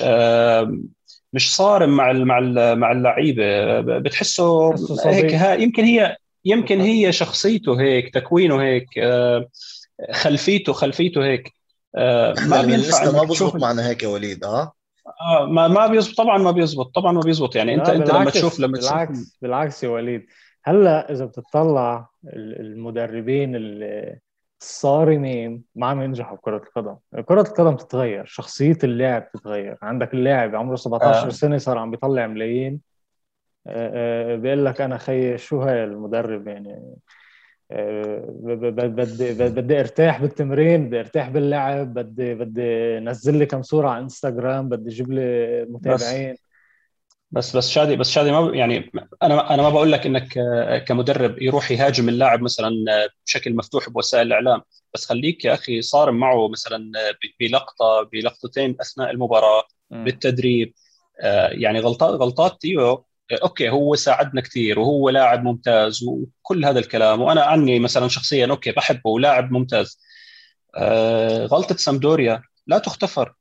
مش 1.34 1.56
صارم 1.56 1.90
مع 1.90 2.12
مع 2.14 2.40
مع 2.76 2.92
اللعيبة. 2.92 3.80
بتحسه 4.00 4.76
هيك 5.06 5.62
يمكن 5.62 5.84
هي 5.84 6.18
يمكن 6.46 6.82
هي 6.82 7.12
شخصيته 7.12 7.82
هيك 7.82 8.14
تكوينه 8.14 8.62
هيك 8.62 8.88
خلفيته 10.12 10.74
خلفيته 10.74 11.26
هيك. 11.26 11.54
ما 11.96 12.62
بينفع 12.66 13.12
ما 13.12 13.24
بيزبط 13.24 13.56
معنا 13.56 13.90
هيك 13.90 14.04
يا 14.04 14.08
وليد 14.08 14.44
آه. 14.44 14.74
آه 15.22 15.46
ما 15.46 15.68
ما 15.68 15.88
بيزبط 15.88 16.18
طبعا 16.18 16.38
ما 16.38 16.52
بيزبط 16.52 16.96
طبعا 16.96 17.12
ما 17.12 17.22
بيزبط. 17.22 17.56
يعني 17.56 17.76
انت 17.76 17.90
أنت 17.90 18.10
لما 18.10 18.30
تشوف 18.30 18.60
لما 18.60 18.78
بالعكس 18.78 19.38
بالعكس 19.42 19.84
يا 19.84 19.90
وليد. 19.90 20.26
هلأ 20.64 21.12
إذا 21.12 21.26
بتطلع 21.26 22.10
المدربين 22.34 23.52
الصارمين 24.62 25.64
ما 25.76 25.88
عم 25.88 26.02
ينجحوا 26.02 26.38
بكرة 26.38 26.58
القدم، 26.58 26.96
كرة 27.26 27.42
القدم 27.42 27.76
بتتغير، 27.76 28.26
شخصية 28.26 28.78
اللاعب 28.84 29.22
بتتغير، 29.22 29.78
عندك 29.82 30.14
اللاعب 30.14 30.56
عمره 30.56 30.76
17 30.76 31.28
آه. 31.28 31.30
سنة 31.30 31.58
صار 31.58 31.78
عم 31.78 31.92
بيطلع 31.92 32.28
ملايين. 32.28 32.82
آه، 33.68 34.34
آه، 34.34 34.36
بيقول 34.36 34.66
لك 34.66 34.82
أنا 34.82 34.98
خيي 34.98 35.38
شو 35.38 35.62
هاي 35.62 35.84
المدرب 35.84 36.48
يعني؟ 36.48 36.96
آه، 37.72 38.26
بدي 38.30 39.50
بدي 39.50 39.80
أرتاح 39.80 40.22
بالتمرين 40.22 40.88
بدي 40.88 41.00
أرتاح 41.00 41.30
باللعب 41.30 41.94
بدي 41.94 42.36
بدي 42.36 42.98
انزل 42.98 43.38
لي 43.38 43.46
كم 43.46 43.62
صورة 43.62 43.90
على 43.90 44.04
إنستغرام 44.04 44.70
بدي 44.70 44.90
أجيب 44.90 45.12
لي 45.12 45.66
متابعين. 45.70 46.36
بس 47.32 47.56
بس 47.56 47.70
شادي 47.70 47.96
بس 47.96 48.10
شادي 48.10 48.32
ما 48.32 48.52
يعني 48.56 48.92
أنا 49.24 49.54
أنا 49.54 49.64
ما 49.64 49.70
بقول 49.70 49.92
لك 49.92 50.06
إنك 50.06 50.40
كمدرب 50.88 51.42
يروح 51.42 51.72
يهاجم 51.72 52.10
اللاعب 52.10 52.42
مثلا 52.42 52.70
بشكل 53.26 53.56
مفتوح 53.56 53.90
بوسائل 53.90 54.28
الإعلام. 54.28 54.62
بس 54.94 55.06
خليك 55.06 55.46
يا 55.46 55.54
أخي 55.54 55.82
صارم 55.82 56.16
معه 56.16 56.48
مثلا 56.48 56.92
بلقطة 57.40 58.10
بلقطتين 58.14 58.76
أثناء 58.82 59.12
المباراة 59.12 59.64
بالتدريب. 59.92 60.74
آه، 61.22 61.50
يعني 61.50 61.80
غلطات 61.80 62.22
غلطات 62.22 62.62
تيو 62.62 63.06
okay 63.44 63.70
هو 63.70 63.96
ساعدنا 63.96 64.42
كثير 64.42 64.80
وهو 64.80 65.10
لاعب 65.10 65.44
ممتاز 65.44 66.04
وكل 66.04 66.66
هذا 66.66 66.80
الكلام. 66.80 67.22
وأنا 67.22 67.44
عني 67.44 67.80
مثلا 67.80 68.08
شخصيا 68.08 68.48
okay 68.48 68.72
بحبه 68.72 69.10
ولاعب 69.10 69.52
ممتاز. 69.52 70.00
آه، 70.76 71.46
غلطة 71.46 71.76
سامبدوريا 71.76 72.42
لا 72.68 72.78
تغتفر. 72.78 73.34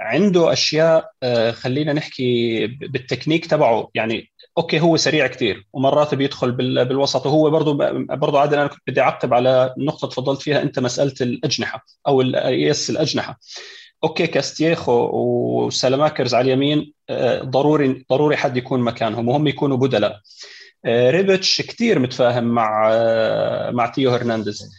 عنده 0.00 0.52
أشياء 0.52 1.10
آه، 1.22 1.50
خلينا 1.50 1.92
نحكي 1.92 2.66
بالتكنيك 2.66 3.46
تبعه. 3.46 3.90
يعني 3.94 4.30
okay 4.58 4.80
هو 4.80 4.96
سريع 4.96 5.26
كثير 5.26 5.66
ومرات 5.72 6.14
بيدخل 6.14 6.52
بالوسط. 6.84 7.26
وهو 7.26 7.50
برضه 7.50 7.76
برضه 8.16 8.40
عادل 8.40 8.58
أنا 8.58 8.66
كنت 8.66 8.80
بدي 8.86 9.00
أعقب 9.00 9.34
على 9.34 9.74
نقطة 9.78 10.08
تفضلت 10.08 10.42
فيها 10.42 10.62
أنت 10.62 10.78
مسألة 10.78 11.14
الأجنحة 11.20 11.84
أو 12.08 12.20
yes 12.46 12.90
الأجنحة. 12.90 13.38
okay 14.04 14.26
كاستيخو 14.26 15.10
وسيلماكرز 15.12 16.34
على 16.34 16.44
اليمين 16.44 16.92
آه، 17.10 17.42
ضروري 17.42 18.06
ضروري 18.10 18.36
حد 18.36 18.56
يكون 18.56 18.80
مكانهم 18.80 19.28
وهم 19.28 19.46
يكونوا 19.46 19.76
بدلاء. 19.76 20.20
آه، 20.84 21.10
ريبيتش 21.10 21.62
كثير 21.62 21.98
متفاهم 21.98 22.44
مع 22.44 22.90
مع 23.70 23.86
تيو 23.86 24.10
هرنانديز. 24.10 24.70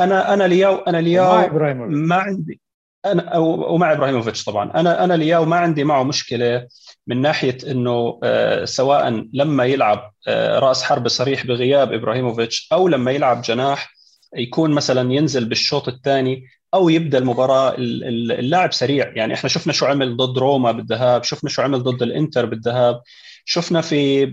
أنا 0.00 0.34
أنا 0.34 0.44
لياو 0.44 0.76
أنا 0.76 0.96
لياو 0.96 1.48
ما 1.88 2.16
عندي 2.16 2.60
أنا 3.06 3.38
ومع 3.38 3.92
إبراهيموفيتش 3.92 4.44
طبعا. 4.44 4.70
أنا 4.74 5.04
أنا 5.04 5.14
لياو 5.14 5.44
ما 5.44 5.56
عندي 5.56 5.84
معه 5.84 6.02
مشكلة 6.02 6.68
من 7.06 7.20
ناحية 7.20 7.58
إنه 7.70 8.20
آه، 8.24 8.64
سواء 8.64 9.26
لما 9.32 9.64
يلعب 9.64 10.12
آه، 10.28 10.58
رأس 10.58 10.82
حرب 10.82 11.08
صريح 11.08 11.46
بغياب 11.46 11.92
إبراهيموفيتش 11.92 12.68
أو 12.72 12.88
لما 12.88 13.10
يلعب 13.10 13.42
جناح 13.42 13.92
يكون 14.36 14.70
مثلا 14.70 15.12
ينزل 15.12 15.44
بالشوط 15.44 15.88
الثاني 15.88 16.44
أو 16.74 16.88
يبدأ 16.88 17.18
المباراة 17.18 17.74
اللاعب 17.78 18.72
سريع. 18.72 19.12
يعني 19.16 19.34
إحنا 19.34 19.48
شفنا 19.48 19.72
شو 19.72 19.86
عمل 19.86 20.16
ضد 20.16 20.38
روما 20.38 20.72
بالذهاب 20.72 21.24
شفنا 21.24 21.50
شو 21.50 21.62
عمل 21.62 21.82
ضد 21.82 22.02
الإنتر 22.02 22.46
بالذهاب 22.46 23.02
شفنا 23.44 23.80
في 23.80 24.32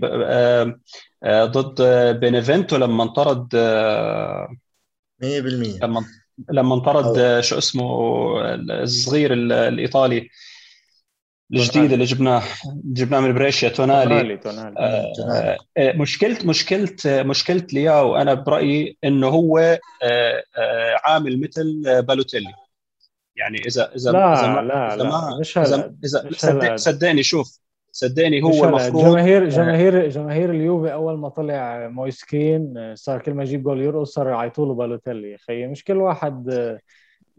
آه، 1.22 1.44
ضد 1.44 1.82
بينيفنتو 2.20 2.76
لما 2.76 3.02
انطرد 3.02 3.54
100% 5.22 5.78
لما 5.82 6.04
لما 6.50 6.74
انطرد 6.74 7.40
شو 7.40 7.58
اسمه 7.58 7.88
الصغير 8.54 9.32
الإيطالي 9.32 10.28
الجديد 11.52 11.92
اللي 11.92 12.04
جبناه 12.04 12.42
جبناه 12.84 13.20
من 13.20 13.34
بريشيا 13.34 13.68
تونالي. 13.68 14.36
تونالي 14.36 14.74
آه 14.78 15.56
آه 15.78 15.92
مشكله 15.92 16.38
مشكله 16.44 16.96
مشكله 17.06 17.66
لياو 17.72 18.16
أنا 18.16 18.34
برأيي 18.34 18.98
إنه 19.04 19.28
هو 19.28 19.58
آه 19.58 19.78
آه 20.02 21.00
عامل 21.04 21.40
مثل 21.40 21.82
بالوتيلي. 22.02 22.54
يعني 23.36 23.58
اذا 23.66 23.94
اذا 23.96 24.12
لا 24.12 24.40
إذا 24.40 24.46
ما 24.48 24.60
لا 24.60 24.94
إذا 24.94 25.02
لا 25.02 25.08
ما 25.08 25.40
اذا 26.04 26.30
صدق 26.32 26.76
صدقني 26.76 27.22
شوف 27.22 27.58
صدقني 27.92 28.42
هو 28.42 28.64
المفروض 28.64 29.04
جماهير 29.04 29.48
جماهير 29.48 30.08
جماهير 30.08 30.50
اليوفي 30.50 30.92
أول 30.92 31.18
ما 31.18 31.28
طلع 31.28 31.88
مويس 31.88 32.49
كين 32.49 32.94
صار 32.94 33.22
كل 33.22 33.34
ما 33.34 33.42
يجيب 33.42 33.62
جول 33.62 33.82
يرقص 33.82 34.12
صاروا 34.12 34.32
يعيطوا 34.32 34.66
له 34.66 34.74
بالوتيلي. 34.74 35.30
يا 35.30 35.36
أخي 35.36 35.66
مش 35.66 35.84
كل 35.84 35.96
واحد 35.96 36.48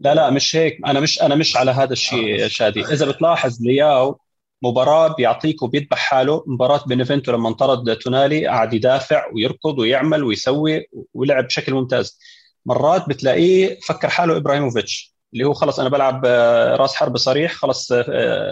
لا 0.00 0.14
لا 0.14 0.30
مش 0.30 0.56
هيك. 0.56 0.78
أنا 0.86 1.00
مش 1.00 1.22
أنا 1.22 1.34
مش 1.34 1.56
على 1.56 1.70
هذا 1.70 1.92
الشيء 1.92 2.46
شادي. 2.46 2.80
إذا 2.80 3.10
بتلاحظ 3.10 3.62
لياو 3.62 4.20
مباراة 4.62 5.14
بيعطيك 5.14 5.62
وبيذبح 5.62 5.98
حاله. 5.98 6.44
مباراة 6.46 6.84
بينيفنتو 6.86 7.32
لما 7.32 7.48
انطرد 7.48 7.96
تونالي 7.96 8.46
قاعد 8.46 8.74
يدافع 8.74 9.24
ويركض 9.34 9.78
ويعمل 9.78 10.24
ويسوي 10.24 10.86
ولعب 11.14 11.44
بشكل 11.44 11.74
ممتاز. 11.74 12.18
مرات 12.66 13.08
بتلاقيه 13.08 13.78
فكر 13.88 14.08
حاله 14.08 14.36
إبراهيموفيتش. 14.36 15.09
اللي 15.32 15.44
هو 15.44 15.52
خلص 15.52 15.80
أنا 15.80 15.88
بلعب 15.88 16.26
رأس 16.80 16.94
حرب 16.94 17.16
صريح 17.16 17.52
خلص 17.52 17.92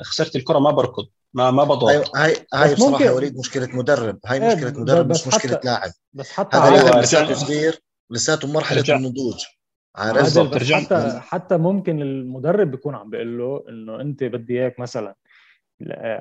خسرت 0.02 0.36
الكرة 0.36 0.58
ما 0.58 0.70
بركض 0.70 1.06
ما 1.34 1.50
ما 1.50 1.64
بضغط. 1.64 1.88
هاي 1.90 2.04
هاي, 2.16 2.36
هاي 2.54 2.74
بصراحة 2.74 3.04
يا 3.04 3.10
وليد 3.10 3.38
مشكلة 3.38 3.68
مدرب 3.72 4.18
هاي 4.26 4.42
إيه، 4.48 4.54
مشكلة 4.56 4.80
مدرب 4.80 5.08
بس 5.08 5.26
مش 5.26 5.34
مشكلة 5.34 5.56
حتى- 5.56 5.64
لاعب. 5.64 5.90
بس 6.12 6.30
حتى 6.30 6.56
هذا 6.56 6.64
أيوة، 6.74 6.82
لاعب 6.90 7.02
لساته 7.02 7.34
صغير 7.34 7.78
لساته 8.10 8.48
مرحلة 8.52 8.80
رجع. 8.80 8.96
النضوج. 8.96 9.44
عارف. 9.96 10.38
حتى 10.72 11.20
حتى 11.20 11.56
ممكن 11.56 12.02
المدرب 12.02 12.70
بيكون 12.70 12.94
عم 12.94 13.10
بيقول 13.10 13.38
له 13.38 13.64
إنه 13.68 14.00
أنت 14.00 14.24
بدي 14.24 14.60
إياك 14.60 14.80
مثلا 14.80 15.14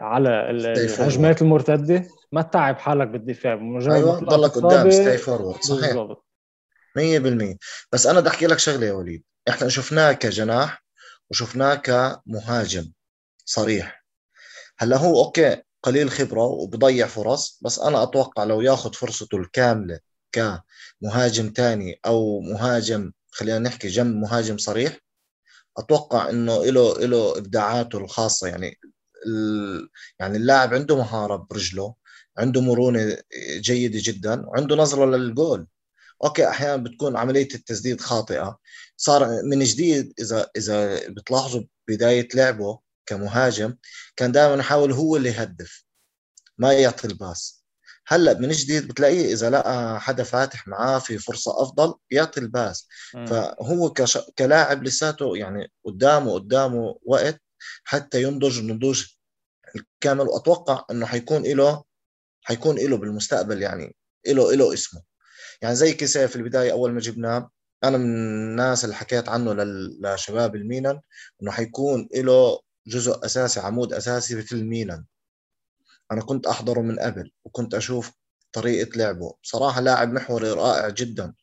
على. 0.02 0.30
الهجمات 0.50 1.42
المرتدة 1.42 2.04
ما 2.32 2.42
تتعب 2.42 2.78
حالك 2.78 3.08
بالدفاع 3.08 3.56
بمجرد 3.56 3.90
ما 3.90 3.96
أيوه 3.96 4.20
ضلك 4.20 4.52
قدام 4.52 4.92
stay 4.92 5.18
forward 5.18 5.62
صحيح. 5.62 5.82
بالضبط. 5.88 6.26
100% 6.98 7.58
بس 7.92 8.08
أنا 8.08 8.20
بدي 8.20 8.30
أحكي 8.30 8.48
لك 8.48 8.60
شغلة 8.60 8.86
يا 8.86 8.94
وليد. 8.94 9.24
إحنا 9.50 9.70
شفناه 9.70 10.12
كجناح 10.12 10.84
وشفناه 11.32 11.76
كمهاجم 11.76 12.92
صريح 13.46 14.06
هلا 14.78 14.98
هو 14.98 15.24
أوكي 15.26 15.62
قليل 15.84 16.12
خبرة 16.12 16.44
وبضيع 16.44 17.08
فرص 17.08 17.60
بس 17.62 17.80
أنا 17.80 18.04
أتوقع 18.04 18.44
لو 18.44 18.62
ياخذ 18.62 18.94
فرصته 18.94 19.38
الكاملة 19.38 20.00
كمهاجم 20.32 21.50
تاني 21.50 22.00
أو 22.06 22.40
مهاجم 22.42 23.12
خلينا 23.32 23.60
نحكي 23.60 23.88
جنب 23.88 24.16
مهاجم 24.16 24.58
صريح 24.58 24.98
أتوقع 25.78 26.30
إنه 26.30 26.66
له 26.66 26.94
له 27.00 27.38
إبداعاته 27.38 27.98
الخاصة 27.98 28.48
يعني. 28.48 28.80
يعني 30.20 30.38
اللاعب 30.38 30.74
عنده 30.74 30.98
مهارة 30.98 31.36
برجله 31.36 31.96
عنده 32.38 32.62
مرونة 32.62 33.18
جيدة 33.60 34.00
جدا 34.04 34.46
وعنده 34.48 34.76
نظرة 34.76 35.06
للجول 35.06 35.68
okay 36.24 36.48
أحيانا 36.50 36.84
بتكون 36.84 37.18
عملية 37.18 37.48
التسديد 37.56 38.02
خاطئة 38.02 38.60
صار 38.98 39.44
من 39.44 39.64
جديد 39.64 40.14
إذا 40.20 40.50
إذا 40.58 41.10
بتلاحظوا 41.10 41.64
بداية 41.88 42.28
لعبه 42.34 42.80
كمهاجم 43.06 43.76
كان 44.16 44.32
دائما 44.32 44.56
يحاول 44.56 44.92
هو 44.92 45.16
اللي 45.16 45.30
يهدف 45.30 45.84
ما 46.58 46.74
يعطي 46.74 47.08
ال 47.08 47.17
pass. 47.17 47.64
هلأ 48.08 48.40
من 48.40 48.50
جديد 48.50 48.88
بتلاقيه 48.88 49.34
إذا 49.34 49.50
لقى 49.50 50.02
حدا 50.02 50.24
فاتح 50.24 50.68
معاه 50.68 51.00
في 51.00 51.18
فرصة 51.18 51.62
أفضل 51.62 51.94
يعطي 52.12 52.40
ال 52.40 52.48
pass. 52.48 52.88
مم. 53.16 53.26
فهو 53.26 53.90
كش... 53.90 54.18
كلاعب 54.18 54.84
لساته 54.84 55.38
يعني 55.38 55.72
قدامه 55.86 56.34
قدامه 56.34 57.00
وقت 57.06 57.42
حتى 57.84 58.24
ينضج 58.24 58.60
النضوج 58.60 59.06
الكامل 59.76 60.28
وأتوقع 60.28 60.86
إنه 60.92 61.06
حيكون 61.06 61.44
له 61.44 61.84
حيكون 62.44 62.76
له 62.78 62.98
بالمستقبل 62.98 63.62
يعني 63.62 63.96
له 64.28 64.54
له 64.54 64.74
اسمه. 64.74 65.02
يعني 65.62 65.76
زي 65.76 65.94
كيسيه 65.94 66.26
في 66.26 66.36
البداية 66.36 66.72
أول 66.72 66.92
ما 66.92 67.00
جبناه 67.00 67.52
أنا 67.84 67.98
من 67.98 68.06
الناس 68.06 68.84
اللي 68.84 68.96
حكيت 68.96 69.30
عنه 69.30 69.54
لشباب 70.02 70.56
الميلان 70.56 71.00
إنه 71.42 71.52
حيكون 71.52 72.10
له 72.16 72.60
جزء 72.88 73.26
أساسي 73.26 73.60
عمود 73.60 73.94
أساسي 73.94 74.42
في 74.42 74.52
الميلان. 74.52 75.06
أنا 76.12 76.22
كنت 76.22 76.48
أحضره 76.48 76.82
من 76.82 77.00
قبل 77.00 77.32
وكنت 77.46 77.74
أشوف 77.74 78.12
طريقة 78.54 78.98
لعبه. 78.98 79.34
بصراحة 79.44 79.82
لاعب 79.82 80.14
محوري 80.14 80.52
رائع 80.52 80.90
جدا 80.90 81.34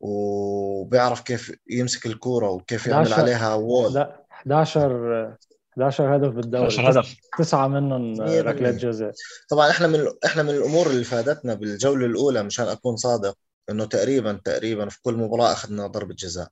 وبيعرف 0.00 1.20
كيف 1.20 1.56
يمسك 1.70 2.06
الكورة 2.06 2.50
وكيف 2.50 2.86
يعمل 2.86 3.12
11 3.12 3.22
عليها 3.22 3.54
وول. 3.54 3.94
لا 3.94 4.26
11 4.30 5.36
11 5.72 6.16
هدف 6.16 6.34
بالدوري. 6.34 6.66
11 6.66 6.90
هدف. 6.90 7.16
تسعة 7.38 7.68
منهم 7.68 8.20
ركلات. 8.22 8.74
جزاء. 8.74 9.12
طبعا 9.50 9.70
إحنا 9.70 9.86
من 9.86 10.06
إحنا 10.24 10.42
من 10.42 10.50
الأمور 10.50 10.86
اللي 10.86 11.04
فادتنا 11.04 11.54
بالجولة 11.54 12.06
الأولى 12.06 12.42
مشان 12.42 12.68
أكون 12.68 12.96
صادق. 12.96 13.38
إنه 13.70 13.84
تقريبا 13.84 14.40
تقريبا 14.44 14.88
في 14.88 15.02
كل 15.02 15.14
مباراة 15.14 15.52
أخذنا 15.52 15.86
ضربة 15.86 16.14
جزاء. 16.14 16.48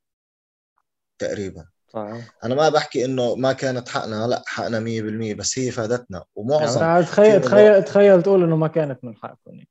تقريبا. 1.18 1.66
صحيح. 1.88 2.34
أنا 2.44 2.54
ما 2.54 2.68
بحكي 2.68 3.04
إنه 3.04 3.34
ما 3.34 3.52
كانت 3.52 3.88
حقنا 3.88 4.26
لا 4.26 4.42
حقنا 4.46 4.80
100% 4.80 5.34
بس 5.34 5.58
هي 5.58 5.70
فادتنا. 5.70 6.24
ومعظم 6.34 6.80
يعني 6.82 7.04
تخيل 7.04 7.40
تخيل 7.40 7.84
تخيل 7.84 8.22
تقول 8.22 8.42
إنه 8.42 8.56
ما 8.56 8.68
كانت 8.68 9.04
من 9.04 9.16
حقكم. 9.16 9.64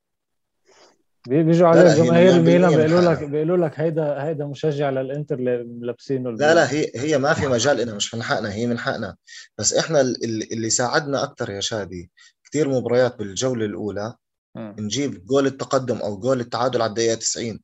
بي- 1.27 1.43
بيجوا 1.43 1.67
هي 1.75 1.95
جماهير 1.95 2.29
الميلان 2.36 2.75
بيقولوا 2.75 3.12
لك. 3.13 3.23
بيقولوا 3.23 3.67
لك 3.67 3.79
هيدا 3.79 4.23
هيدا 4.23 4.45
مشجع 4.45 4.89
للإنتر 4.89 5.36
اللي 5.39 5.65
لابسينه 5.82 6.32
لا 6.32 6.53
لا 6.53 6.71
هي 6.71 6.91
هي 6.95 7.17
ما 7.17 7.34
في 7.34 7.47
مجال 7.47 7.79
إنها 7.79 7.95
مش 7.95 8.15
من 8.15 8.23
حقنا 8.23 8.53
هي 8.53 8.67
من 8.67 8.79
حقنا. 8.79 9.15
بس 9.58 9.73
إحنا 9.73 10.01
ال- 10.01 10.25
ال- 10.25 10.53
اللي 10.53 10.69
ساعدنا 10.69 11.23
أكثر 11.23 11.49
يا 11.49 11.60
شادي 11.60 12.12
كثير 12.43 12.69
مباريات 12.69 13.15
بالجولة 13.19 13.65
الأولى 13.65 14.13
مم. 14.55 14.75
نجيب 14.79 15.25
جول 15.25 15.45
التقدم 15.45 15.97
أو 15.97 16.19
جول 16.19 16.39
التعادل 16.39 16.81
على 16.81 16.89
الدقيقة 16.89 17.15
90 17.15 17.59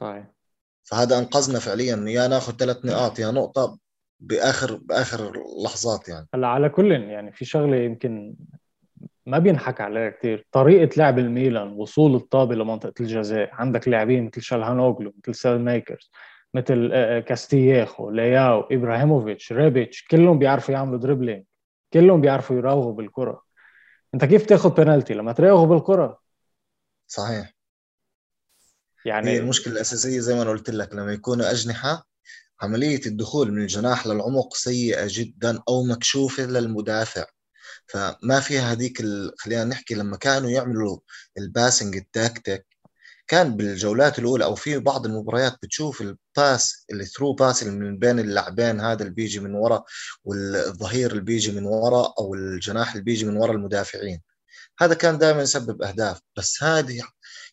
صحيح. 0.00 0.26
فهذا 0.82 1.18
أنقذنا 1.18 1.58
فعليا. 1.58 2.04
يا 2.08 2.28
ناخذ 2.28 2.52
ثلاث 2.56 2.84
نقاط 2.84 3.18
يا 3.18 3.30
نقطة 3.30 3.78
بآخر 4.20 4.76
بآخر 4.76 5.32
لحظات 5.64 6.08
يعني. 6.08 6.28
هلا 6.34 6.46
على 6.48 6.68
كل 6.68 6.92
يعني 6.92 7.32
في 7.32 7.44
شغلة 7.44 7.76
يمكن 7.76 8.34
ما 9.26 9.38
بينحكى 9.38 9.82
عليها 9.82 10.10
كثير 10.10 10.46
طريقة 10.52 10.96
لعب 10.96 11.18
الميلان 11.18 11.72
وصول 11.72 12.14
الطابة 12.14 12.54
لمنطقة 12.54 12.94
الجزاء. 13.00 13.50
عندك 13.52 13.88
لاعبين 13.88 14.26
مثل 14.26 14.42
شالهانوغلو 14.42 15.14
مثل 15.18 15.34
سيلميكرز 15.34 16.10
مثل 16.54 16.90
آه، 16.92 17.16
آه، 17.16 17.20
كاستيخو 17.20 18.10
لياو 18.10 18.60
إبراهيموفيتش 18.60 19.52
ريبيتش 19.52 20.04
كلهم 20.04 20.38
بيعرفوا 20.38 20.74
يعملوا 20.74 20.98
dribbling 20.98 21.44
كلهم 21.92 22.20
بيعرفوا 22.20 22.56
يراوغوا 22.56 22.92
بالكرة. 22.92 23.45
انت 24.16 24.24
كيف 24.24 24.46
تاخذ 24.46 24.74
بينالتي 24.74 25.14
لما 25.14 25.32
تراوغوا 25.32 25.66
بالكرة. 25.66 26.20
صحيح. 27.06 27.46
هي 29.04 29.10
يعني 29.10 29.38
المشكلة 29.38 29.74
الأساسية 29.74 30.20
زي 30.20 30.34
ما 30.34 30.42
أنا 30.42 30.50
قلت 30.50 30.70
لك 30.70 30.94
لما 30.94 31.12
يكونوا 31.12 31.50
أجنحة 31.50 32.08
عملية 32.60 33.00
الدخول 33.06 33.52
من 33.52 33.62
الجناح 33.62 34.06
للعمق 34.06 34.54
سيئة 34.54 35.06
جدا 35.08 35.62
أو 35.68 35.84
مكشوفة 35.84 36.42
للمدافع. 36.42 37.24
فما 37.86 38.40
فيها 38.40 38.72
هذيك 38.72 39.00
ال... 39.00 39.32
خلينا 39.38 39.64
نحكي 39.64 39.94
لما 39.94 40.16
كانوا 40.16 40.50
يعملوا 40.50 40.98
ال 41.38 41.45
passing 41.45 41.96
ال 41.96 42.06
tactic 42.06 42.66
كان 43.28 43.56
بالجولات 43.56 44.18
الأولى 44.18 44.44
أو 44.44 44.54
في 44.54 44.78
بعض 44.78 45.06
المباريات 45.06 45.52
بتشوف 45.62 46.00
ال 46.00 46.17
pass 46.17 46.84
اللي 46.90 47.04
through 47.04 47.32
pass 47.32 47.62
اللي 47.62 47.74
من 47.78 47.98
بين 47.98 48.18
اللاعبين 48.18 48.80
هذا 48.80 49.02
اللي 49.02 49.14
بيجي 49.14 49.40
من 49.40 49.54
ورا 49.54 49.84
والظهير 50.24 51.10
اللي 51.10 51.22
بيجي 51.22 51.52
من 51.52 51.64
ورا 51.64 52.14
أو 52.18 52.34
الجناح 52.34 52.92
اللي 52.92 53.04
بيجي 53.04 53.24
من 53.24 53.36
ورا 53.36 53.52
المدافعين. 53.52 54.22
هذا 54.80 54.94
كان 54.94 55.18
دائما 55.18 55.42
يسبب 55.42 55.82
أهداف. 55.82 56.20
بس 56.36 56.62
هذه 56.62 57.02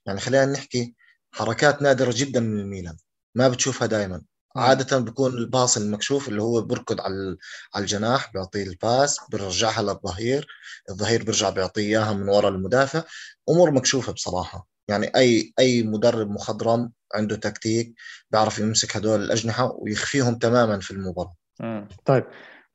يعني 0.05 0.19
خلينا 0.19 0.45
نحكي 0.45 0.95
حركات 1.31 1.81
نادرة 1.81 2.13
جدا 2.15 2.39
من 2.39 2.59
الميلان. 2.59 2.97
ما 3.35 3.47
بتشوفها 3.49 3.87
دائما. 3.87 4.21
عادة 4.55 4.99
بيكون 4.99 5.33
ال 5.33 5.42
pass 5.42 5.77
المكشوف 5.77 6.27
اللي 6.29 6.41
هو 6.41 6.61
بركض 6.61 7.01
على 7.01 7.37
على 7.75 7.81
الجناح 7.83 8.33
بيعطيه 8.33 8.63
ال 8.63 8.74
pass 8.74 9.19
بيرجعها 9.31 9.81
للظهير. 9.81 10.47
الظهير 10.89 11.23
بيرجع 11.23 11.49
بيعطيه 11.49 11.81
إياها 11.81 12.13
من 12.13 12.29
وراء 12.29 12.51
المدافع. 12.51 13.03
أمور 13.49 13.71
مكشوفة 13.71 14.13
بصراحة. 14.13 14.72
يعني 14.87 15.07
أي 15.15 15.53
أي 15.59 15.83
مدرب 15.83 16.29
مخضرم 16.29 16.91
عنده 17.15 17.35
تكتيك 17.35 17.93
بيعرف 18.31 18.59
يمسك 18.59 18.97
هدول 18.97 19.23
الأجنحة 19.23 19.75
ويخفيهم 19.79 20.35
تماما 20.35 20.79
في 20.79 20.91
المباراة. 20.91 21.33
مم. 21.59 21.87
طيب 22.05 22.23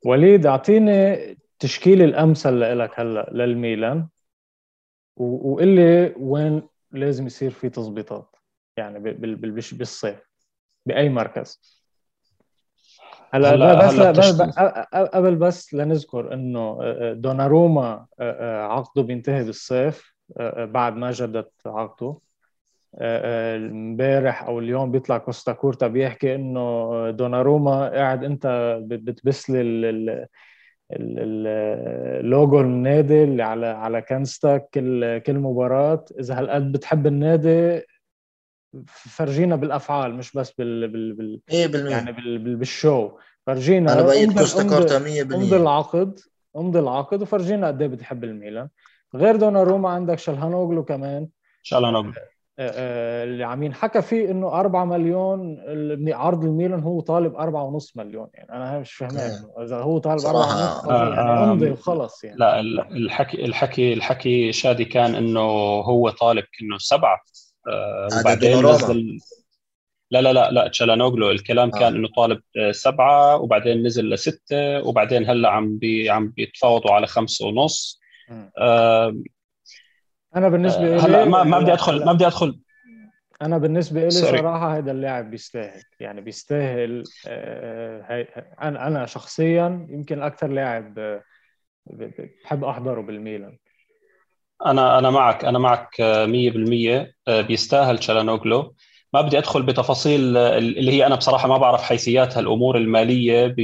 وليد 0.05 0.45
أعطيني 0.45 1.31
التشكيل 1.31 2.01
الأمثل 2.01 2.79
لك 2.79 2.99
هلأ 2.99 3.29
للميلان. 3.33 4.07
و- 5.17 5.51
وقل 5.53 5.67
لي 5.67 6.13
وين 6.17 6.61
لازم 6.91 7.25
يصير 7.27 7.51
في 7.51 7.69
تظبيطات 7.69 8.35
يعني 8.77 8.99
بالصيف 9.73 10.19
بأي 10.85 11.09
مركز؟ 11.09 11.79
هلأ 13.33 13.53
هلا- 13.55 13.87
بس 13.87 13.93
هلأ 13.93 14.11
بس 14.11 14.41
قبل 15.15 15.35
بس 15.35 15.73
لنذكر 15.73 16.33
إنه 16.33 16.77
دوناروما 17.13 18.05
عقده 18.69 19.01
بينتهي 19.01 19.43
بالصيف. 19.43 20.13
بعد 20.57 20.95
ما 20.95 21.11
جدد 21.11 21.45
عقده 21.65 22.15
امبارح 23.01 24.43
أو 24.43 24.59
اليوم 24.59 24.91
بيطلع 24.91 25.17
كوستا 25.17 25.51
كورتا 25.53 25.87
بيحكي 25.87 26.35
إنه 26.35 27.09
دوناروما 27.09 27.89
قاعد 27.89 28.23
أنت 28.23 28.77
بتبث 28.81 29.49
لي 29.49 29.61
ال- 29.61 30.09
ال- 30.93 31.47
اللوجو 32.19 32.61
النادي 32.61 33.23
اللي 33.23 33.43
على 33.43 33.65
على 33.67 34.01
كنستك 34.01 34.69
كل 34.73 35.17
كل 35.17 35.33
مباراة. 35.39 36.05
إذا 36.19 36.39
هالقد 36.39 36.71
بتحب 36.71 37.07
النادي 37.07 37.81
فرجينا 38.87 39.55
بالأفعال 39.55 40.15
مش 40.15 40.33
بس 40.33 40.51
بال 40.51 40.87
بال, 40.87 41.13
بال 41.13 41.41
100% 41.49 41.89
يعني 41.89 42.11
بال 42.11 42.37
بال 42.39 42.55
بالشو. 42.55 43.11
فرجينا 43.45 43.93
أنا 43.93 44.01
بقيت 44.01 44.37
افتكرتها 44.37 44.99
100% 44.99 45.35
امضي 45.35 45.55
العقد 45.55 46.19
امضي 46.57 46.79
العقد 46.79 47.21
وفرجينا 47.21 47.67
قد 47.67 47.81
إيه 47.81 47.89
بتحب 47.89 48.23
الميلان. 48.23 48.69
غير 49.15 49.35
دوناروما 49.35 49.89
عندك 49.89 50.19
شالهانوغلو 50.19 50.83
كمان. 50.83 51.27
شالهانوغلو. 51.63 52.13
آه، 52.59 52.71
آه، 52.75 53.23
اللي 53.23 53.43
عم 53.43 53.63
ينحكى 53.63 54.01
فيه 54.01 54.31
إنه 54.31 54.59
4 54.59 54.85
مليون 54.85 55.57
عرض 56.07 56.43
الميلان 56.43 56.83
هو 56.83 57.01
طالب 57.01 57.35
4.5 57.35 57.97
مليون. 57.97 58.27
يعني 58.33 58.49
أنا 58.51 58.79
مش 58.79 58.93
فاهمان 58.93 59.31
إذا 59.61 59.77
هو 59.77 59.97
طالب 59.97 60.19
4.5 60.19 60.91
يعني 60.91 61.51
امضي 61.51 61.71
وخلص 61.71 62.23
يعني. 62.23 62.37
لا 62.39 62.59
الحكي 62.59 63.45
الحكي 63.45 63.93
الحكي 63.93 64.51
شادي 64.51 64.85
كان 64.85 65.15
إنه 65.15 65.41
هو 65.79 66.09
طالب 66.09 66.45
إنه 66.61 66.77
سبعة 66.77 67.23
آه 67.67 68.07
وبعدين 68.21 68.65
نزل 68.65 69.19
لا 70.11 70.21
لا 70.21 70.33
لا 70.33 70.51
لا 70.51 70.67
تشالانوغلو 70.67 71.31
الكلام 71.31 71.71
آه. 71.75 71.79
كان 71.79 71.95
إنه 71.95 72.07
طالب 72.15 72.41
سبعة 72.71 73.37
وبعدين 73.37 73.83
نزل 73.83 74.09
لستة 74.09 74.87
وبعدين 74.87 75.29
هلأ 75.29 75.49
عم 75.49 75.77
بي 75.77 76.09
عم 76.09 76.29
بيتفاوضوا 76.29 76.91
على 76.91 77.07
خمسة 77.07 77.47
ونص. 77.47 77.99
آه 78.03 78.08
أنا 80.35 80.49
بالنسبة 80.49 80.81
لي 80.81 81.01
هلا 81.01 81.25
ما 81.25 81.43
ما 81.43 81.59
بدي 81.59 81.73
ادخل 81.73 82.05
ما 82.05 82.13
بدي 82.13 82.27
أدخل. 82.27 82.59
أنا 83.41 83.57
بالنسبة 83.57 84.03
لي 84.03 84.11
صراحة 84.11 84.77
هذا 84.77 84.91
اللاعب 84.91 85.31
بيستاهل 85.31 85.83
يعني 85.99 86.21
بيستاهل 86.21 87.03
آه 87.27 88.27
أنا 88.61 88.87
أنا 88.87 89.05
شخصيا 89.05 89.87
يمكن 89.89 90.21
أكثر 90.21 90.47
لاعب 90.47 90.99
آه، 90.99 91.23
بحب 91.85 92.63
أحضره 92.63 93.01
بالميلان. 93.01 93.57
أنا 94.65 94.99
أنا 94.99 95.09
معك 95.09 95.45
أنا 95.45 95.59
معك 95.59 96.01
100% 96.01 97.13
آه، 97.27 97.41
بيستاهل 97.41 97.97
تشالانوغلو. 97.97 98.75
ما 99.13 99.21
بدي 99.21 99.37
أدخل 99.37 99.63
بتفاصيل 99.63 100.37
اللي 100.37 100.91
هي 100.91 101.05
أنا 101.05 101.15
بصراحة 101.15 101.47
ما 101.47 101.57
بعرف 101.57 101.81
حيثيات 101.81 102.37
هالأمور 102.37 102.77
المالية 102.77 103.55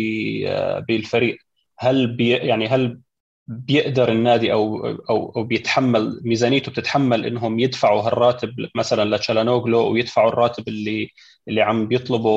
بالفريق. 0.88 1.38
هل 1.78 2.15
بي 2.15 2.30
يعني 2.30 2.67
هل 2.67 2.99
بيقدر 3.47 4.12
النادي 4.12 4.53
أو 4.53 4.88
أو 4.88 5.34
أو 5.38 5.43
بيتحمل 5.43 6.21
ميزانيته 6.23 6.71
بتتحمل 6.71 7.25
إنهم 7.25 7.60
يدفعوا 7.60 8.01
هالراتب 8.01 8.49
مثلا 8.75 9.15
لتشالانوغلو 9.15 9.91
ويدفعوا 9.91 10.29
الراتب 10.29 10.67
اللي 10.67 11.10
اللي 11.47 11.62
عم 11.62 11.88
بيطلبه 11.88 12.29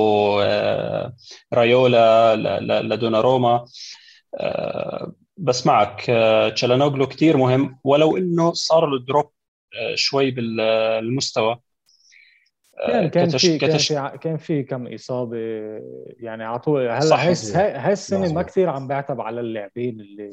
آه، 0.45 1.13
رايولا 1.53 2.37
لدوناروما. 2.83 3.65
آه، 4.41 5.13
بس 5.37 5.67
معك 5.67 6.11
آه، 6.11 6.49
تشالانوغلو 6.49 7.07
كثير 7.07 7.37
مهم. 7.37 7.79
ولو 7.85 8.17
إنه 8.17 8.53
صار 8.53 8.87
له 8.87 9.05
دروب 9.05 9.31
شوي 9.95 10.31
بالمستوى 10.31 11.59
كان 12.87 13.09
كان 13.09 13.29
في 13.29 13.59
كان 13.59 13.79
في 13.79 14.19
كان 14.21 14.37
في 14.37 14.63
كم 14.63 14.95
إصابة 14.95 15.39
يعني 16.21 16.45
على 16.45 16.59
طول. 16.59 16.89
هلأ 16.89 17.17
هاي 17.17 17.93
السنة 17.93 18.33
ما 18.33 18.43
كثير 18.43 18.69
عم 18.69 18.89
بعتب 18.89 19.21
على 19.21 19.41
اللاعبين 19.41 20.01
اللي 20.01 20.31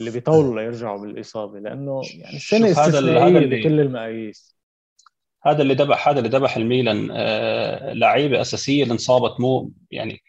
اللي 0.00 0.10
بيطولوا 0.10 0.60
ليرجعوا 0.60 0.98
بالإصابة 0.98 1.58
لأنه 1.58 2.00
يعني 2.14 2.36
السنة 2.36 2.70
استثنائيه 2.70 3.46
بكل 3.46 3.80
المقاييس. 3.80 4.56
هذا 5.44 5.62
اللي 5.62 5.74
ذبح 5.74 6.08
هذا 6.08 6.18
اللي 6.18 6.28
ذبح 6.28 6.56
الميلان 6.56 7.08
آه 7.12 7.92
لعيبة 7.92 8.40
أساسية 8.40 8.82
اللي 8.82 8.92
انصابت 8.92 9.40
مو 9.40 9.72
يعني 9.90 10.22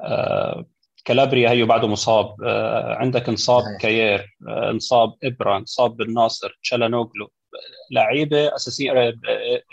آه 0.00 0.66
كالابريا 1.04 1.50
هيو 1.50 1.66
بعده 1.66 1.88
مصاب 1.88 2.42
آه 2.44 2.94
عندك 2.94 3.28
انصاب 3.28 3.62
كاير 3.80 4.36
آه 4.48 4.70
انصاب 4.70 5.14
إبرا 5.24 5.58
انصاب 5.58 5.96
بن 5.96 6.21
ناصر 6.21 6.58
تشالانوغلو. 6.62 7.30
لعيبة 7.90 8.54
أساسية 8.56 8.92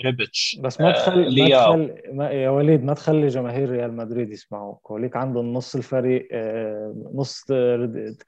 ريبتش 0.05 0.59
بس 0.63 0.81
ما 0.81 0.91
تخلي 0.91 1.49
ما 1.49 1.65
تخلي 1.65 2.01
ما 2.13 2.29
يا 2.29 2.49
وليد 2.49 2.83
ما 2.83 2.93
تخلي 2.93 3.27
جماهير 3.27 3.69
ريال 3.69 3.93
مدريد 3.95 4.31
يسمعوك. 4.31 4.91
وليك 4.91 5.15
عندهم 5.15 5.53
نص 5.53 5.75
الفريق 5.75 6.27
آه، 6.31 6.95
نص 7.13 7.43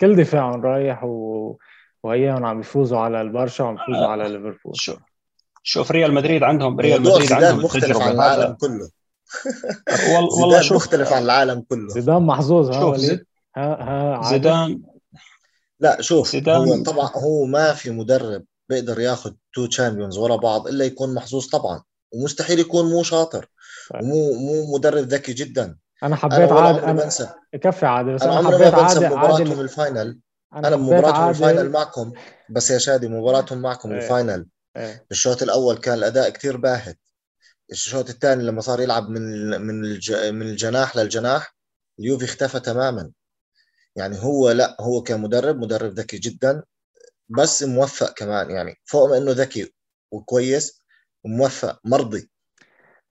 كل 0.01 0.15
دفاعهم 0.15 0.61
رايح 0.61 1.03
و... 1.03 1.57
وهيهم 2.03 2.45
عم 2.45 2.59
يفوزوا 2.59 2.99
على 2.99 3.21
البرشا 3.21 3.63
وعم 3.63 3.75
يفوزوا 3.75 4.05
آه. 4.05 4.07
على 4.07 4.23
ليفربول. 4.23 4.73
شو 4.75 4.95
شوف 5.63 5.91
ريال 5.91 6.13
مدريد 6.13 6.43
عندهم 6.43 6.79
ريال 6.79 7.01
مدريد 7.01 7.31
عندهم 7.31 7.63
مختلف 7.63 7.97
عن 7.97 8.11
العالم 8.15 8.53
كله. 8.53 8.89
والله 10.41 10.61
شوف. 10.61 10.77
مختلف 10.77 11.13
عن 11.13 11.23
العالم 11.23 11.63
كله. 11.69 11.87
زيدان 11.87 12.21
محظوظ 12.21 12.71
ها 12.71 12.83
وليد؟ 12.83 13.25
ها 13.57 14.17
ها 14.17 14.21
زيدان 14.29 14.81
لا 15.79 16.01
شوف 16.01 16.27
زيدان 16.29 16.55
هو 16.67 16.83
طبعا 16.83 17.09
هو 17.15 17.45
ما 17.45 17.73
في 17.73 17.89
مدرب 17.91 18.43
بيقدر 18.69 18.99
ياخذ 18.99 19.33
two 19.53 19.65
Champions 19.65 20.17
ورا 20.17 20.35
بعض 20.35 20.67
إلا 20.67 20.85
يكون 20.85 21.13
محظوظ 21.13 21.47
طبعا. 21.47 21.83
ومستحيل 22.11 22.59
يكون 22.59 22.89
مو 22.89 23.03
شاطر. 23.03 23.49
ومو 24.01 24.33
مو 24.33 24.75
مدرب 24.75 25.03
ذكي 25.07 25.33
جدا. 25.33 25.77
أنا 26.03 26.15
حبيت 26.15 26.51
عادل 26.51 26.79
أنا 26.79 27.03
بنسى 27.03 27.29
كفي 27.61 27.85
عادل 27.85 28.15
بس 28.15 28.23
أنا, 28.23 28.39
أنا 28.39 28.57
حبيت 28.57 28.73
عادل 28.73 29.05
مباراتهم 29.05 29.59
الفاينل. 29.59 30.19
أنا, 30.53 30.67
أنا 30.67 30.75
مباراتهم 30.75 31.29
الفاينل 31.29 31.69
معكم 31.69 32.13
بس 32.49 32.71
يا 32.71 32.77
شادي 32.77 33.07
مباراتهم 33.07 33.61
معكم 33.61 33.91
إيه. 33.91 33.97
ال 33.97 34.05
final. 34.05 34.47
إيه. 34.77 35.05
الشوط 35.11 35.43
الأول 35.43 35.77
كان 35.77 35.97
الأداء 35.97 36.29
كتير 36.29 36.57
باهت. 36.57 36.99
الشوط 37.71 38.09
الثاني 38.09 38.43
لما 38.43 38.61
صار 38.61 38.81
يلعب 38.81 39.09
من 39.09 39.49
من. 39.61 39.81
من 40.11 40.41
الجناح 40.41 40.97
للجناح 40.97 41.55
اليوفي 41.99 42.25
اختفى 42.25 42.59
تماما. 42.59 43.11
يعني 43.95 44.23
هو 44.23 44.51
لا 44.51 44.77
هو 44.79 45.03
كمدرب 45.03 45.57
مدرب 45.57 45.91
ذكي 45.93 46.17
جدا. 46.17 46.63
بس 47.29 47.63
موفق 47.63 48.13
كمان 48.13 48.51
يعني 48.51 48.75
فوق 48.85 49.09
ما 49.09 49.17
إنه 49.17 49.31
ذكي 49.31 49.73
وكويس 50.11 50.81
وموفق 51.23 51.79
مرضي. 51.85 52.29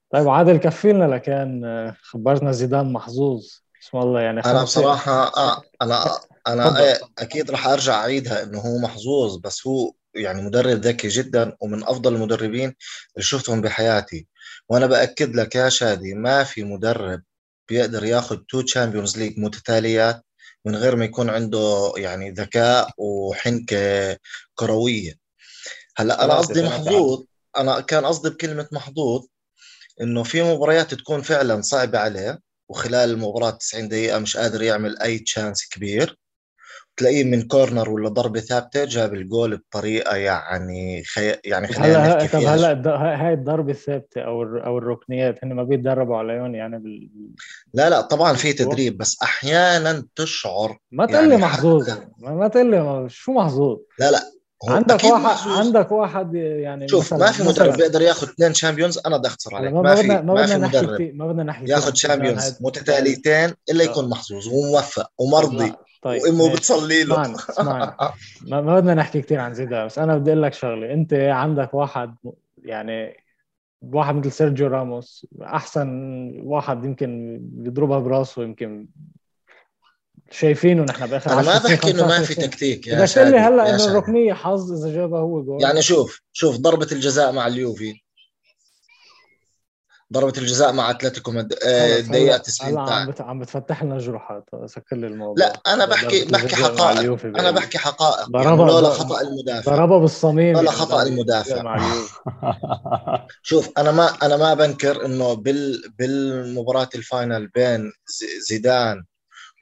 طيب 0.09 0.29
عادل 0.29 0.57
كفينا 0.57 1.03
لكان 1.03 1.63
خبرنا 2.01 2.51
زيدان 2.51 2.93
محظوظ. 2.93 3.45
اسم 3.83 3.97
الله 3.97 4.21
يعني 4.21 4.39
أنا 4.39 4.63
بصراحة 4.63 5.37
آه 5.37 5.61
أنا 5.81 6.19
أنا 6.47 6.79
إيه 6.79 6.99
أكيد 7.19 7.51
راح 7.51 7.67
أرجع 7.67 7.95
أعيدها 7.95 8.43
إنه 8.43 8.59
هو 8.59 8.77
محظوظ 8.77 9.37
بس 9.37 9.67
هو 9.67 9.93
يعني 10.15 10.41
مدرب 10.41 10.77
ذكي 10.77 11.07
جدا 11.07 11.55
ومن 11.61 11.83
أفضل 11.83 12.15
المدربين 12.15 12.63
اللي 12.63 13.23
شفتهم 13.23 13.61
بحياتي. 13.61 14.27
وأنا 14.69 14.85
بأكد 14.85 15.35
لك 15.35 15.55
يا 15.55 15.69
شادي 15.69 16.13
ما 16.13 16.43
في 16.43 16.63
مدرب 16.63 17.21
بيقدر 17.69 18.03
ياخذ 18.03 18.37
two 18.49 18.61
Champions 18.61 19.17
League 19.17 19.39
متتاليات 19.39 20.25
من 20.67 20.75
غير 20.75 20.95
ما 20.95 21.05
يكون 21.05 21.29
عنده 21.29 21.93
يعني 21.97 22.31
ذكاء 22.31 22.89
وحنكة 22.97 24.17
كروية. 24.55 25.13
هلا 25.97 26.25
أنا 26.25 26.37
قصدي 26.37 26.61
محظوظ 26.61 27.23
أنا 27.57 27.79
كان 27.79 28.05
قصدي 28.05 28.29
بكلمة 28.29 28.67
محظوظ 28.71 29.25
إنه 30.01 30.23
في 30.23 30.43
مباريات 30.43 30.93
تكون 30.93 31.21
فعلا 31.21 31.61
صعبة 31.61 31.99
عليه 31.99 32.39
وخلال 32.69 33.09
المباراة 33.09 33.49
90 33.49 33.87
دقيقة 33.87 34.19
مش 34.19 34.37
قادر 34.37 34.61
يعمل 34.61 34.99
أي 35.01 35.19
chance 35.19 35.69
كبير. 35.69 36.19
تلاقيه 36.97 37.23
من 37.23 37.41
corner 37.41 37.89
ولا 37.89 38.09
ضربه 38.09 38.39
ثابتة 38.39 38.85
جاب 38.85 39.13
الجول 39.13 39.57
بطريقة 39.57 40.15
يعني 40.15 41.03
خي... 41.03 41.35
يعني 41.45 41.67
خلينا 41.67 42.15
نحكي 42.15 42.27
طب 42.27 42.39
هلا 42.39 43.27
هاي 43.27 43.33
الضربة 43.33 43.71
الثابتة 43.71 44.21
أو 44.21 44.43
أو 44.43 44.77
الركنيات 44.77 45.39
هن 45.43 45.53
ما 45.53 45.63
بيتدربوا 45.63 46.17
عليهم 46.17 46.55
يعني 46.55 46.79
بال... 46.79 47.09
لا 47.73 47.89
لا 47.89 48.01
طبعا 48.01 48.33
في 48.33 48.53
تدريب 48.53 48.97
بس 48.97 49.17
أحيانا 49.23 50.05
تشعر 50.15 50.77
ما 50.91 51.05
تقول 51.05 51.23
لي 51.23 51.29
يعني 51.29 51.41
محظوظ. 51.41 51.89
ما 52.17 52.47
تقول 52.47 52.71
لي 52.71 53.05
شو 53.09 53.31
محظوظ 53.31 53.77
لا 53.99 54.11
لا 54.11 54.19
عندك 54.67 55.03
واحد 55.03 55.23
محظوظ. 55.23 55.57
عندك 55.57 55.91
واحد 55.91 56.35
يعني 56.35 56.87
شوف 56.87 57.13
ما 57.13 57.31
في 57.31 57.43
مدرب 57.43 57.77
بيقدر 57.77 58.01
ياخذ 58.01 58.29
اثنين 58.29 58.53
Champions 58.53 58.99
أنا 59.05 59.17
بدي 59.17 59.27
أختصر 59.27 59.55
عليك 59.55 59.73
ما, 59.73 59.81
ما 59.81 59.95
في 59.95 60.07
ما, 60.07 60.45
في 60.45 60.57
مدرب 60.57 61.01
ما 61.13 61.27
بدنا 61.27 61.43
نحكي 61.43 61.71
ياخذ 61.71 61.93
Champions 61.93 62.57
متتاليتين 62.61 63.53
إلا 63.71 63.83
يكون 63.83 64.09
محظوظ 64.09 64.47
وموفق 64.47 65.09
ومرضي 65.17 65.73
طيب 66.01 66.21
وامه 66.21 66.53
بتصلي 66.53 67.03
له. 67.03 67.21
اسمعني 67.21 67.35
اسمعني. 67.49 67.95
ما 68.65 68.79
بدنا 68.79 68.93
نحكي 68.93 69.21
كثير 69.21 69.39
عن 69.39 69.53
زيدان 69.53 69.85
بس 69.85 69.99
أنا 69.99 70.17
بدي 70.17 70.31
أقول 70.31 70.43
لك 70.43 70.53
شغلة. 70.53 70.93
أنت 70.93 71.13
عندك 71.13 71.73
واحد 71.73 72.15
يعني 72.63 73.23
واحد 73.81 74.15
مثل 74.15 74.31
سيرجيو 74.31 74.67
راموس 74.67 75.27
أحسن 75.41 75.87
واحد 76.43 76.85
يمكن 76.85 77.39
بيضربها 77.41 77.99
براسه 77.99 78.43
يمكن 78.43 78.87
شايفينه 80.31 80.83
نحن 80.83 81.07
بآخر 81.07 81.31
أنا 81.31 81.41
ما 81.41 81.57
بحكي 81.57 81.91
إنه 81.91 82.07
ما 82.07 82.21
في 82.21 82.35
تكتيك 82.35 82.87
يا 82.87 83.01
بس 83.03 83.17
لي 83.17 83.37
هلأ 83.37 83.75
إنه 83.75 83.85
الركنيه 83.85 84.33
حظ 84.33 84.71
إذا 84.71 84.95
جابها 84.95 85.19
هو 85.19 85.43
جول. 85.43 85.61
يعني 85.61 85.81
شوف 85.81 86.21
شوف 86.33 86.57
ضربة 86.57 86.87
الجزاء 86.91 87.31
مع 87.31 87.47
اليوفي. 87.47 88.01
ضربة 90.13 90.33
الجزاء 90.37 90.73
مع 90.73 90.89
أتلتيكو 90.89 91.31
مد... 91.31 91.53
الدقيقة 91.63 92.37
90 92.37 92.71
هلا 92.71 92.81
عم, 92.81 93.11
بت... 93.11 93.21
عم 93.21 93.39
بتفتح 93.39 93.83
لنا 93.83 93.97
جروحات 93.97 94.49
سكر 94.65 94.95
لي 94.95 95.07
الموضوع. 95.07 95.45
لا 95.45 95.73
أنا 95.73 95.85
بحكي 95.85 96.25
بحكي 96.25 96.55
حقائق. 96.55 97.25
أنا 97.25 97.51
بحكي 97.51 97.77
حقائق. 97.77 98.29
ضربها 98.29 98.49
يعني 98.49 98.71
لولا 98.71 98.89
خطأ 98.89 99.21
المدافع. 99.21 99.75
ضربها 99.75 99.97
بالصميم 99.97 100.55
لولا 100.55 100.71
خطأ 100.71 101.03
المدافع. 101.03 101.77
شوف 103.49 103.69
أنا 103.77 103.91
ما 103.91 104.09
أنا 104.23 104.37
ما 104.37 104.53
بنكر 104.53 105.05
إنه 105.05 105.33
بال 105.33 105.93
بالمباراة 105.99 106.89
الفاينل 106.95 107.47
بين 107.47 107.91
زيدان 108.49 109.03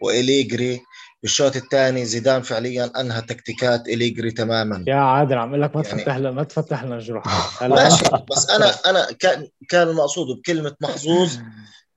وإليجري 0.02 0.82
بالشوط 1.22 1.56
الثاني 1.56 2.06
زيدان 2.06 2.42
فعليا 2.42 2.92
أنهى 3.02 3.22
تكتيكات 3.22 3.88
إليجري 3.88 4.32
تماما. 4.32 4.86
يا 4.88 4.96
عادل 4.96 5.38
عم 5.38 5.50
أقول 5.50 5.62
لك 5.62 5.76
ما 5.76 5.82
يعني 5.82 6.00
تفتح 6.00 6.18
ما 6.18 6.44
تفتح 6.44 6.84
لنا 6.84 7.00
جروح. 7.00 7.26
ماشي 7.64 8.06
بس 8.32 8.50
أنا 8.50 8.66
أنا 8.86 9.12
كان 9.12 9.48
كان 9.70 9.88
المقصود 9.88 10.38
بكلمة 10.38 10.76
محظوظ 10.82 11.38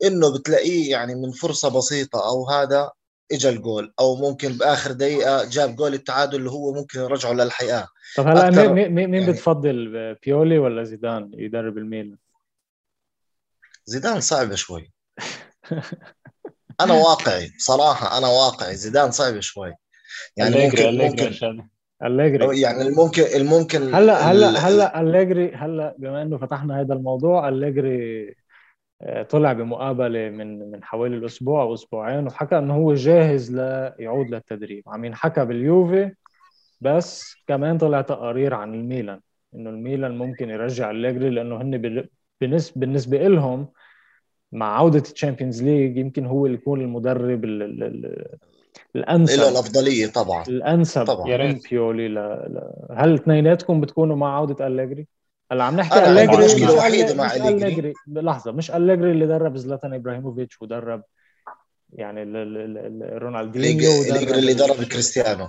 إنه 0.04 0.38
بتلاقيه 0.38 0.90
يعني 0.90 1.14
من 1.14 1.30
فرصة 1.30 1.78
بسيطة 1.78 2.28
أو 2.28 2.50
هذا 2.50 2.90
اجى 3.32 3.48
الجول 3.48 3.92
أو 4.00 4.16
ممكن 4.16 4.52
بآخر 4.52 4.92
دقيقة 4.92 5.44
جاب 5.44 5.76
جول 5.76 5.94
التعادل 5.94 6.38
اللي 6.38 6.50
هو 6.50 6.74
ممكن 6.74 7.00
يرجعه 7.00 7.32
للحياه 7.32 7.88
طب 8.16 8.26
هلا 8.26 8.50
مين 8.50 8.90
مين 8.90 9.14
يعني 9.14 9.32
بتفضل 9.32 10.16
بيولي 10.22 10.58
ولا 10.58 10.84
زيدان 10.84 11.30
يدرب 11.34 11.78
الميلان؟ 11.78 12.18
زيدان 13.84 14.20
صعبة 14.20 14.54
شوي. 14.54 14.92
أنا 16.80 16.94
واقعي 16.94 17.52
بصراحه 17.56 18.18
أنا 18.18 18.26
واقعي. 18.26 18.74
زيدان 18.74 19.10
صعب 19.10 19.40
شوي. 19.40 19.74
يعني 20.36 20.64
ممكن 20.64 20.98
ممكن 20.98 21.32
أليجري. 22.02 22.60
يعني 22.60 22.82
الممكن 22.82 23.22
الممكن 23.22 23.94
هلا 23.94 24.30
هلا 24.30 24.68
هلا 24.68 25.00
أليجري 25.00 25.54
هلا 25.54 25.94
بما 25.98 26.22
إنه 26.22 26.38
فتحنا 26.38 26.80
هذا 26.80 26.94
الموضوع 26.94 27.48
أليجري 27.48 28.34
آه، 29.02 29.22
طلع 29.22 29.52
بمقابلة 29.52 30.30
من 30.30 30.70
من 30.70 30.84
حوالي 30.84 31.16
الأسبوع 31.16 31.62
أو 31.62 31.74
أسبوعين 31.74 32.26
وحكى 32.26 32.58
إنه 32.58 32.74
هو 32.74 32.94
جاهز 32.94 33.52
ليعود 33.52 34.30
للتدريب. 34.30 34.82
عم 34.86 35.04
ينحكى 35.04 35.44
باليوفي 35.44 36.12
بس 36.80 37.34
كمان 37.46 37.78
طلع 37.78 38.00
تقارير 38.00 38.54
عن 38.54 38.74
الميلان 38.74 39.20
إنه 39.54 39.70
الميلان 39.70 40.18
ممكن 40.18 40.50
يرجع 40.50 40.90
أليجري 40.90 41.30
لأنه 41.30 41.62
هن 41.62 42.06
بالنسبة 42.40 42.80
بالنسبة 42.80 43.18
لهم 43.18 43.68
مع 44.52 44.78
عودة 44.78 45.02
ال 45.12 45.17
Champions 45.17 45.62
League 45.62 45.96
يمكن 45.96 46.26
هو 46.26 46.46
اللي 46.46 46.58
يكون 46.58 46.80
المدرب 46.80 47.44
ال 47.44 47.62
ال 47.62 47.84
ال 47.84 48.26
الأنسب. 48.96 49.40
له 49.40 49.48
الأفضلية 49.48 50.06
طبعا. 50.06 50.44
الأنسب. 50.48 51.04
طبعا. 51.04 51.28
يا 51.28 51.36
ريت. 51.36 51.70
بيولي 51.70 52.08
ل... 52.08 52.14
ل... 52.14 52.60
هل 52.96 53.14
اثنيناتكم 53.14 53.80
بتكونوا 53.80 54.16
مع 54.16 54.36
عودة 54.36 54.66
أليجري؟ 54.66 55.06
هلا 55.52 55.64
عم 55.64 55.76
نحكي 55.76 56.10
أليجري. 56.10 56.36
المشكلة 56.36 56.70
الوحيده 56.72 57.14
مع 57.14 57.34
أليجري. 57.34 57.92
لحظة 58.06 58.52
مش 58.52 58.70
أليجري 58.70 59.10
اللي 59.10 59.26
درب 59.26 59.56
زلاتان 59.56 59.94
إبراهيموفيتش 59.94 60.62
ودرب 60.62 61.02
يعني 61.92 62.24
رونالدينيو 63.18 63.90
أليجري 64.02 64.38
اللي 64.38 64.54
درب 64.54 64.84
كريستيانو. 64.84 65.48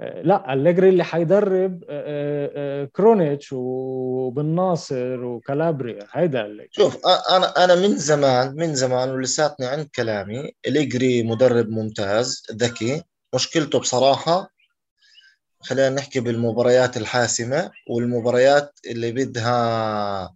لا 0.00 0.52
أليجري 0.52 0.88
اللي 0.88 1.04
حيدرب 1.04 1.84
آه، 1.84 1.86
آه، 1.90 2.50
آه، 2.54 2.84
كرونيتش 2.84 3.52
وبن 3.52 4.46
ناصر 4.46 5.24
وكالابريا 5.24 6.06
هيدا 6.12 6.46
أليجري 6.46 6.68
شوف 6.70 6.98
أنا 7.06 7.64
أنا 7.64 7.74
من 7.74 7.96
زمان 7.96 8.54
من 8.56 8.74
زمان 8.74 9.10
ولساتني 9.10 9.66
عند 9.66 9.88
كلامي 9.94 10.52
أليجري 10.66 11.22
مدرب 11.22 11.68
ممتاز 11.68 12.42
ذكي. 12.52 13.02
مشكلته 13.34 13.78
بصراحة 13.78 14.52
خلينا 15.60 15.90
نحكي 15.90 16.20
بالمباريات 16.20 16.96
الحاسمة 16.96 17.70
والمباريات 17.90 18.80
اللي 18.86 19.12
بدها 19.12 20.34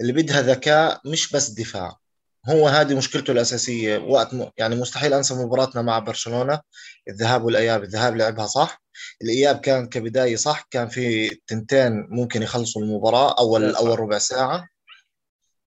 اللي 0.00 0.12
بدها 0.12 0.42
ذكاء 0.42 1.00
مش 1.06 1.32
بس 1.32 1.50
دفاع. 1.50 1.99
هو 2.48 2.68
هذه 2.68 2.94
مشكلته 2.94 3.30
الأساسية. 3.30 3.98
وقت 3.98 4.34
م... 4.34 4.50
يعني 4.56 4.76
مستحيل 4.76 5.14
أنسى 5.14 5.34
مباراتنا 5.34 5.82
مع 5.82 5.98
برشلونة. 5.98 6.60
الذهاب 7.08 7.44
والإياب 7.44 7.82
الذهاب 7.82 8.16
لعبها 8.16 8.46
صح. 8.46 8.82
الإياب 9.22 9.60
كان 9.60 9.88
كبداية 9.88 10.36
صح. 10.36 10.66
كان 10.70 10.88
في 10.88 11.34
تنتين 11.46 12.06
ممكن 12.10 12.42
يخلصوا 12.42 12.82
المباراة 12.82 13.34
أول 13.38 13.74
أول 13.74 14.00
ربع 14.00 14.18
ساعة. 14.18 14.68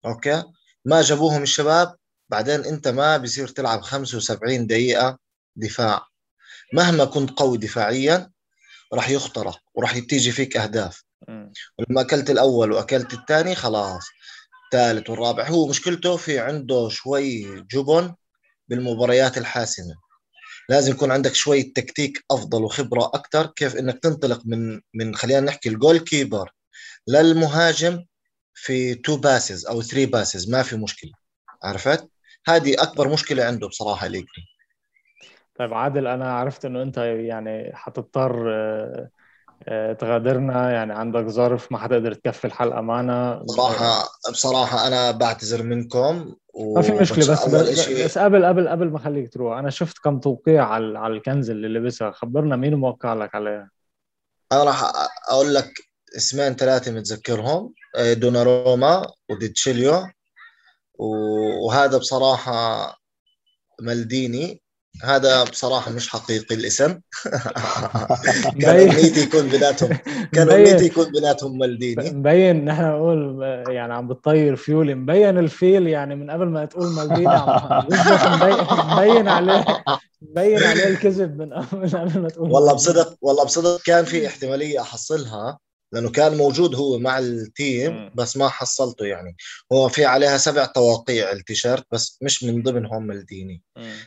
أوكي؟ 0.04 0.42
ما 0.84 1.02
جابوهم 1.02 1.42
الشباب. 1.42 1.94
بعدين 2.28 2.64
أنت 2.64 2.88
ما 2.88 3.16
بيصير 3.16 3.48
تلعب 3.48 3.80
75 3.82 4.66
دقيقة 4.66 5.18
دفاع. 5.56 6.06
مهما 6.72 7.04
كنت 7.04 7.30
قوي 7.30 7.58
دفاعيا 7.58 8.30
راح 8.92 9.10
يخترق 9.10 9.58
وراح 9.74 9.98
تيجي 9.98 10.32
فيك 10.32 10.56
أهداف. 10.56 11.02
ولما 11.78 12.00
أكلت 12.00 12.30
الأول 12.30 12.72
وأكلت 12.72 13.14
الثاني 13.14 13.54
خلاص. 13.54 14.04
الثالث 14.74 15.10
والرابع. 15.10 15.48
هو 15.48 15.68
مشكلته 15.68 16.16
في 16.16 16.38
عنده 16.38 16.88
شوي 16.88 17.60
جبن 17.62 18.14
بالمباريات 18.68 19.38
الحاسمة. 19.38 19.94
لازم 20.68 20.92
يكون 20.92 21.10
عندك 21.10 21.34
شوية 21.34 21.72
تكتيك 21.72 22.24
أفضل 22.30 22.64
وخبرة 22.64 23.04
أكثر 23.14 23.46
كيف 23.46 23.76
إنك 23.76 23.98
تنطلق 23.98 24.42
من 24.44 24.80
من 24.94 25.14
خلينا 25.14 25.40
نحكي 25.40 25.68
ال 25.68 25.98
goalkeeper 25.98 26.50
للمهاجم 27.08 28.04
في 28.54 28.94
two 28.94 29.16
passes 29.16 29.66
أو 29.66 29.82
three 29.82 30.06
passes 30.06 30.50
ما 30.50 30.62
في 30.62 30.76
مشكلة. 30.76 31.12
عرفت؟ 31.62 32.08
هذه 32.48 32.82
أكبر 32.82 33.08
مشكلة 33.08 33.44
عنده 33.44 33.68
بصراحة 33.68 34.06
ليجري 34.06 34.46
طيب 35.54 35.74
عادل 35.74 36.06
أنا 36.06 36.32
عرفت 36.32 36.64
إنه 36.64 36.82
أنت 36.82 36.98
يعني 36.98 37.76
حتضطر 37.76 38.52
آه، 38.54 39.10
تغادرنا 39.98 40.72
يعني 40.72 40.92
عندك 40.92 41.26
ظرف 41.26 41.72
ما 41.72 41.78
حتقدر 41.78 42.14
تكفي 42.14 42.44
الحلقة 42.44 42.80
معنا. 42.80 43.34
بصراحة 43.34 44.08
بصراحة 44.30 44.86
أنا 44.86 45.10
بعتذر 45.10 45.62
منكم 45.62 46.34
و... 46.54 46.74
ما 46.74 46.82
في 46.82 46.92
مشكلة 46.92 47.32
بس 47.32 47.48
بس, 47.48 47.88
بس 47.88 48.18
قبل 48.18 48.44
قبل 48.44 48.68
قبل 48.68 48.90
ما 48.90 48.96
اخليك 48.96 49.32
تروح 49.32 49.58
أنا 49.58 49.70
شفت 49.70 49.98
كم 49.98 50.18
توقيع 50.20 50.66
على 50.68 50.98
على 50.98 51.14
الكنز 51.14 51.50
اللي 51.50 51.68
لبسها. 51.68 52.10
خبرنا 52.10 52.56
مين 52.56 52.74
موقع 52.74 53.14
لك 53.14 53.34
عليها 53.34 53.70
أنا 54.52 54.64
راح 54.64 54.92
أقول 55.28 55.54
لك 55.54 55.72
اسمين 56.16 56.54
ثلاثة 56.54 56.92
متذكرهم 56.92 57.74
آه، 57.96 58.12
دوناروما 58.12 59.06
وديتشيليو 59.30 60.06
وهذا 60.98 61.98
بصراحة 61.98 62.86
مالديني. 63.80 64.62
هذا 65.04 65.44
بصراحة 65.44 65.90
مش 65.90 66.08
حقيقي 66.08 66.54
الاسم. 66.54 67.00
كان 68.60 68.76
أمنيتي 68.88 69.20
يكون 69.22 69.48
بيناتهم 69.48 69.98
كان 70.34 70.50
أمنيتي 70.50 70.84
يكون 70.84 71.12
بيناتهم 71.12 71.58
مالديني. 71.58 72.10
مبين. 72.10 72.64
نحن 72.64 72.82
نقول 72.84 73.42
يعني 73.68 73.94
عم 73.94 74.08
بتطير 74.08 74.56
فيول 74.56 74.94
مبين 74.94 75.38
الفيل 75.38 75.86
يعني 75.86 76.14
من 76.16 76.30
قبل 76.30 76.46
ما 76.46 76.64
تقول 76.64 76.88
مالديني 76.88 77.28
عم 77.28 77.86
مبين 78.98 79.28
عليه 79.28 79.64
مبين 80.22 80.62
عليه 80.62 80.88
الكذب 80.88 81.38
من 81.38 81.52
قبل 81.52 82.20
ما 82.20 82.28
تقول 82.28 82.50
والله 82.52 82.72
بصدق 82.74 83.14
والله 83.20 83.44
بصدق 83.44 83.80
كان 83.86 84.04
في 84.04 84.26
احتمالية 84.26 84.80
أحصلها. 84.80 85.58
لأنه 85.92 86.10
كان 86.10 86.36
موجود 86.36 86.74
هو 86.74 86.98
مع 86.98 87.18
التيم 87.18 88.10
بس 88.14 88.36
ما 88.36 88.48
حصلته 88.48 89.06
يعني. 89.06 89.36
هو 89.72 89.88
في 89.88 90.04
عليها 90.04 90.38
سبع 90.38 90.64
توقيع 90.64 91.32
التيشيرت 91.32 91.86
بس 91.92 92.18
مش 92.22 92.44
من 92.44 92.62
ضمنهم 92.62 93.06
مالديني 93.06 93.62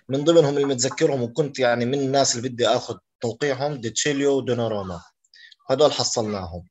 من 0.09 0.23
ضمنهم 0.23 0.55
اللي 0.55 0.65
متذكرهم 0.67 1.21
وكنت 1.21 1.59
يعني 1.59 1.86
من 1.86 1.99
الناس 1.99 2.36
اللي 2.36 2.49
بدي 2.49 2.67
آخذ 2.67 2.95
توقيعهم 3.21 3.73
ديتشيليو 3.73 4.38
ودوناروما. 4.38 5.01
هدول 5.69 5.91
حصلناهم. 5.91 6.63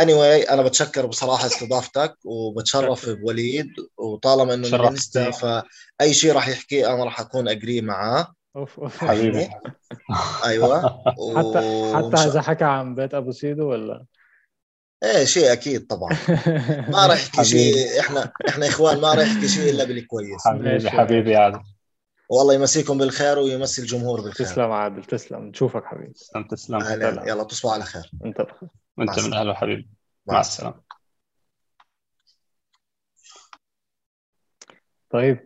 Anyway 0.00 0.50
أنا 0.50 0.62
بتشكر 0.62 1.06
بصراحة 1.06 1.46
استضافتك 1.46 2.14
وبتشرف 2.24 3.08
بوليد 3.08 3.70
وطالما 3.98 4.54
إنه 4.54 4.68
من 4.90 4.96
فأي 5.30 6.14
شيء 6.14 6.32
راح 6.32 6.48
يحكيه 6.48 6.94
أنا 6.94 7.04
راح 7.04 7.20
أكون 7.20 7.48
اجري 7.48 7.80
معاه. 7.80 8.34
أوف 8.56 8.80
أوف 8.80 9.04
حبيبي. 9.04 9.48
أيوه. 10.44 10.82
حتى 11.36 11.92
حتى 11.94 12.28
إذا 12.28 12.40
حكى 12.40 12.64
عن 12.64 12.94
بيت 12.94 13.14
أبو 13.14 13.32
سيدو 13.32 13.70
ولا؟ 13.70 14.04
إيه 15.02 15.24
شيء 15.24 15.52
أكيد 15.52 15.86
طبعا. 15.86 16.10
ما 16.92 17.06
راح 17.06 17.16
يحكي 17.16 17.44
شيء 17.44 18.00
إحنا 18.00 18.32
إحنا 18.48 18.68
إخوان 18.68 19.00
ما 19.00 19.14
راح 19.14 19.26
يحكي 19.26 19.48
شيء 19.48 19.70
إلا 19.70 19.84
بالكويس. 19.84 20.48
حبيبي 20.48 20.90
حبيبي 20.90 21.36
عادل. 21.36 21.60
والله 22.28 22.54
يمسيكم 22.54 22.98
بالخير 22.98 23.38
ويمسي 23.38 23.82
الجمهور 23.82 24.20
بالخير. 24.20 24.46
تسلم 24.46 24.72
عادل 24.72 25.04
تسلم. 25.04 25.42
نشوفك 25.42 25.84
حبيبي. 25.84 26.12
تسلم 26.12 26.42
تسلم. 26.44 26.80
يلا 27.28 27.44
تصبحوا 27.44 27.74
على 27.74 27.84
خير. 27.84 28.10
أنت 28.24 28.40
بخير. 28.40 28.68
وأنت 28.98 29.20
من 29.20 29.34
أهلا 29.34 29.54
حبيبي. 29.54 29.90
مع 30.26 30.40
السلامة. 30.40 30.80
طيب 35.10 35.44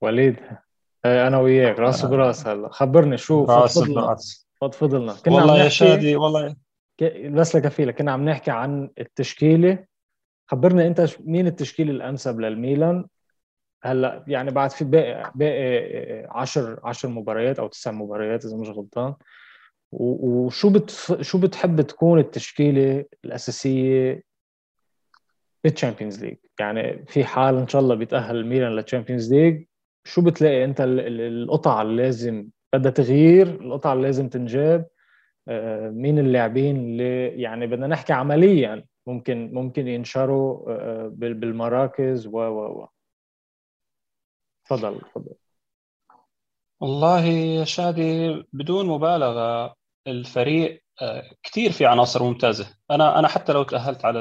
وليد. 0.00 0.36
أنا 1.04 1.38
وياك. 1.38 1.78
راس 1.78 2.04
براس 2.04 2.46
هلا. 2.46 2.68
خبرني 2.68 3.16
شو 3.16 3.44
راس 3.44 3.78
براس. 3.78 4.48
فضفض 4.60 4.94
لنا 4.94 5.12
كنا 5.12 5.34
والله 5.34 5.64
يا 5.64 5.68
شادي 5.68 6.16
والله. 6.16 6.56
بس 7.24 7.56
لك 7.56 7.94
كنا 7.98 8.12
عم 8.12 8.24
نحكي 8.24 8.50
عن 8.50 8.90
التشكيلة. 8.98 9.84
خبرنا 10.46 10.86
أنت 10.86 11.06
مين 11.20 11.46
التشكيل 11.46 11.90
الأنسب 11.90 12.40
للميلان؟ 12.40 13.06
هلا 13.84 14.24
يعني 14.28 14.50
بعد 14.50 14.70
في 14.70 14.84
باقي 14.84 15.32
باقي 15.34 16.26
10 16.30 16.80
10 16.84 17.08
مباريات 17.08 17.58
أو 17.58 17.66
تسع 17.66 17.90
مباريات 17.90 18.44
إذا 18.44 18.56
مش 18.56 18.68
غلطان. 18.68 19.14
وشو 19.92 20.70
بتف... 20.70 21.20
شو 21.20 21.38
بتحب 21.38 21.80
تكون 21.80 22.18
التشكيلة 22.18 23.04
الأساسية 23.24 24.22
بال 25.64 25.75
Champions 25.75 26.24
League 26.24 26.36
يعني 26.60 27.06
في 27.06 27.24
حال 27.24 27.56
إن 27.56 27.68
شاء 27.68 27.82
الله 27.82 27.94
بيتأهل 27.94 28.36
الميلان 28.36 28.72
لل 28.72 28.83
Champions 28.83 29.34
League 29.34 29.64
شو 30.04 30.22
بتلاقي 30.22 30.64
انت 30.64 30.80
القطع 30.80 31.82
اللي 31.82 32.02
لازم 32.02 32.48
بدها 32.74 32.90
تغيير 32.90 33.46
القطع 33.46 33.92
اللي 33.92 34.04
لازم 34.06 34.28
تنجاب؟ 34.28 34.88
آه، 35.48 35.90
مين 35.90 36.18
اللاعبين 36.18 36.76
اللي 36.76 37.28
يعني 37.42 37.66
بدنا 37.66 37.86
نحكي 37.86 38.12
عمليا 38.12 38.84
ممكن 39.06 39.50
ممكن 39.54 39.88
ينشروا 39.88 40.70
آه، 40.72 41.08
بالمراكز 41.14 42.26
و 42.26 42.30
و 42.38 42.82
و. 42.82 42.88
تفضل 44.64 45.00
تفضل. 45.00 45.34
والله 46.80 47.24
يا 47.24 47.64
شادي 47.64 48.42
بدون 48.52 48.86
مبالغة 48.86 49.74
الفريق 50.06 50.82
آه، 51.02 51.22
كثير 51.42 51.72
في 51.72 51.86
عناصر 51.86 52.22
ممتازة. 52.22 52.76
أنا 52.90 53.18
أنا 53.18 53.28
حتى 53.28 53.52
لو 53.52 53.62
تأهلت 53.62 54.04
على 54.04 54.20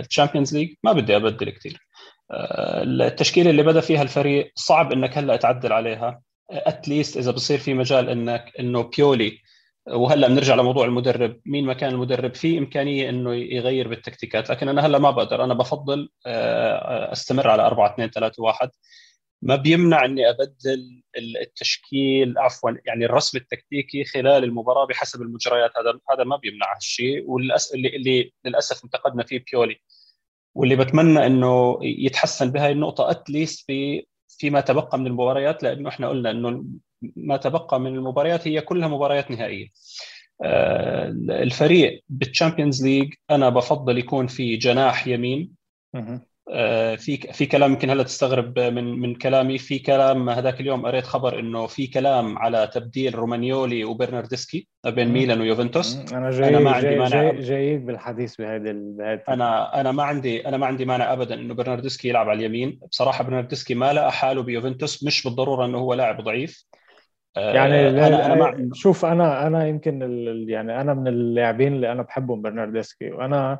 ال 0.00 0.06
Champions 0.06 0.56
League 0.56 0.74
ما 0.84 0.92
بدي 0.92 1.16
أبدل 1.16 1.50
كثير 1.50 1.72
آه، 1.72 1.91
التشكيلة 2.32 3.50
اللي 3.50 3.62
بدأ 3.62 3.80
فيها 3.80 4.02
الفريق 4.02 4.52
صعب 4.54 4.92
إنك 4.92 5.18
هلأ 5.18 5.36
تعدل 5.36 5.72
عليها. 5.72 6.22
اتليست 6.50 7.16
إذا 7.16 7.30
بصير 7.30 7.58
في 7.58 7.74
مجال 7.74 8.08
إنك 8.08 8.52
إنه 8.60 8.82
بيولي. 8.82 9.38
وهلأ 9.90 10.28
بنرجع 10.28 10.54
لموضوع 10.54 10.84
المدرب. 10.84 11.40
مين 11.46 11.66
مكان 11.66 11.90
المدرب؟ 11.90 12.34
في 12.34 12.58
إمكانية 12.58 13.08
إنه 13.08 13.34
يغير 13.34 13.88
بالتكتيكات. 13.88 14.50
لكن 14.50 14.68
أنا 14.68 14.86
هلأ 14.86 14.98
ما 14.98 15.10
بقدر. 15.10 15.44
أنا 15.44 15.54
بفضل 15.54 16.08
آه، 16.26 17.12
أستمر 17.12 17.48
على 17.48 17.66
4 17.66 17.94
2 17.94 18.10
3 18.10 18.42
1 18.42 18.70
ما 19.42 19.56
بيمنع 19.56 20.04
إني 20.04 20.30
أبدل 20.30 21.02
التشكيل 21.16 22.38
عفوا 22.38 22.70
يعني 22.86 23.04
الرسم 23.04 23.38
التكتيكي 23.38 24.04
خلال 24.04 24.44
المباراة 24.44 24.86
بحسب 24.86 25.22
المجريات. 25.22 25.70
هذا 25.78 25.98
هذا 26.10 26.24
ما 26.24 26.36
بيمنع 26.36 26.74
هالشيء. 26.76 27.24
واللي 27.30 27.54
اللي 27.74 28.32
للأسف 28.44 28.84
انتقدنا 28.84 29.24
فيه 29.24 29.44
بيولي. 29.52 29.76
واللي 30.54 30.76
بتمنى 30.76 31.26
إنه 31.26 31.78
يتحسن 31.82 32.50
بهاي 32.50 32.72
النقطة 32.72 33.10
اتليست 33.10 33.66
في 33.66 34.06
فيما 34.28 34.60
تبقى 34.60 34.98
من 34.98 35.06
المباريات 35.06 35.62
لأنه 35.62 35.88
إحنا 35.88 36.08
قلنا 36.08 36.30
إنه 36.30 36.64
ما 37.16 37.36
تبقى 37.36 37.80
من 37.80 37.94
المباريات 37.94 38.48
هي 38.48 38.60
كلها 38.60 38.88
مباريات 38.88 39.30
نهائية. 39.30 39.68
آه، 40.44 41.08
الفريق 41.30 42.04
بال 42.08 42.22
Champions 42.22 42.84
League 42.84 43.14
أنا 43.30 43.48
بفضل 43.48 43.98
يكون 43.98 44.26
في 44.26 44.56
جناح 44.56 45.06
يمين. 45.06 45.50
في 46.96 47.16
في 47.32 47.46
كلام 47.46 47.72
يمكن 47.72 47.90
هلا 47.90 48.02
تستغرب 48.02 48.58
من 48.58 48.84
من 48.84 49.14
كلامي. 49.14 49.58
في 49.58 49.78
كلام 49.78 50.30
هذاك 50.30 50.60
اليوم 50.60 50.86
قريت 50.86 51.04
خبر 51.04 51.38
إنه 51.38 51.66
في 51.66 51.86
كلام 51.86 52.38
على 52.38 52.70
تبديل 52.72 53.14
رومانيولي 53.14 53.84
وبرناردسكي 53.84 54.68
بين 54.86 55.08
ميلان 55.08 55.40
ويوفنتوس. 55.40 56.12
أنا 56.12 56.30
جاي 56.30 56.48
أنا 56.48 56.58
ما 56.58 56.70
عندي 56.70 56.86
جاي 56.86 56.98
مانع 56.98 57.32
جاي 57.32 57.40
جايك 57.40 57.80
بالحديث 57.80 58.36
بهذا 58.36 58.70
أنا 59.28 59.80
أنا 59.80 59.92
ما 59.92 60.02
عندي 60.02 60.48
أنا 60.48 60.56
ما 60.56 60.66
عندي 60.66 60.84
مانع 60.84 61.12
ابدا 61.12 61.34
إنه 61.34 61.54
برناردسكي 61.54 62.08
يلعب 62.08 62.28
على 62.28 62.38
اليمين. 62.38 62.80
بصراحة 62.90 63.24
برناردسكي 63.24 63.74
ما 63.74 63.92
لقى 63.92 64.12
حاله 64.12 64.42
بيوفنتوس 64.42 65.04
مش 65.04 65.24
بالضرورة 65.24 65.64
إنه 65.64 65.78
هو 65.78 65.94
لاعب 65.94 66.20
ضعيف. 66.20 66.64
آه، 67.36 67.54
يعني 67.54 67.88
أنا 67.88 68.26
أنا 68.26 68.34
مع... 68.34 68.56
شوف 68.72 69.04
أنا 69.04 69.46
أنا 69.46 69.68
يمكن 69.68 70.02
ال... 70.02 70.46
يعني 70.48 70.80
أنا 70.80 70.94
من 70.94 71.08
اللاعبين 71.08 71.72
اللي 71.72 71.92
أنا 71.92 72.02
بحبهم 72.02 72.42
برناردسكي. 72.42 73.10
وأنا 73.10 73.58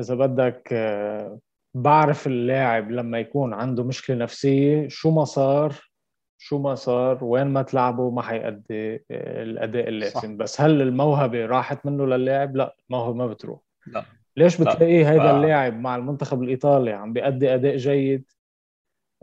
إذا 0.00 0.14
بدك 0.14 0.68
آه، 0.72 1.38
بعرف 1.74 2.26
اللاعب 2.26 2.90
لما 2.90 3.18
يكون 3.18 3.54
عنده 3.54 3.84
مشكلة 3.84 4.16
نفسية 4.16 4.88
شو 4.88 5.10
ما 5.10 5.24
صار 5.24 5.92
شو 6.38 6.58
ما 6.58 6.74
صار 6.74 7.24
وين 7.24 7.46
ما 7.46 7.62
تلعبه 7.62 8.10
ما 8.10 8.22
حيأدي 8.22 8.94
آه، 8.94 9.42
الأداء 9.42 9.88
اللازم 9.88 10.36
بس 10.36 10.60
هل 10.60 10.82
الموهبة 10.82 11.46
راحت 11.46 11.86
منه 11.86 12.06
للاعب؟ 12.06 12.56
لا 12.56 12.76
الموهبه 12.90 13.14
ما 13.16 13.26
بتروح. 13.26 13.60
لا. 13.86 14.04
ليش 14.36 14.60
بتلاقيه 14.60 15.10
هيدا 15.10 15.32
ف... 15.32 15.34
اللاعب 15.34 15.80
مع 15.80 15.96
المنتخب 15.96 16.42
الإيطالي 16.42 16.92
عم 16.92 17.12
بيأدي 17.12 17.54
أداء 17.54 17.76
جيد؟ 17.76 18.24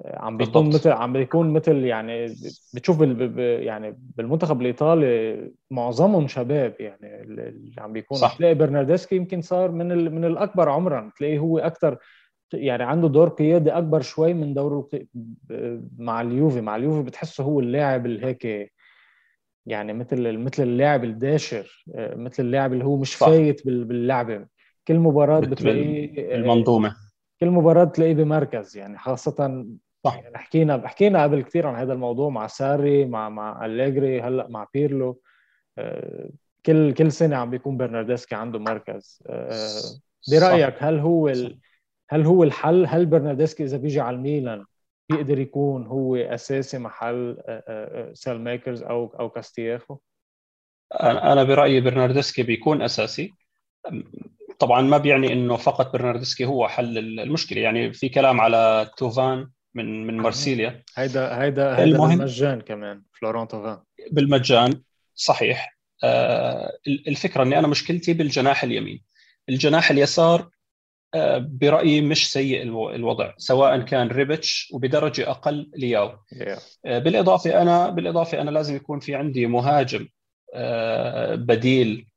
عم 0.05 0.37
بيكون 0.37 0.67
مثل 0.69 0.91
عم 0.91 1.13
بيكون 1.13 1.49
مثل 1.49 1.75
يعني 1.75 2.35
بتشوف 2.73 2.97
بال... 2.99 3.39
يعني 3.63 3.97
بالمنتخب 4.15 4.61
الإيطالي 4.61 5.51
معظمهم 5.71 6.27
شباب 6.27 6.75
يعني 6.79 7.21
اللي 7.21 7.73
عم 7.77 7.93
بيكون 7.93 8.17
صح. 8.17 8.37
تلاقي 8.37 8.53
برناردسكي 8.53 9.15
يمكن 9.15 9.41
صار 9.41 9.71
من 9.71 9.91
ال... 9.91 10.15
من 10.15 10.25
الأكبر 10.25 10.69
عمرا. 10.69 11.11
تلاقيه 11.17 11.39
هو 11.39 11.57
أكثر 11.59 11.97
يعني 12.53 12.83
عنده 12.83 13.07
دور 13.07 13.29
قيادي 13.29 13.71
أكبر 13.71 14.01
شوي 14.01 14.33
من 14.33 14.53
دوره 14.53 14.89
مع 15.97 16.21
اليوفي. 16.21 16.61
مع 16.61 16.75
اليوفي 16.75 17.03
بتحسه 17.03 17.43
هو 17.43 17.59
اللاعب 17.59 18.05
اللي 18.05 18.25
هيك 18.25 18.71
يعني 19.65 19.93
مثل 19.93 20.37
مثل 20.37 20.63
اللاعب 20.63 21.03
الداشر 21.03 21.85
مثل 21.97 22.43
اللاعب 22.43 22.73
اللي 22.73 22.85
هو 22.85 22.97
مش 22.97 23.17
صح. 23.17 23.27
فايت 23.27 23.67
باللعبه 23.67 24.45
كل 24.87 24.99
مباراة 24.99 25.39
بتلاقيه 25.39 26.35
المنظومة. 26.35 26.95
كل 27.39 27.49
مباراة 27.49 27.83
تلاقيه 27.83 28.13
بمركز. 28.13 28.77
يعني 28.77 28.97
خاصة 28.97 29.65
صح. 30.03 30.15
يعني 30.15 30.37
حكينا 30.37 30.87
حكينا 30.87 31.23
قبل 31.23 31.41
كثير 31.41 31.67
عن 31.67 31.75
هذا 31.75 31.93
الموضوع 31.93 32.29
مع 32.29 32.47
ساري 32.47 33.05
مع 33.05 33.29
مع 33.29 33.65
أليجري 33.65 34.21
هلأ 34.21 34.47
مع 34.47 34.67
بيرلو. 34.73 35.21
آه، 35.77 36.29
كل 36.65 36.93
كل 36.93 37.11
سنة 37.11 37.35
عم 37.35 37.49
بيكون 37.49 37.77
برناردسكي 37.77 38.35
عنده 38.35 38.59
مركز. 38.59 39.23
آه، 39.27 39.81
برأيك 40.31 40.75
هل 40.79 40.99
هو 40.99 41.33
هل 42.09 42.25
هو 42.25 42.43
الحل؟ 42.43 42.85
هل 42.85 43.05
برناردسكي 43.05 43.63
إذا 43.63 43.77
بيجي 43.77 43.99
على 43.99 44.15
الميلان 44.15 44.65
بيقدر 45.09 45.39
يكون 45.39 45.87
هو 45.87 46.15
أساسي 46.15 46.77
محل 46.77 47.37
ساليماكرز 48.13 48.83
أو 48.83 49.15
أو 49.19 49.29
كاستييخو؟ 49.29 49.97
أنا 51.03 51.43
برأيي 51.43 51.81
برناردسكي 51.81 52.43
بيكون 52.43 52.81
أساسي. 52.81 53.33
طبعا 54.59 54.81
ما 54.81 54.97
بيعني 54.97 55.33
إنه 55.33 55.57
فقط 55.57 55.93
برناردسكي 55.93 56.45
هو 56.45 56.67
حل 56.67 56.97
المشكلة. 56.97 57.61
يعني 57.61 57.93
في 57.93 58.09
كلام 58.09 58.41
على 58.41 58.91
توفان 58.97 59.49
من 59.73 60.07
من 60.07 60.17
مارسيليا. 60.17 60.83
هيدا 60.95 61.41
هيدا 61.41 61.79
هيدا 61.79 61.97
بالمجان 61.97 62.61
كمان 62.61 63.03
فلوران 63.13 63.47
توفان. 63.47 63.79
بالمجان 64.11 64.81
صحيح. 65.15 65.77
آه 66.03 66.77
الفكرة 66.87 67.43
إني 67.43 67.59
أنا 67.59 67.67
مشكلتي 67.67 68.13
بالجناح 68.13 68.63
اليمين. 68.63 69.03
الجناح 69.49 69.91
اليسار 69.91 70.39
آه 70.39 70.58
برأيي 71.37 72.01
مش 72.01 72.31
سيء 72.31 72.63
الوضع 72.95 73.33
سواء 73.37 73.79
كان 73.81 74.07
ريبتش 74.07 74.71
وبدرجة 74.73 75.29
أقل 75.29 75.71
لياو. 75.75 76.11
آه 76.85 76.99
بالإضافة 76.99 77.61
أنا 77.61 77.89
بالإضافة 77.89 78.41
أنا 78.41 78.49
لازم 78.49 78.75
يكون 78.75 78.99
في 78.99 79.15
عندي 79.15 79.45
مهاجم 79.45 80.07
آه 80.53 81.35
بديل 81.35 82.07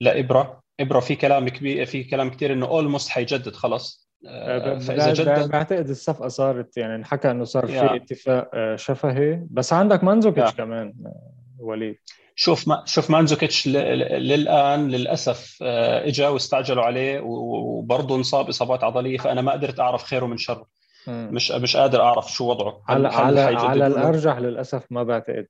لإبرة. 0.00 0.60
إبرا 0.80 1.00
في 1.00 1.14
كلام 1.14 1.48
كبير 1.48 1.86
في 1.86 2.04
كلام 2.04 2.30
كثير 2.30 2.52
إنه 2.52 2.66
almost 2.66 3.08
حيجدد 3.08 3.54
خلص 3.54 4.10
آه، 4.26 4.78
فإذا 4.78 5.12
جد 5.12 5.48
بعتقد 5.48 5.88
الصفقة 5.88 6.28
صارت 6.28 6.76
يعني 6.76 6.94
انحكى 6.94 7.30
إنه 7.30 7.44
صار 7.44 7.66
في 7.66 7.96
اتفاق 7.96 8.50
آه، 8.54 8.76
شفهي. 8.76 9.46
بس 9.50 9.72
عندك 9.72 10.04
مانزوكيتش 10.04 10.54
كمان 10.54 10.94
آه، 11.06 11.34
وليد. 11.58 11.96
شوف 12.40 12.68
ما 12.68 12.82
شوف 12.86 13.10
ماندزوكيتش 13.10 13.68
للآن 13.68 14.88
للأسف 14.88 15.58
اجى 15.62 16.26
واستعجلوا 16.26 16.84
عليه 16.84 17.20
وبرضه 17.20 18.16
انصاب 18.16 18.48
إصابات 18.48 18.84
عضلية 18.84 19.18
فأنا 19.18 19.40
ما 19.40 19.52
قدرت 19.52 19.80
أعرف 19.80 20.04
خيره 20.04 20.26
من 20.26 20.36
شره. 20.36 20.66
مش 21.08 21.50
مش 21.52 21.76
قادر 21.76 22.02
أعرف 22.02 22.32
شو 22.32 22.50
وضعه 22.50 22.82
على 22.88 23.08
على 23.08 23.40
على 23.40 23.86
الأرجح 23.86 24.38
للأسف 24.38 24.86
ما 24.90 25.02
بعتقد 25.02 25.46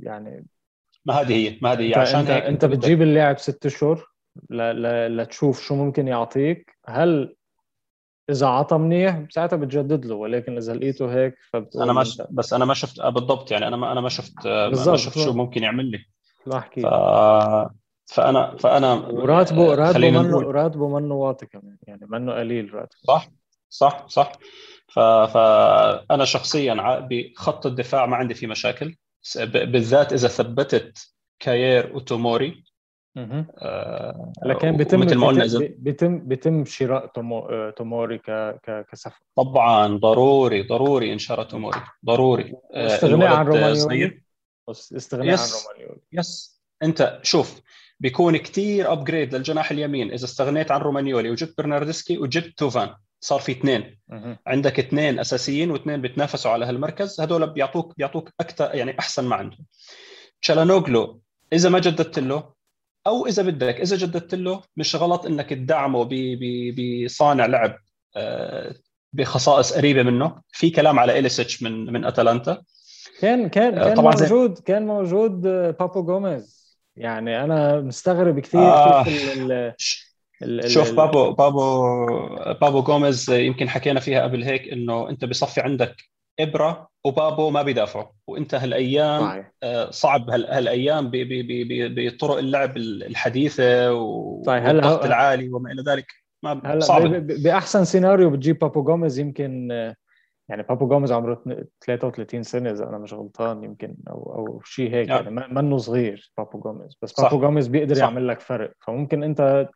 يعني. 0.00 0.46
ما 1.04 1.14
هذه 1.14 1.32
هي 1.32 1.58
ما 1.62 1.72
هذه 1.72 1.90
هي. 1.90 1.94
عشان 1.94 2.20
انت 2.20 2.30
هيك 2.30 2.42
أنت 2.42 2.64
بتجيب 2.64 3.02
اللاعب 3.02 3.38
ست 3.38 3.66
اشهر 3.66 4.06
لتشوف 4.50 5.62
شو 5.62 5.74
ممكن 5.74 6.08
يعطيك. 6.08 6.78
هل 6.86 7.34
إذا 8.30 8.46
عطى 8.46 8.78
منيح 8.78 9.24
ساعتها 9.30 9.56
بتجدد 9.56 10.06
له 10.06 10.14
ولكن 10.14 10.56
إذا 10.56 10.74
لقيته 10.74 11.14
هيك 11.14 11.34
فبتقول 11.52 11.82
أنا 11.82 11.92
ما 11.92 12.04
ش... 12.04 12.22
بس 12.30 12.52
أنا 12.52 12.64
ما 12.64 12.74
شفت 12.74 13.00
آه، 13.00 13.08
بالضبط 13.08 13.50
يعني 13.50 13.68
أنا 13.68 13.76
ما 13.76 13.92
أنا 13.92 14.00
ما 14.00 14.08
شفت 14.08 14.46
آه، 14.46 14.68
ما 14.68 14.96
شفت 14.96 15.18
شو 15.18 15.32
ممكن 15.32 15.62
يعمل 15.62 15.84
لي. 15.90 16.17
لا 16.46 16.58
احكي. 16.58 16.80
ف... 16.80 16.86
فانا 18.14 18.56
فأنا 18.56 18.94
وراتبه 18.94 19.74
راتبه 19.74 20.10
منه 20.10 20.40
راتبه 20.40 20.88
منه 20.88 21.14
واطي 21.14 21.46
كمان 21.46 21.76
يعني 21.86 22.06
منه 22.08 22.32
قليل 22.32 22.74
راتبه. 22.74 22.98
صح 23.06 23.28
صح 23.68 24.06
صح. 24.08 24.32
ف... 24.88 24.98
فانا 24.98 26.24
شخصيا 26.24 27.06
بخط 27.10 27.66
الدفاع 27.66 28.06
ما 28.06 28.16
عندي 28.16 28.34
فيه 28.34 28.46
مشاكل 28.46 28.96
بالذات 29.44 30.12
إذا 30.12 30.28
ثبتت 30.28 31.14
كاير 31.38 31.96
وتوموري 31.96 32.64
آه 33.18 34.32
لكن 34.44 34.76
بيتم 34.76 35.00
مثل 35.00 35.16
ما 35.16 35.26
قلنا 35.26 35.46
بيتم 35.78 36.18
بيتم 36.18 36.64
شراء 36.64 37.06
تومو 37.06 37.70
توموري 37.70 38.20
كسفر 38.92 39.20
طبعا 39.36 39.96
ضروري 39.96 40.62
ضروري 40.62 41.12
ان 41.12 41.18
شاء 41.18 41.42
توموري. 41.42 41.80
ضروري. 42.06 42.54
آه، 42.74 42.86
استغناء 42.86 43.28
عن 43.34 43.46
رومانيولي 43.46 44.22
استغناء 44.70 45.38
عن 45.38 45.48
رومانيولي 45.48 46.00
yes. 46.12 46.60
انت 46.82 47.20
شوف 47.22 47.60
بيكون 48.00 48.36
كثير 48.36 48.92
upgrade 48.92 49.34
للجناح 49.34 49.70
اليمين. 49.70 50.12
إذا 50.12 50.24
استغنيت 50.24 50.70
عن 50.70 50.80
رومانيولي 50.80 51.30
وجبت 51.30 51.54
برناردسكي 51.58 52.18
وجبت 52.18 52.58
توفان 52.58 52.94
صار 53.20 53.40
في 53.40 53.52
اثنين. 53.52 53.98
عندك 54.46 54.78
اثنين 54.78 55.18
أساسيين 55.18 55.70
واثنين 55.70 56.00
بيتنافسوا 56.00 56.50
على 56.50 56.64
هالمركز. 56.64 57.20
هذول 57.20 57.50
بيعطوك 57.50 57.94
بيعطوك 57.96 58.32
أكثر 58.40 58.74
يعني 58.74 58.98
أحسن 58.98 59.24
ما 59.24 59.36
عندهم. 59.36 59.66
تشالانوغلو 60.42 61.20
إذا 61.52 61.68
ما 61.68 61.78
جددت 61.78 62.18
له 62.18 62.52
أو 63.06 63.26
إذا 63.26 63.42
بدك 63.42 63.80
إذا 63.80 63.96
جددت 63.96 64.34
له 64.34 64.62
مش 64.76 64.96
غلط 64.96 65.26
إنك 65.26 65.50
تدعمه 65.50 66.08
بصانع 66.78 67.46
لعب 67.46 67.78
آه، 68.16 68.74
بخصائص 69.12 69.72
قريبة 69.72 70.02
منه. 70.02 70.42
في 70.48 70.70
كلام 70.70 70.98
على 70.98 71.18
إليسيتش 71.18 71.62
من 71.62 71.92
من 71.92 72.04
أتلانتا. 72.04 72.62
كان 73.20 73.48
كان 73.48 73.78
آه، 73.78 73.84
كان 73.84 73.96
طبعا 73.96 74.14
موجود 74.14 74.54
زي... 74.54 74.62
كان 74.62 74.86
موجود 74.86 75.46
آه، 75.46 75.70
بابو 75.70 76.02
جوميز 76.02 76.78
يعني 76.96 77.44
أنا 77.44 77.80
مستغرب 77.80 78.40
كثير 78.40 78.60
آه. 78.60 79.04
كيف 79.04 79.38
ال 79.38 79.74
ال 80.42 80.70
شوف 80.70 80.92
بابو 80.92 81.32
بابو 81.32 81.96
بابو 82.60 82.82
جوميز 82.82 83.30
يمكن 83.30 83.68
حكينا 83.68 84.00
فيها 84.00 84.22
قبل 84.22 84.42
هيك 84.42 84.68
إنه 84.68 85.08
أنت 85.08 85.24
بصفي 85.24 85.60
عندك 85.60 85.96
إبرا 86.40 86.88
وبابو 87.04 87.50
ما 87.50 87.62
بيدافعوا 87.62 88.06
وأنت 88.26 88.54
هالأيام 88.54 89.20
صحيح. 89.20 89.52
صعب 89.90 90.30
هالأيام 90.30 91.10
بطرق 91.12 92.38
اللعب 92.38 92.76
الحديثة 92.76 93.92
والضغط 93.92 95.04
العالي 95.04 95.48
وما 95.52 95.72
إلى 95.72 95.82
ذلك 95.82 96.06
ما 96.42 96.62
هلأ 96.64 96.80
صعب 96.80 97.26
بأحسن 97.26 97.84
سيناريو 97.84 98.30
بتجيب 98.30 98.58
بابو 98.58 98.82
جوميز 98.82 99.18
يمكن 99.18 99.68
يعني 100.48 100.62
بابو 100.62 100.88
جوميز 100.88 101.12
عمره 101.12 101.42
33 101.80 102.42
سنة 102.42 102.70
إذا 102.70 102.88
أنا 102.88 102.98
مش 102.98 103.14
غلطان 103.14 103.64
يمكن 103.64 103.96
أو 104.08 104.34
أو 104.34 104.60
شيء 104.64 104.90
هيك 104.94 105.08
يعني, 105.08 105.30
منه 105.30 105.78
صغير 105.78 106.32
بابو 106.38 106.58
جوميز. 106.58 106.98
بس 107.02 107.20
بابو 107.20 107.40
جوميز 107.40 107.68
بيقدر 107.68 107.94
صح. 107.94 108.00
يعمل 108.00 108.28
لك 108.28 108.40
فرق. 108.40 108.72
فممكن 108.80 109.22
أنت 109.22 109.68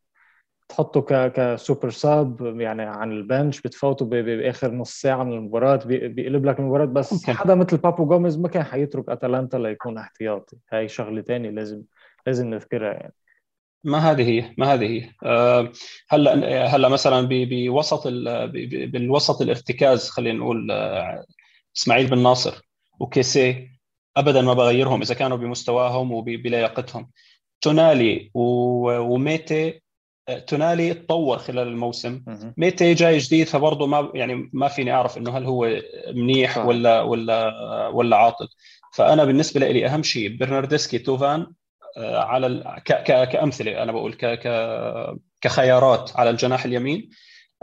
تحطه 0.69 1.01
ك 1.01 1.33
كسوبر 1.33 1.91
ساب 1.91 2.61
يعني 2.61 2.83
عن 2.83 3.13
البنش 3.13 3.61
بتفوته 3.61 4.05
بآخر 4.07 4.71
نص 4.71 5.01
ساعة 5.01 5.23
من 5.23 5.33
المباراة 5.33 5.77
بيقلب 5.87 6.47
لك 6.47 6.61
المباراة. 6.61 6.85
بس 6.85 7.13
ممكن. 7.13 7.33
حدا 7.33 7.55
مثل 7.55 7.77
بابو 7.77 8.07
جوميز 8.07 8.39
ما 8.39 8.49
كان 8.49 8.63
حيترك 8.63 9.09
أتلانتا 9.09 9.57
ليكون 9.57 9.99
احتياطي. 9.99 10.57
هاي 10.73 10.89
شغلة 10.89 11.23
ثانية 11.23 11.51
لازم 11.51 11.83
لازم 12.27 12.47
نذكرها 12.47 12.93
يعني. 12.93 13.15
ما 13.85 13.99
هذه 13.99 14.29
هي 14.29 14.55
ما 14.59 14.75
هذه 14.75 14.87
هي. 14.87 15.11
أه 15.25 15.73
هلا 16.09 16.67
هلا 16.77 16.89
مثلا 16.89 17.29
بوسط 17.31 18.07
بالوسط 18.67 19.43
الارتكاز 19.43 20.09
خلينا 20.09 20.39
نقول 20.39 20.71
أه 20.71 21.25
إسماعيل 21.77 22.07
بن 22.07 22.23
ناصر 22.23 22.63
وكيسي 23.01 23.69
ابدا 24.17 24.43
ما 24.43 24.55
بغيرهم 24.55 25.03
إذا 25.03 25.15
كانوا 25.15 25.37
بمستواهم 25.37 26.13
وبلياقتهم 26.13 27.11
تونالي 27.61 28.31
وميتي 28.35 29.83
أه، 30.29 30.39
تونالي 30.39 30.95
تطور 30.95 31.39
خلال 31.39 31.69
الموسم. 31.69 32.23
ميتي 32.57 32.95
جاي 32.95 33.19
جديد 33.19 33.47
فبرضه 33.47 33.87
ما 33.87 34.11
يعني 34.15 34.51
ما 34.53 34.69
فيني 34.69 34.93
أعرف 34.93 35.19
إنه 35.19 35.39
هل 35.39 35.45
هو 35.45 35.83
منيح 36.15 36.59
ولا 36.59 37.03
ولا 37.03 37.89
ولا 37.89 38.17
عاطل. 38.17 38.49
فأنا 38.93 39.25
بالنسبة 39.25 39.61
لي 39.61 39.87
أهم 39.87 40.03
شيء 40.03 40.37
برناردسكي 40.37 40.99
توفان 40.99 41.47
آه، 41.97 42.19
على 42.19 42.81
ك... 42.85 42.93
ك... 42.93 43.29
كأمثلة 43.29 43.83
أنا 43.83 43.93
بقول 43.93 44.15
ك... 44.15 44.25
ك... 44.27 44.49
كخيارات 45.41 46.11
على 46.17 46.31
الجناح 46.31 46.65
اليمين. 46.65 47.11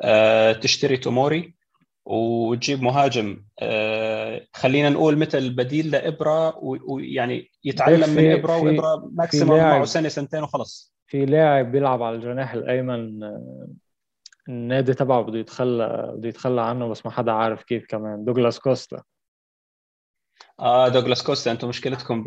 آه، 0.01 0.51
تشتري 0.51 0.97
توموري 0.97 1.55
وتجيب 2.05 2.81
مهاجم. 2.81 3.43
آه، 3.59 4.47
خلينا 4.53 4.89
نقول 4.89 5.17
مثل 5.17 5.49
بديل 5.49 5.91
لإبرا 5.91 6.57
ويعني 6.63 7.51
يتعلم 7.63 8.09
من 8.09 8.31
إبرا 8.31 8.57
وإبرا 8.57 9.09
maximum 9.13 9.57
معه 9.57 9.85
سنة 9.85 10.09
سنتين 10.09 10.43
وخلص. 10.43 10.93
في 11.07 11.25
لاعب 11.25 11.71
بيلعب 11.71 12.03
على 12.03 12.15
الجناح 12.15 12.53
الأيمن 12.53 13.19
النادي 14.49 14.93
تبعه 14.93 15.21
بده 15.21 15.39
يتخلى 15.39 16.13
بده 16.17 16.29
يتخلى 16.29 16.61
عنه 16.61 16.87
بس 16.87 17.05
ما 17.05 17.11
حدا 17.11 17.31
عارف 17.31 17.63
كيف 17.63 17.85
كمان. 17.85 18.25
دوغلاس 18.25 18.59
كوستا. 18.59 19.03
آه 20.59 20.87
دوغلاس 20.87 21.23
كوستا 21.23 21.51
أنتم 21.51 21.67
مشكلتكم 21.69 22.23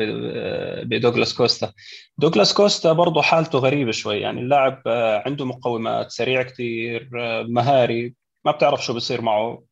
بدوغلاس 0.84 1.34
كوستا. 1.34 1.72
دوغلاس 2.18 2.54
كوستا 2.54 2.92
برضه 2.92 3.22
حالته 3.22 3.58
غريبة 3.58 3.90
شوي. 3.90 4.20
يعني 4.20 4.40
اللاعب 4.40 4.82
آه، 4.86 5.22
عنده 5.26 5.44
مقومات 5.44 6.10
سريع 6.10 6.42
كثير 6.42 7.10
آه، 7.18 7.42
مهاري 7.42 8.14
ما 8.44 8.52
بتعرف 8.52 8.84
شو 8.84 8.94
بصير 8.94 9.20
معه. 9.20 9.62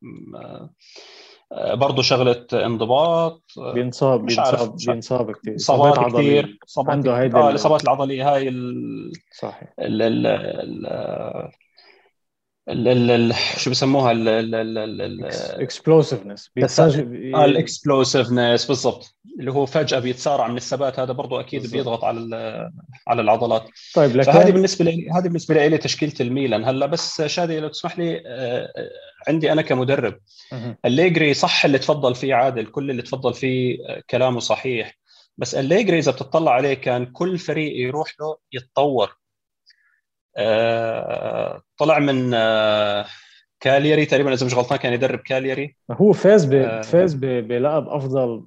آه، 1.52 1.74
برضه 1.74 2.02
شغلة 2.02 2.46
انضباط 2.52 3.42
بينصاب 3.74 4.26
بينصاب 4.26 4.76
بينصاب 4.86 5.32
كثير 5.32 5.56
إصابات 5.56 6.12
كثير 6.12 6.58
عنده 6.78 7.20
هيدي 7.20 7.36
آه 7.36 7.50
الإصابات 7.50 7.84
العضلية 7.84 8.34
هاي 8.34 8.48
ال... 8.48 9.12
صحيح. 9.38 9.74
ال... 9.78 10.02
ال... 10.02 10.26
ال... 10.26 10.86
شو 13.56 13.70
بسموها؟ 13.70 14.12
ال 14.12 14.29
explosiveness 14.29 16.50
ال 17.44 17.53
explosiveness 17.53 18.66
بالضبط. 18.66 19.16
اللي 19.40 19.52
هو 19.52 19.66
فجأة 19.66 19.98
بيتسارع 19.98 20.48
من 20.48 20.56
الثبات 20.56 21.00
هذا 21.00 21.12
برضه 21.12 21.40
أكيد 21.40 21.60
بالزبط. 21.60 21.78
بيضغط 21.78 22.04
على 22.04 22.70
على 23.08 23.22
العضلات. 23.22 23.68
طيب 23.94 24.16
لكن 24.16 24.32
فهذه 24.32 24.50
بالنسبة 24.50 24.84
لي 24.84 25.10
هذه 25.10 25.22
بالنسبة 25.22 25.66
لي 25.66 25.78
تشكيلة 25.78 26.12
الميلان. 26.20 26.64
هلا 26.64 26.86
بس 26.86 27.22
شادي 27.22 27.60
لو 27.60 27.68
تسمح 27.68 27.98
لي 27.98 28.22
آه، 28.26 28.68
عندي 29.28 29.52
أنا 29.52 29.62
كمدرب. 29.62 30.18
أليجري 30.84 31.34
صح 31.34 31.64
اللي 31.64 31.78
تفضل 31.78 32.14
فيه 32.14 32.34
عادل 32.34 32.66
كل 32.66 32.90
اللي 32.90 33.02
تفضل 33.02 33.34
فيه 33.34 33.78
آه، 33.88 34.02
كلامه 34.10 34.40
صحيح. 34.40 34.98
بس 35.38 35.54
أليجري 35.54 35.98
إذا 35.98 36.12
بتطلع 36.12 36.52
عليه 36.52 36.74
كان 36.74 37.06
كل 37.06 37.38
فريق 37.38 37.76
يروح 37.76 38.14
له 38.20 38.36
يتطور. 38.52 39.19
طلع 41.76 41.98
من 41.98 42.34
آه، 42.34 43.06
كالياري 43.60 44.06
تقريبا 44.06 44.32
إذا 44.32 44.46
مش 44.46 44.54
غلطان 44.54 44.78
كان 44.78 44.92
يدرب 44.92 45.18
كالياري. 45.18 45.76
هو 45.90 46.12
فاز 46.12 46.44
ب... 46.44 46.54
آه، 46.54 46.80
فاز 46.80 47.14
ب... 47.14 47.20
بلقب 47.20 47.88
أفضل 47.88 48.46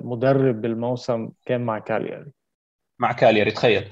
مدرب 0.00 0.60
بالموسم 0.60 1.28
كان 1.46 1.60
مع 1.60 1.78
كالياري. 1.78 2.30
مع 2.98 3.12
كالياري 3.12 3.50
تخيل. 3.50 3.90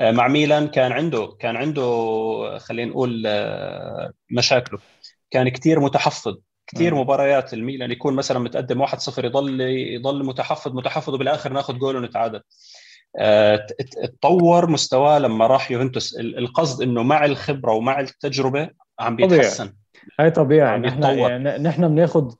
مع 0.00 0.28
ميلان 0.28 0.68
كان 0.68 0.92
عنده 0.92 1.36
كان 1.38 1.56
عنده 1.56 2.58
خلينا 2.58 2.90
نقول 2.90 3.22
مشاكله. 4.30 4.78
كان 5.30 5.48
كثير 5.48 5.80
متحفظ. 5.80 6.36
كثير 6.66 6.94
مباريات 6.94 7.54
الميلان 7.54 7.90
يكون 7.90 8.14
مثلا 8.14 8.38
متقدم 8.38 8.86
1-0 8.86 9.24
يضل 9.24 9.60
يضل 9.60 10.24
متحفظ 10.24 10.72
متحفظ 10.72 11.14
وبالآخر 11.14 11.52
ناخذ 11.52 11.78
جول 11.78 11.96
ونتعادل 11.96 12.42
تطور 14.20 14.70
مستواه 14.70 15.18
لما 15.18 15.46
راح 15.46 15.70
يوفنتوس. 15.70 16.16
القصد 16.20 16.82
إنه 16.82 17.02
مع 17.02 17.24
الخبرة 17.24 17.72
ومع 17.72 18.00
التجربة 18.00 18.70
عم 19.00 19.16
بيتحسن. 19.16 19.72
هاي 20.20 20.30
طبيعي. 20.30 20.78
نحن 20.78 21.02
يعني 21.02 21.62
نحن 21.62 21.88
بناخذ 21.88 22.34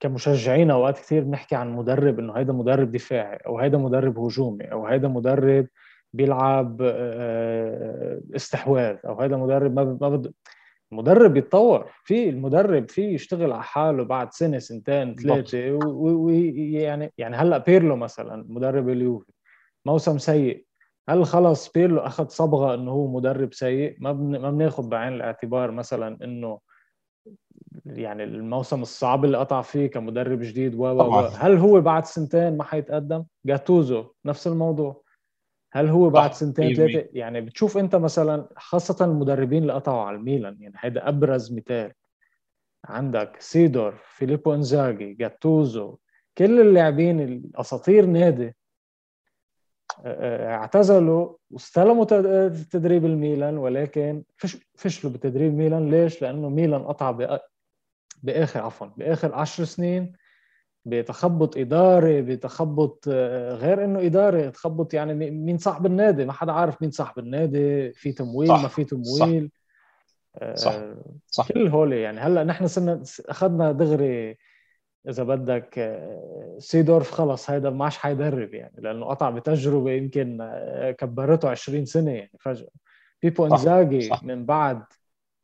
كمشجعين 0.00 0.70
أوقات 0.70 0.98
كثير 0.98 1.24
بنحكي 1.24 1.54
عن 1.54 1.76
مدرب 1.76 2.18
إنه 2.18 2.32
هيدا 2.32 2.52
مدرب 2.52 2.92
دفاعي 2.92 3.36
أو 3.46 3.58
هيدا 3.58 3.78
مدرب 3.78 4.18
هجومي 4.18 4.64
أو 4.64 4.86
هيدا 4.86 5.08
مدرب 5.08 5.66
بيلعب 6.12 6.78
آه، 6.82 8.20
استحواذ 8.36 8.96
أو 9.06 9.20
هيدا 9.20 9.36
مدرب 9.36 9.74
ما 9.74 9.98
ما 10.00 10.08
بد... 10.08 10.32
المدرب 10.92 11.32
بيتطور 11.32 11.90
في 12.04 12.28
المدرب 12.28 12.90
في 12.90 13.02
يشتغل 13.02 13.52
على 13.52 13.62
حاله 13.62 14.04
بعد 14.04 14.32
سنة 14.32 14.58
سنتين 14.58 15.14
ثلاثة 15.14 15.78
ويعني 15.86 17.12
يعني 17.18 17.36
هلأ 17.36 17.58
بيرلو 17.58 17.96
مثلا 17.96 18.46
مدرب 18.48 18.88
اليوفي. 18.88 19.32
موسم 19.86 20.18
سيء. 20.18 20.66
هل 21.08 21.26
خلص 21.26 21.72
بيرلو 21.72 22.00
أخذ 22.00 22.28
صبغة 22.28 22.74
إنه 22.74 22.90
هو 22.90 23.06
مدرب 23.16 23.54
سيء؟ 23.54 23.96
ما 23.98 24.12
بن... 24.12 24.38
ما 24.38 24.50
بناخذ 24.50 24.88
بعين 24.88 25.12
الاعتبار 25.12 25.70
مثلا 25.70 26.24
إنه 26.24 26.60
يعني 27.86 28.24
الموسم 28.24 28.82
الصعب 28.82 29.24
اللي 29.24 29.38
قطع 29.38 29.62
فيه 29.62 29.86
كمدرب 29.86 30.40
جديد 30.40 30.74
و 30.74 30.84
و 30.84 31.26
هل 31.26 31.56
هو 31.56 31.80
بعد 31.80 32.04
سنتين 32.04 32.56
ما 32.56 32.64
حيتقدم؟ 32.64 33.24
جاتوزو 33.46 34.04
نفس 34.24 34.46
الموضوع. 34.46 35.02
هل 35.72 35.88
هو 35.88 36.10
بعد 36.10 36.32
سنتين 36.32 36.74
ثلاثة 36.74 37.08
يعني 37.12 37.40
بتشوف 37.40 37.78
أنت 37.78 37.96
مثلا 37.96 38.48
خاصة 38.56 39.04
المدربين 39.04 39.62
اللي 39.62 39.72
قطعوا 39.72 40.02
على 40.02 40.16
الميلان 40.16 40.56
يعني 40.60 40.74
هيدا 40.78 41.08
أبرز 41.08 41.52
مثال. 41.52 41.92
عندك 42.84 43.36
سيدورف 43.38 43.94
فيليبو 44.04 44.54
إنزاجي 44.54 45.14
جاتوزو 45.14 45.96
كل 46.38 46.60
اللاعبين 46.60 47.20
الاساطير 47.20 48.06
نادي. 48.06 48.56
اعتزلوا 50.04 51.34
واستلموا 51.50 52.04
تدريب 52.70 53.04
الميلان 53.04 53.58
ولكن 53.58 54.22
فش 54.36 54.56
فشلوا 54.74 55.12
بتدريب 55.12 55.54
ميلان 55.54 55.90
ليش؟ 55.90 56.22
لأنه 56.22 56.48
ميلان 56.48 56.82
قطع 56.82 57.38
بآخر 58.22 58.60
عفوا 58.60 58.86
بآخر 58.86 59.34
عشر 59.34 59.64
سنين 59.64 60.12
بتخبط 60.84 61.56
إداري 61.56 62.22
بتخبط 62.22 63.04
آه، 63.08 63.54
غير 63.54 63.84
إنه 63.84 64.06
إداري 64.06 64.50
تخبط 64.50 64.94
يعني 64.94 65.30
مين 65.30 65.58
صاحب 65.58 65.86
النادي 65.86 66.24
ما 66.24 66.32
حدا 66.32 66.52
عارف 66.52 66.82
مين 66.82 66.90
صاحب 66.90 67.18
النادي 67.18 67.92
في 67.92 68.12
تمويل 68.12 68.48
صح. 68.48 68.62
ما 68.62 68.68
في 68.68 68.84
تمويل 68.84 69.50
صح. 70.54 70.72
آه، 70.72 70.96
صح. 71.26 71.52
كل 71.52 71.68
هول 71.68 71.92
يعني 71.92 72.20
هلأ 72.20 72.44
نحن 72.44 72.66
صرنا 72.66 73.02
أخذنا 73.28 73.72
دغري 73.72 74.36
إذا 75.08 75.22
بدك 75.22 75.78
آه، 75.78 76.56
سيدورف 76.58 77.10
خلص 77.10 77.50
هيدا 77.50 77.70
ما 77.70 77.84
عادش 77.84 77.98
حيدرب 77.98 78.54
يعني 78.54 78.74
لأنه 78.78 79.06
قطع 79.06 79.30
بتجربة 79.30 79.90
يمكن 79.90 80.38
آه، 80.40 80.90
كبرته 80.90 81.48
20 81.48 81.84
سنة 81.84 82.10
يعني 82.10 82.32
فجأة. 82.40 82.68
بيبو 83.22 83.46
إنزاجي 83.46 84.10
من 84.22 84.46
بعد 84.46 84.82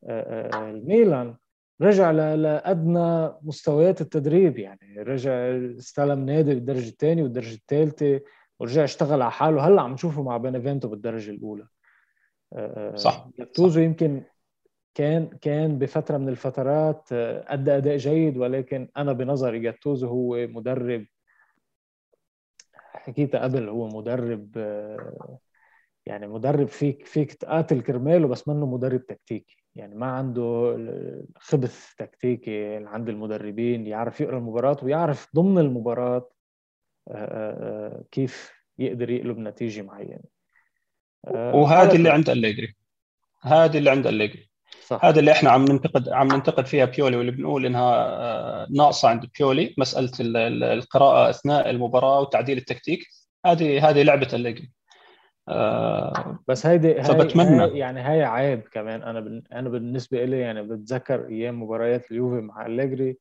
آه، 0.03 0.69
الميلان 0.69 1.35
رجع 1.81 2.11
لأدنى 2.11 3.31
مستويات 3.41 4.01
التدريب 4.01 4.57
يعني. 4.59 4.95
رجع 4.97 5.31
استلم 5.77 6.25
نادي 6.25 6.55
بالدرجة 6.55 6.89
الثانية 6.89 7.23
والدرجة 7.23 7.55
الثالثة 7.55 8.21
ورجع 8.59 8.83
اشتغل 8.83 9.21
على 9.21 9.31
حاله. 9.31 9.67
هلأ 9.67 9.81
عم 9.81 9.93
نشوفه 9.93 10.23
مع 10.23 10.37
بينيفينتو 10.37 10.87
بالدرجة 10.87 11.31
الأولى. 11.31 11.67
صح 12.95 13.29
توزو 13.53 13.81
يمكن 13.81 14.23
كان 14.95 15.27
كان 15.41 15.79
بفترة 15.79 16.17
من 16.17 16.29
الفترات 16.29 17.09
آه، 17.11 17.45
أدى 17.47 17.77
أداء 17.77 17.97
جيد 17.97 18.37
ولكن 18.37 18.89
أنا 18.97 19.13
بنظري 19.13 19.59
جاتوزو 19.59 20.07
هو 20.07 20.47
مدرب 20.47 21.05
حكيتها 22.75 23.43
قبل 23.43 23.69
هو 23.69 23.87
مدرب 23.87 24.57
آه، 24.57 25.39
يعني 26.05 26.27
مدرب 26.27 26.67
فيك 26.67 27.05
فيك 27.05 27.33
تقاتل 27.33 27.81
كرماله 27.81 28.27
بس 28.27 28.47
منه 28.47 28.65
مدرب 28.65 29.05
تكتيكي. 29.05 29.57
يعني 29.75 29.95
ما 29.95 30.05
عنده 30.05 30.77
خبث 31.37 31.95
تكتيكي 31.97 32.75
عند 32.75 33.09
المدربين 33.09 33.87
يعرف 33.87 34.21
يقرأ 34.21 34.37
المباراة 34.37 34.77
ويعرف 34.83 35.35
ضمن 35.35 35.57
المباراة 35.57 36.29
كيف 38.11 38.51
يقدر 38.79 39.09
يقلب 39.09 39.37
نتيجة 39.37 39.81
معينة. 39.81 40.23
وهذه 41.33 41.95
اللي 41.95 42.09
عند 42.09 42.29
أليجري. 42.29 42.75
هذه 43.41 43.77
اللي 43.77 43.89
عند 43.89 44.07
أليجري. 44.07 44.52
صح. 44.87 45.05
هذا 45.05 45.19
اللي 45.19 45.31
إحنا 45.31 45.49
عم 45.49 45.65
ننتقد 45.65 46.09
عم 46.09 46.27
ننتقد 46.27 46.65
فيها 46.65 46.85
بيولي 46.85 47.17
واللي 47.17 47.31
بنقول 47.31 47.65
إنها 47.65 48.67
ناقصة 48.71 49.09
عند 49.09 49.29
بيولي 49.39 49.75
مسألة 49.77 50.11
القراءة 50.73 51.29
أثناء 51.29 51.69
المباراة 51.69 52.19
وتعديل 52.19 52.57
التكتيك. 52.57 53.07
هذه 53.45 53.89
هذه 53.89 54.03
لعبة 54.03 54.27
أليجري 54.33 54.71
آه 55.49 56.39
بس 56.47 56.65
هيدي 56.65 57.03
فبتمنى. 57.03 57.63
هاي 57.63 57.77
يعني 57.77 58.01
هاي 58.01 58.23
عيب 58.23 58.61
كمان. 58.61 59.03
أنا 59.03 59.19
بن... 59.19 59.43
أنا 59.53 59.69
بالنسبة 59.69 60.25
لي 60.25 60.39
يعني 60.39 60.63
بتذكر 60.63 61.27
أيام 61.27 61.63
مباريات 61.63 62.11
اليوفي 62.11 62.41
مع 62.41 62.65
أليجري 62.65 63.17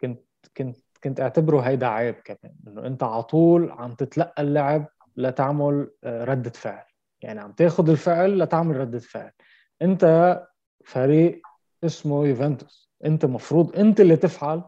كنت 0.00 0.20
كنت 0.56 0.76
كنت 1.04 1.20
أعتبره 1.20 1.60
هيدا 1.60 1.86
عيب 1.86 2.14
كمان. 2.14 2.54
إنه 2.68 2.86
أنت 2.86 3.02
على 3.02 3.22
طول 3.22 3.70
عم 3.70 3.94
تتلقى 3.94 4.42
اللعب 4.42 4.86
لتعمل 5.16 5.90
آه، 6.04 6.24
ردة 6.24 6.50
فعل. 6.50 6.84
يعني 7.22 7.40
عم 7.40 7.52
تاخذ 7.52 7.90
الفعل 7.90 8.38
لتعمل 8.38 8.76
ردة 8.76 8.98
فعل. 8.98 9.30
أنت 9.82 10.04
فريق 10.88 11.42
اسمه 11.84 12.26
يوفنتوس. 12.26 12.90
انت 13.04 13.24
مفروض 13.24 13.76
انت 13.76 14.00
اللي 14.00 14.16
تفعل. 14.16 14.62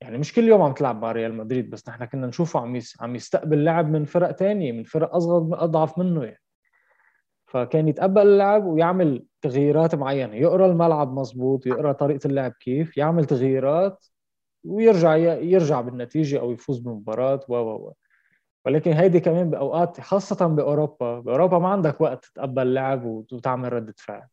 يعني 0.00 0.18
مش 0.18 0.34
كل 0.34 0.44
يوم 0.44 0.62
عم 0.62 0.72
تلعب 0.72 1.02
مع 1.02 1.12
ريال 1.12 1.34
مدريد 1.34 1.70
بس 1.70 1.88
نحن 1.88 2.04
كنا 2.04 2.26
نشوفه 2.26 2.60
عم 2.60 2.80
عم 3.00 3.16
يستقبل 3.16 3.64
لعب 3.64 3.90
من 3.90 4.04
فرق 4.04 4.30
تانية 4.30 4.72
من 4.72 4.84
فرق 4.84 5.14
أصغر 5.14 5.64
أضعف 5.64 5.98
منه 5.98 6.24
يعني. 6.24 6.40
فكان 7.46 7.88
يتقبل 7.88 8.22
اللعب 8.22 8.64
ويعمل 8.64 9.26
تغييرات 9.42 9.94
معينة. 9.94 10.34
يقرأ 10.34 10.66
الملعب 10.66 11.12
مزبوط 11.12 11.66
يقرأ 11.66 11.92
طريقة 11.92 12.26
اللعب 12.26 12.52
كيف 12.60 12.96
يعمل 12.96 13.24
تغييرات 13.24 14.06
ويرجع 14.64 15.16
يرجع 15.16 15.80
بالنتيجة 15.80 16.40
أو 16.40 16.52
يفوز 16.52 16.78
بالمباراه 16.78 17.40
و 17.48 17.54
و 17.56 17.92
ولكن 18.66 18.92
هيدي 18.92 19.20
كمان 19.20 19.50
بأوقات 19.50 20.00
خاصة 20.00 20.46
بأوروبا. 20.46 21.20
بأوروبا 21.20 21.58
ما 21.58 21.68
عندك 21.68 22.00
وقت 22.00 22.24
تتقبل 22.24 22.74
لعب 22.74 23.04
وتعمل 23.04 23.72
ردة 23.72 23.94
فعل. 23.98 24.26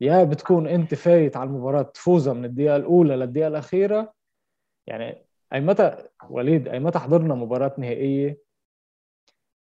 يا 0.00 0.24
بتكون 0.24 0.66
أنت 0.66 0.94
فايت 0.94 1.36
على 1.36 1.50
المباراة 1.50 1.82
تفوزها 1.82 2.32
من 2.32 2.44
الدقيقة 2.44 2.76
الأولى 2.76 3.16
للدقيقة 3.16 3.48
الأخيرة. 3.48 4.12
يعني 4.86 5.26
أي 5.52 5.60
متى 5.60 5.96
وليد 6.28 6.68
أي 6.68 6.78
متى 6.78 6.98
حضرنا 6.98 7.34
مباراة 7.34 7.74
نهائية؟ 7.78 8.38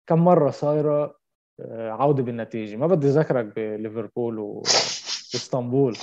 كم 0.06 0.24
مرة 0.24 0.50
صايرة 0.50 1.16
آه، 1.60 1.90
عودة 1.90 2.22
بالنتيجة؟ 2.22 2.76
ما 2.76 2.86
بدي 2.86 3.06
أذكرك 3.06 3.44
بليفربول 3.56 4.38
وإسطنبول. 4.38 5.96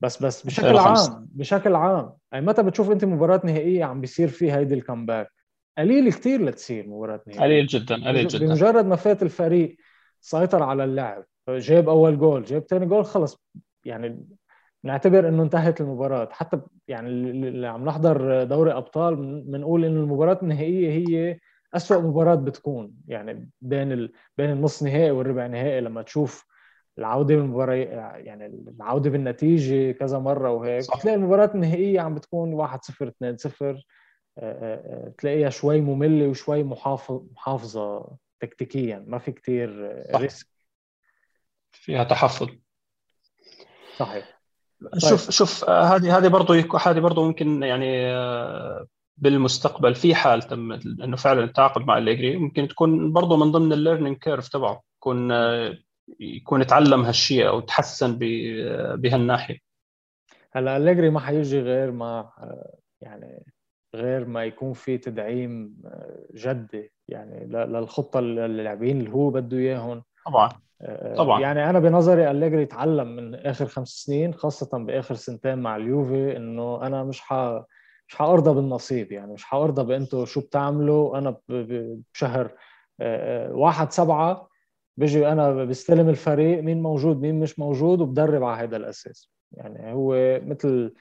بس 0.00 0.22
بس 0.22 0.46
بشكل 0.46 0.76
عام 0.76 1.28
بشكل 1.32 1.74
عام 1.74 2.12
أي 2.34 2.40
متى 2.40 2.62
بتشوف 2.62 2.90
أنت 2.90 3.04
مباراة 3.04 3.40
نهائية 3.44 3.84
عم 3.84 4.00
بيصير 4.00 4.28
فيها 4.28 4.58
هيدي 4.58 4.74
ال 4.74 4.80
comeback 4.80 5.32
قليل 5.78 6.12
كثير 6.12 6.44
لتصير 6.44 6.88
مباراة 6.88 7.20
نهائية. 7.26 7.42
قليل 7.42 7.66
جدا 7.66 7.94
قليل 8.08 8.28
جدا. 8.28 8.46
بمجرد 8.46 8.84
ما 8.84 8.96
فات 8.96 9.22
الفريق 9.22 9.76
سيطر 10.20 10.62
على 10.62 10.84
اللعب 10.84 11.24
جاب 11.48 11.88
أول 11.88 12.18
جول 12.18 12.44
جاب 12.44 12.62
ثاني 12.62 12.86
جول 12.86 13.04
خلص. 13.04 13.44
يعني 13.84 14.26
نعتبر 14.84 15.28
إنه 15.28 15.42
انتهت 15.42 15.80
المباراة. 15.80 16.28
حتى 16.32 16.60
يعني 16.88 17.08
اللي 17.08 17.66
عم 17.66 17.84
نحضر 17.84 18.44
دوري 18.44 18.72
أبطال 18.72 19.16
بنقول 19.42 19.84
إنه 19.84 20.00
المباراة 20.00 20.38
النهائية 20.42 20.90
هي 20.90 21.38
أسوأ 21.74 22.00
مباراة 22.02 22.34
بتكون. 22.34 22.92
يعني 23.08 23.50
بين 23.60 23.92
ال... 23.92 24.12
بين 24.38 24.50
النص 24.50 24.82
نهائي 24.82 25.10
والربع 25.10 25.46
نهائي. 25.46 25.80
لما 25.80 26.02
تشوف 26.02 26.46
العودة 26.98 27.36
بالمباراة 27.36 27.74
يعني 28.16 28.46
العودة 28.46 29.10
بالنتيجة 29.10 29.92
كذا 29.92 30.18
مرة 30.18 30.50
وهيك 30.50 30.82
صح. 30.82 31.02
تلاقي 31.02 31.16
المباراة 31.16 31.50
النهائية 31.54 32.00
عم 32.00 32.14
بتكون 32.14 32.52
1-0 32.54 33.08
2-0 33.08 33.84
تلاقيها 35.18 35.50
شوي 35.50 35.80
مملة 35.80 36.28
وشوي 36.28 36.62
محافظ 36.62 37.22
محافظة 37.32 38.16
تكتيكيا. 38.40 39.04
ما 39.06 39.18
في 39.18 39.32
كتير 39.32 39.92
risk. 40.16 40.46
فيها 41.72 42.04
تحفظ. 42.04 42.48
صحيح. 43.98 44.34
شوف 44.98 45.22
طيب. 45.22 45.30
شوف 45.30 45.64
آه، 45.64 45.82
هذه 45.82 46.18
هذه 46.18 46.28
برضه 46.28 46.78
هذه 46.86 47.00
برضه 47.00 47.24
ممكن 47.24 47.62
يعني 47.62 48.06
آه، 48.06 48.86
بالمستقبل 49.16 49.94
في 49.94 50.14
حال 50.14 50.42
تم 50.42 50.72
إنه 50.72 51.16
فعلا 51.16 51.44
التعاقد 51.44 51.82
مع 51.82 51.98
أليجري 51.98 52.36
ممكن 52.36 52.68
تكون 52.68 53.12
برضه 53.12 53.36
من 53.36 53.52
ضمن 53.52 53.72
ال 53.72 53.77
learning 53.77 54.16
curve 54.16 54.48
تبعه 54.48 54.82
يكون 54.96 55.32
آه، 55.32 55.78
يكون 56.20 56.60
يتعلم 56.60 57.04
هالشيء 57.04 57.48
أو 57.48 57.60
تحسن 57.60 58.18
بهالناحية. 58.96 59.58
هلأ 60.52 60.76
اليجري 60.76 61.10
ما 61.10 61.20
حيجي 61.20 61.60
غير 61.60 61.90
ما 61.90 62.30
يعني 63.00 63.44
غير 63.94 64.24
ما 64.24 64.44
يكون 64.44 64.72
في 64.72 64.98
تدعيم 64.98 65.76
جدي 66.34 66.92
يعني 67.08 67.46
للخطة 67.46 68.20
للاعبين 68.20 69.00
اللي 69.00 69.10
هو 69.10 69.30
بده 69.30 69.56
إياهم. 69.56 70.02
طبعا. 70.26 70.48
طبعا. 71.16 71.40
يعني 71.40 71.70
أنا 71.70 71.78
بنظري 71.78 72.30
أليجري 72.30 72.62
يتعلم 72.62 73.16
من 73.16 73.34
آخر 73.34 73.66
خمس 73.66 73.88
سنين 73.88 74.34
خاصة 74.34 74.78
بآخر 74.78 75.14
سنتين 75.14 75.58
مع 75.58 75.76
اليوفي 75.76 76.36
إنه 76.36 76.86
أنا 76.86 77.04
مش 77.04 77.20
ح 77.20 77.34
مش 78.08 78.14
حارضى 78.14 78.54
بالنصيب 78.54 79.12
يعني 79.12 79.32
مش 79.32 79.44
حارضى 79.44 79.84
بأنتوا 79.84 80.24
شو 80.24 80.40
بتعملوا. 80.40 81.18
أنا 81.18 81.36
بشهر 81.48 82.50
واحد 83.50 83.92
سبعة 83.92 84.48
بيجي 84.96 85.28
أنا 85.28 85.64
بستلم 85.64 86.08
الفريق 86.08 86.62
مين 86.62 86.82
موجود 86.82 87.20
مين 87.20 87.40
مش 87.40 87.58
موجود 87.58 88.00
وبدرب 88.00 88.44
على 88.44 88.62
هذا 88.62 88.76
الأساس. 88.76 89.30
يعني 89.52 89.92
هو 89.92 90.40
مثل 90.46 90.94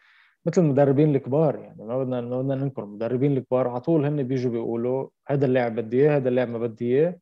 مثل 0.45 0.61
المدربين 0.61 1.15
الكبار 1.15 1.55
يعني 1.55 1.85
ما 1.85 2.03
بدنا 2.03 2.21
ما 2.21 2.41
بدنا 2.41 2.55
ننكر 2.55 2.83
المدربين 2.83 3.37
الكبار. 3.37 3.67
على 3.67 3.79
طول 3.81 4.05
هن 4.05 4.23
بيجوا 4.23 4.51
بيقولوا 4.51 5.09
هذا 5.27 5.45
اللاعب 5.45 5.75
بدي 5.75 6.01
إياه 6.01 6.17
هذا 6.17 6.29
اللاعب 6.29 6.49
ما 6.49 6.57
بدي 6.57 6.85
إياه. 6.85 7.07
آه، 7.07 7.11
آه، 7.11 7.19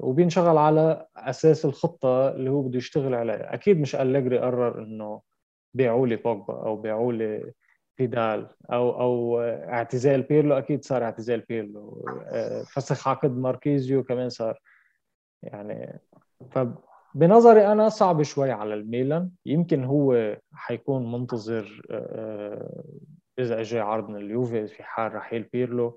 وبيشتغل 0.00 0.58
على 0.58 1.06
أساس 1.16 1.64
الخطة 1.64 2.28
اللي 2.28 2.50
هو 2.50 2.62
بده 2.62 2.78
يشتغل 2.78 3.14
عليها. 3.14 3.54
أكيد 3.54 3.80
مش 3.80 3.96
أليجري 3.96 4.38
قرر 4.38 4.82
إنه 4.82 5.22
بيعوا 5.74 6.06
لي 6.06 6.16
بوجبا 6.16 6.54
أو 6.54 6.76
بيعوا 6.76 7.12
لي 7.12 7.52
فيدال 7.96 8.48
أو 8.72 9.00
أو 9.00 9.40
اعتزال 9.40 10.22
بيرلو. 10.22 10.58
أكيد 10.58 10.84
صار 10.84 11.04
اعتزال 11.04 11.40
بيرلو. 11.40 12.14
آه، 12.26 12.62
فسخ 12.62 13.08
عقد 13.08 13.36
ماركيزيو 13.36 14.04
كمان 14.04 14.28
صار. 14.28 14.60
يعني 15.42 16.00
فبنظري 16.50 17.66
أنا 17.66 17.88
صعب 17.88 18.22
شوي 18.22 18.50
على 18.50 18.74
الميلان. 18.74 19.30
يمكن 19.46 19.84
هو 19.84 20.36
حيكون 20.52 21.12
منتظر 21.12 21.82
إذا 23.38 23.60
اجى 23.60 23.80
عرض 23.80 24.08
من 24.08 24.16
اليوفي 24.16 24.66
في 24.66 24.82
حال 24.82 25.14
رحيل 25.14 25.42
بيرلو. 25.42 25.96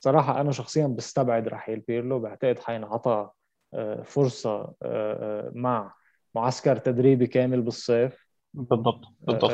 صراحة 0.00 0.40
أنا 0.40 0.52
شخصيا 0.52 0.86
بستبعد 0.86 1.48
رحيل 1.48 1.80
بيرلو 1.80 2.20
بعتقد 2.20 2.58
حينعطى 2.58 3.30
آه، 3.74 4.02
فرصة 4.02 4.60
آه، 4.60 4.74
آه، 4.82 5.52
مع 5.54 5.94
معسكر 6.34 6.76
تدريبي 6.76 7.26
كامل 7.26 7.62
بالصيف 7.62 8.28
بالضبط 8.54 9.04
بالضبط. 9.20 9.52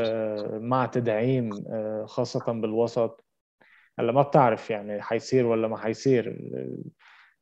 مع 0.62 0.86
تدعيم 0.86 1.64
خاصة 2.06 2.52
بالوسط. 2.52 3.24
هلا 3.98 4.12
ما 4.12 4.22
بتعرف 4.22 4.70
يعني 4.70 5.02
حيصير 5.02 5.46
ولا 5.46 5.68
ما 5.68 5.76
حيصير 5.76 6.38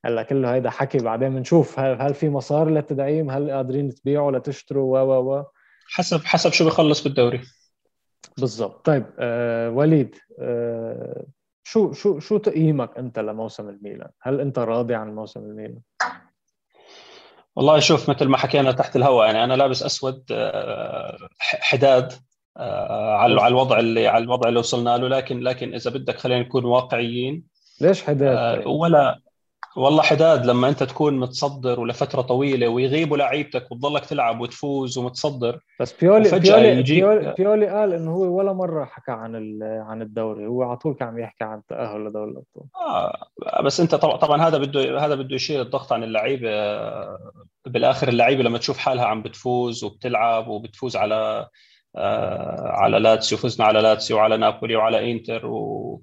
هلا 0.04 0.22
كله 0.22 0.54
هيدا 0.54 0.70
حكي 0.70 0.98
بعدين 0.98 1.34
بنشوف 1.34 1.78
هل, 1.78 2.02
هل 2.02 2.14
في 2.14 2.28
مسار 2.28 2.70
للتدعيم؟ 2.70 3.30
هل 3.30 3.50
قادرين 3.50 3.94
تبيعوا 3.94 4.32
لتشتروا؟ 4.32 5.00
و 5.00 5.12
و 5.12 5.34
و. 5.34 5.44
حسب 5.86 6.20
حسب 6.24 6.50
شو 6.50 6.66
بخلص 6.66 7.04
بالدوري. 7.04 7.40
بالضبط. 8.38 8.86
طيب 8.86 9.06
آه 9.18 9.70
وليد 9.70 10.16
آه 10.38 11.26
شو 11.64 11.92
شو 11.92 12.18
شو 12.18 12.38
تقييمك 12.38 12.98
أنت 12.98 13.18
لموسم 13.18 13.68
الميلان؟ 13.68 14.10
هل 14.20 14.40
أنت 14.40 14.58
راضي 14.58 14.94
عن 14.94 15.14
موسم 15.14 15.40
الميلان؟ 15.40 15.80
والله 17.56 17.78
شوف 17.78 18.10
مثل 18.10 18.28
ما 18.28 18.36
حكينا 18.36 18.72
تحت 18.72 18.96
الهواء 18.96 19.26
يعني 19.26 19.44
أنا 19.44 19.54
لابس 19.54 19.82
أسود 19.82 20.24
آه، 20.30 21.16
حداد 21.38 22.12
آه، 22.56 23.16
على 23.16 23.46
الوضع 23.48 23.78
اللي 23.78 24.08
على 24.08 24.24
الوضع 24.24 24.48
اللي 24.48 24.58
وصلنا 24.58 24.96
له 24.96 25.08
لكن 25.08 25.40
لكن 25.40 25.74
إذا 25.74 25.90
بدك 25.90 26.18
خلينا 26.18 26.40
نكون 26.40 26.64
واقعيين 26.64 27.44
ليش 27.80 28.02
حداد؟ 28.02 28.36
آه، 28.36 28.54
طيب؟ 28.56 28.66
ولا 28.66 29.20
والله 29.76 30.02
حداد 30.02 30.46
لما 30.46 30.68
أنت 30.68 30.82
تكون 30.82 31.18
متصدر 31.18 31.80
ولفترة 31.80 32.22
طويلة 32.22 32.68
ويغيبوا 32.68 33.16
لعيبتك 33.16 33.72
وتضلك 33.72 34.06
تلعب 34.06 34.40
وتفوز 34.40 34.98
ومتصدر 34.98 35.58
بس 35.80 35.92
بيولي 35.92 36.38
بيولي, 36.38 36.82
بيولي, 36.82 37.34
بيولي 37.38 37.66
قال 37.66 37.92
إنه 37.92 38.10
هو 38.10 38.38
ولا 38.38 38.52
مرة 38.52 38.84
حكى 38.84 39.12
عن 39.12 39.58
عن 39.62 40.02
الدوري 40.02 40.46
هو 40.46 40.62
على 40.62 40.76
طول 40.76 40.94
كان 40.94 41.08
عم 41.08 41.18
يحكي 41.18 41.44
عن 41.44 41.58
التاهل 41.58 42.04
لدوري 42.06 42.30
الأبطال. 42.30 42.64
آه 42.88 43.62
بس 43.62 43.80
أنت 43.80 43.94
طبعا 43.94 44.16
طبعا 44.16 44.42
هذا 44.42 44.58
بده 44.58 45.04
هذا 45.04 45.14
بده 45.14 45.34
يشيل 45.34 45.60
الضغط 45.60 45.92
عن 45.92 46.02
اللعيبة 46.02 46.50
بالآخر 47.66 48.08
اللعيبة 48.08 48.42
لما 48.42 48.58
تشوف 48.58 48.78
حالها 48.78 49.04
عم 49.04 49.22
بتفوز 49.22 49.84
وبتلعب 49.84 50.48
وبتفوز 50.48 50.96
على 50.96 51.48
آه 51.96 52.68
على 52.68 52.98
لاتسيو 52.98 53.38
فزنا 53.38 53.66
على 53.66 53.80
لاتسيو 53.80 54.16
وعلى 54.16 54.36
نابولي 54.36 54.76
وعلى 54.76 55.12
إنتر 55.12 55.46
و 55.46 56.00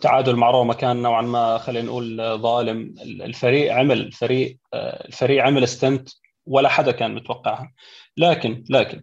تعادل 0.00 0.36
مع 0.36 0.50
روما 0.50 0.74
كان 0.74 1.02
نوعا 1.02 1.22
ما 1.22 1.58
خلينا 1.58 1.86
نقول 1.86 2.38
ظالم. 2.38 2.94
الفريق 3.00 3.74
عمل 3.74 4.00
الفريق 4.00 4.58
الفريق 4.74 5.44
عمل 5.44 5.64
استنت 5.64 6.08
ولا 6.46 6.68
حدا 6.68 6.92
كان 6.92 7.14
متوقعها. 7.14 7.72
لكن 8.16 8.64
لكن 8.70 9.02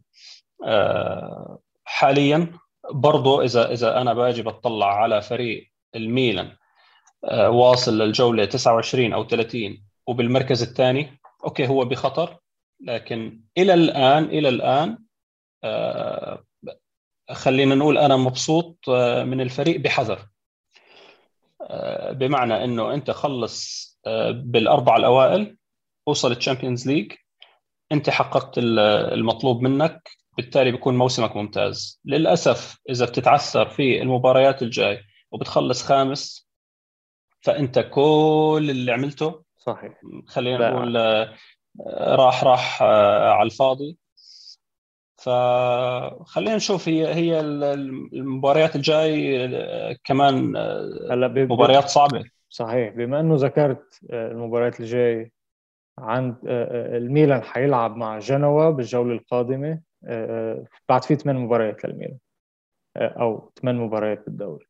حاليا 1.86 2.52
برضو 2.92 3.42
إذا 3.42 3.72
إذا 3.72 4.02
أنا 4.02 4.14
باجي 4.14 4.42
بطلع 4.42 4.96
على 5.02 5.22
فريق 5.22 5.72
الميلان 5.96 6.56
واصل 7.34 7.98
للجولة 7.98 8.46
29 8.46 9.14
أو 9.14 9.28
30 9.28 9.84
وبالمركز 10.08 10.62
الثاني 10.64 11.20
أوكي 11.44 11.68
هو 11.68 11.86
بخطر. 11.86 12.38
لكن 12.82 13.42
إلى 13.58 13.74
الآن 13.74 14.24
إلى 14.24 14.50
الآن 14.50 14.98
خلينا 17.32 17.76
نقول 17.76 17.98
أنا 17.98 18.18
مبسوط 18.18 18.90
آه، 18.90 19.24
من 19.24 19.42
الفريق 19.42 19.80
بحذر. 19.80 20.20
آه، 20.20 20.33
بمعنى 22.12 22.64
إنه 22.64 22.94
أنت 22.94 23.12
خلص 23.12 23.84
آه، 24.06 24.32
بالأربع 24.32 24.96
الأوائل 24.96 25.58
اوصل 26.08 26.32
ال 26.32 26.38
Champions 26.38 26.88
League 26.88 27.12
أنت 27.92 28.10
حققت 28.10 28.58
المطلوب 28.58 29.62
منك 29.62 30.10
بالتالي 30.38 30.72
بيكون 30.72 30.98
موسمك 30.98 31.36
ممتاز. 31.36 32.02
للأسف 32.06 32.80
إذا 32.90 33.06
بتتعثر 33.06 33.70
في 33.70 34.02
المباريات 34.02 34.62
الجاي 34.62 35.04
وبتخلص 35.32 35.84
خامس 35.84 36.50
فأنت 37.42 37.80
كل 37.80 38.68
اللي 38.70 38.92
عملته 38.92 39.44
صحيح. 39.58 40.02
خلينا 40.28 40.70
نقول 40.70 40.96
راح 41.98 42.44
راح 42.44 42.82
على 42.82 43.46
الفاضي. 43.46 43.98
فخلينا 45.24 46.56
نشوف 46.56 46.90
هي 46.90 47.14
هي 47.14 47.40
المباريات 47.40 48.76
الجاي 48.76 49.48
كمان 50.04 50.56
هلا 51.12 51.28
مباريات 51.28 51.88
صعبة. 51.90 52.24
صحيح 52.50 52.94
بما 52.94 53.20
إنه 53.20 53.36
ذكرت 53.36 54.00
آه، 54.12 54.32
المباريات 54.32 54.80
الجاي 54.80 55.32
عند 56.00 56.36
آه، 56.48 56.96
آه، 56.96 56.98
الميلان 56.98 57.44
حيلعب 57.44 57.96
مع 57.96 58.20
جنوا 58.20 58.70
بالجولة 58.70 59.14
القادمة 59.14 59.80
بعد 60.90 61.04
في 61.04 61.16
ثمان 61.16 61.36
مباريات 61.36 61.86
للميلان 61.86 62.18
أو 62.98 63.52
ثمان 63.62 63.76
مباريات 63.78 64.26
بالدوري. 64.26 64.66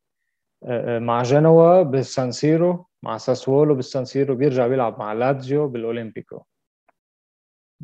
مع 1.00 1.22
جنوا 1.22 1.82
بالسانسيرو 1.82 2.86
مع 3.02 3.16
ساسولو 3.16 3.74
بالسانسيرو 3.74 4.34
بيرجع 4.34 4.66
بيلعب 4.66 4.98
مع 4.98 5.12
لاتزيو 5.12 5.68
بالأولمبيكو. 5.68 6.44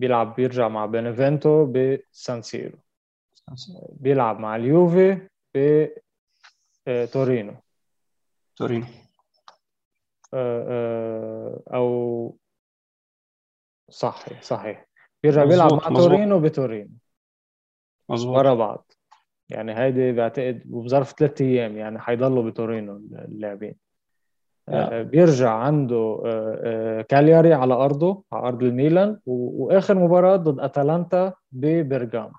بيلعب 0.00 0.34
بيرجع 0.34 0.68
مع 0.68 0.86
بينيفنتو 0.86 1.72
بسانسيرو 1.72 2.78
بيلعب 3.92 4.40
مع 4.40 4.56
اليوفي 4.56 5.28
بتورينو 6.86 7.52
آه، 7.52 7.56
تورينو. 8.56 8.86
آه، 10.34 10.64
آه، 10.68 11.62
أو 11.74 12.36
صحيح 13.90 14.42
صحيح. 14.42 14.86
بيرجع 15.22 15.44
بيلعب 15.44 15.72
مع 15.72 15.90
مزبوط. 15.90 15.98
تورينو 15.98 16.40
بتورينو 16.40 16.90
مظبوط. 18.08 18.36
ورا 18.36 18.54
بعض. 18.54 18.92
يعني 19.48 19.78
هيدي 19.78 20.12
بعتقد 20.12 20.62
بظرف 20.64 21.12
ثلاث 21.12 21.40
أيام 21.40 21.76
يعني 21.76 21.98
حيضلوا 21.98 22.50
بتورينو 22.50 22.96
اللاعبين. 22.96 23.74
آه، 24.70 25.02
بيرجع 25.02 25.50
عنده 25.50 25.96
آه، 26.26 26.60
آه، 26.64 27.02
كالياري 27.02 27.54
على 27.54 27.74
أرضه 27.74 28.24
على 28.32 28.48
أرض 28.48 28.62
الميلان 28.62 29.20
وآخر 29.26 29.94
مباراة 29.98 30.36
ضد 30.36 30.60
أتلانتا 30.60 31.32
ببرغام. 31.52 32.32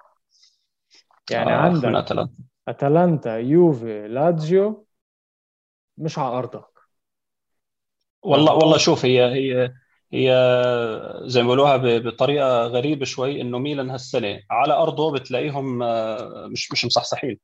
يعني 1.29 1.51
آه 1.51 1.55
عندك 1.65 1.85
أتلانتا. 1.99 2.33
أتلانتا 2.67 3.37
يوفي 3.37 4.07
لاتزيو 4.07 4.85
مش 5.97 6.19
على 6.19 6.37
أرضك. 6.37 6.65
والله 8.23 8.53
والله 8.53 8.77
شوف 8.77 9.05
هي 9.05 9.25
هي 9.25 9.73
هي 10.13 10.31
زي 11.25 11.39
ما 11.41 11.45
بيقولوها 11.45 11.77
بطريقة 11.99 12.63
غريبة 12.67 13.05
شوي 13.05 13.41
إنه 13.41 13.59
ميلان 13.59 13.89
هالسنة 13.89 14.39
على 14.51 14.73
أرضه 14.73 15.11
بتلاقيهم 15.13 15.77
مش 16.51 16.71
مش 16.71 16.85
مصحصحين. 16.85 17.39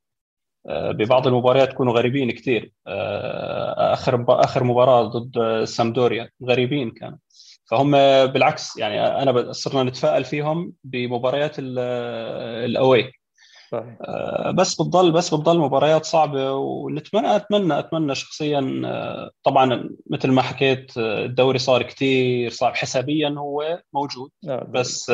ببعض 0.68 1.26
المباريات 1.26 1.72
يكونوا 1.72 1.92
غريبين 1.92 2.30
كثير 2.30 2.72
آه، 2.86 3.92
آخر 3.92 4.24
آخر 4.28 4.64
مباراة 4.64 5.02
ضد 5.02 5.64
سامدوريا 5.64 6.30
غريبين 6.44 6.90
كانوا 6.90 7.18
فهم 7.70 7.90
بالعكس 8.26 8.76
يعني 8.76 9.22
أنا 9.22 9.52
صرنا 9.52 9.82
نتفائل 9.82 10.24
فيهم 10.24 10.72
بمباريات 10.84 11.54
ال 11.58 11.84
away. 11.84 13.12
صحيح. 13.72 13.96
آه، 14.00 14.50
بس 14.50 14.74
بتضل 14.74 15.12
بس 15.12 15.34
بتضل 15.34 15.58
مباريات 15.58 16.04
صعبة 16.04 16.52
ونتمنى 16.52 17.36
أتمنى 17.36 17.78
أتمنى 17.78 18.14
شخصيا 18.14 18.82
طبعا 19.42 19.90
مثل 20.10 20.30
ما 20.30 20.42
حكيت 20.42 20.92
الدوري 20.98 21.58
صار 21.58 21.82
كثير 21.82 22.50
صعب. 22.50 22.74
حسابيا 22.74 23.28
هو 23.28 23.82
موجود. 23.92 24.30
بس 24.68 25.10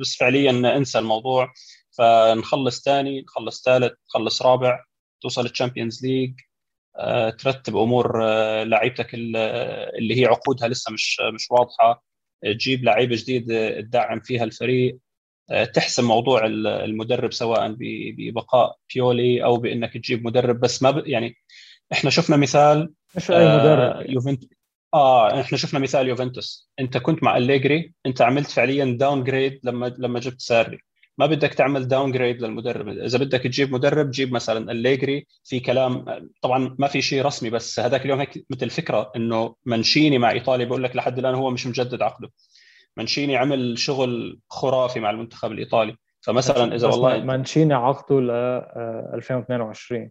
بس 0.00 0.16
فعليا 0.20 0.76
انسى 0.76 0.98
الموضوع. 0.98 1.52
فنخلص 1.98 2.82
ثاني 2.82 3.20
نخلص 3.22 3.62
ثالث 3.64 3.92
نخلص 4.08 4.42
رابع 4.42 4.84
توصل 5.22 5.44
ال 5.44 5.50
Champions 5.50 6.06
League. 6.06 6.34
آه، 6.96 7.30
ترتب 7.30 7.76
أمور 7.76 8.24
آه، 8.24 8.64
لعيبتك 8.64 9.14
اللي 9.14 10.20
هي 10.20 10.26
عقودها 10.26 10.68
لسه 10.68 10.92
مش 10.92 11.20
مش 11.34 11.50
واضحة. 11.50 12.04
تجيب 12.44 12.84
لعيبة 12.84 13.16
جديده 13.16 13.80
تدعم 13.80 14.20
فيها 14.20 14.44
الفريق. 14.44 14.98
آه، 15.50 15.64
تحسم 15.64 16.04
موضوع 16.04 16.46
المدرب 16.46 17.32
سواء 17.32 17.76
ببقاء 17.78 18.76
بيولي 18.94 19.44
أو 19.44 19.56
بإنك 19.56 19.94
تجيب 19.94 20.26
مدرب. 20.26 20.60
بس 20.60 20.82
ما 20.82 20.90
ب... 20.90 21.06
يعني 21.06 21.36
إحنا 21.92 22.10
شفنا 22.10 22.36
مثال 22.36 22.92
مش 23.16 23.30
أي 23.30 23.58
مدرب. 23.58 24.10
يوفنتوس 24.10 24.48
آه 24.94 25.40
إحنا 25.40 25.58
شفنا 25.58 25.80
مثال 25.80 26.08
يوفنتوس. 26.08 26.70
أنت 26.80 26.96
كنت 26.96 27.22
مع 27.22 27.36
أليجري 27.36 27.92
أنت 28.06 28.22
عملت 28.22 28.50
فعليا 28.50 28.84
downgrade 28.84 29.60
لما 29.64 29.94
لما 29.98 30.20
جبت 30.20 30.40
ساري. 30.40 30.78
ما 31.18 31.26
بدك 31.26 31.54
تعمل 31.54 31.88
downgrade 31.88 32.42
للمدرب. 32.42 32.88
إذا 32.88 33.18
بدك 33.18 33.40
تجيب 33.40 33.72
مدرب 33.72 34.10
جيب 34.10 34.32
مثلا 34.32 34.72
أليجري 34.72 35.26
في 35.44 35.60
كلام 35.60 36.04
طبعا 36.42 36.76
ما 36.78 36.88
في 36.88 37.02
شيء 37.02 37.24
رسمي 37.24 37.50
بس 37.50 37.80
هذاك 37.80 38.04
اليوم 38.04 38.20
هيك 38.20 38.44
مثل 38.50 38.70
فكرة 38.70 39.12
إنه 39.16 39.54
مانشيني 39.66 40.18
مع 40.18 40.30
إيطاليا 40.30 40.66
بقول 40.66 40.82
لك 40.82 40.96
لحد 40.96 41.18
الآن 41.18 41.34
هو 41.34 41.50
مش 41.50 41.66
مجدد 41.66 42.02
عقده. 42.02 42.30
منشيني 42.96 43.36
عمل 43.36 43.78
شغل 43.78 44.40
خرافي 44.48 45.00
مع 45.00 45.10
المنتخب 45.10 45.52
الإيطالي. 45.52 45.96
فمثلا 46.20 46.74
إذا 46.74 46.88
والله 46.88 47.18
منشيني 47.18 47.74
عقده 47.74 48.20
ل 48.20 48.30
2022 49.14 50.10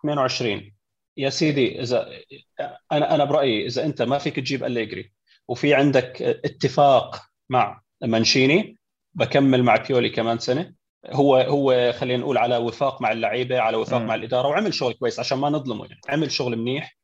22 0.00 0.72
يا 1.16 1.30
سيدي 1.30 1.80
إذا 1.80 2.08
أنا 2.92 3.14
أنا 3.14 3.24
برأيي 3.24 3.66
إذا 3.66 3.84
أنت 3.84 4.02
ما 4.02 4.18
فيك 4.18 4.36
تجيب 4.36 4.64
الليجري 4.64 5.12
وفي 5.48 5.74
عندك 5.74 6.22
اتفاق 6.22 7.22
مع 7.48 7.82
منشيني 8.02 8.78
بكمل 9.14 9.62
مع 9.62 9.76
بيولي 9.76 10.10
كمان 10.10 10.38
سنة. 10.38 10.72
هو 11.10 11.36
هو 11.36 11.92
خلينا 11.92 12.22
نقول 12.22 12.38
على 12.38 12.56
وفاق 12.56 13.02
مع 13.02 13.12
اللعيبة 13.12 13.60
على 13.60 13.76
وفاق 13.76 14.00
م. 14.00 14.06
مع 14.06 14.14
الإدارة 14.14 14.48
وعمل 14.48 14.74
شغل 14.74 14.92
كويس 14.92 15.20
عشان 15.20 15.38
ما 15.38 15.50
نظلمه 15.50 15.84
يعني. 15.84 16.00
عمل 16.08 16.30
شغل 16.30 16.56
منيح. 16.56 16.98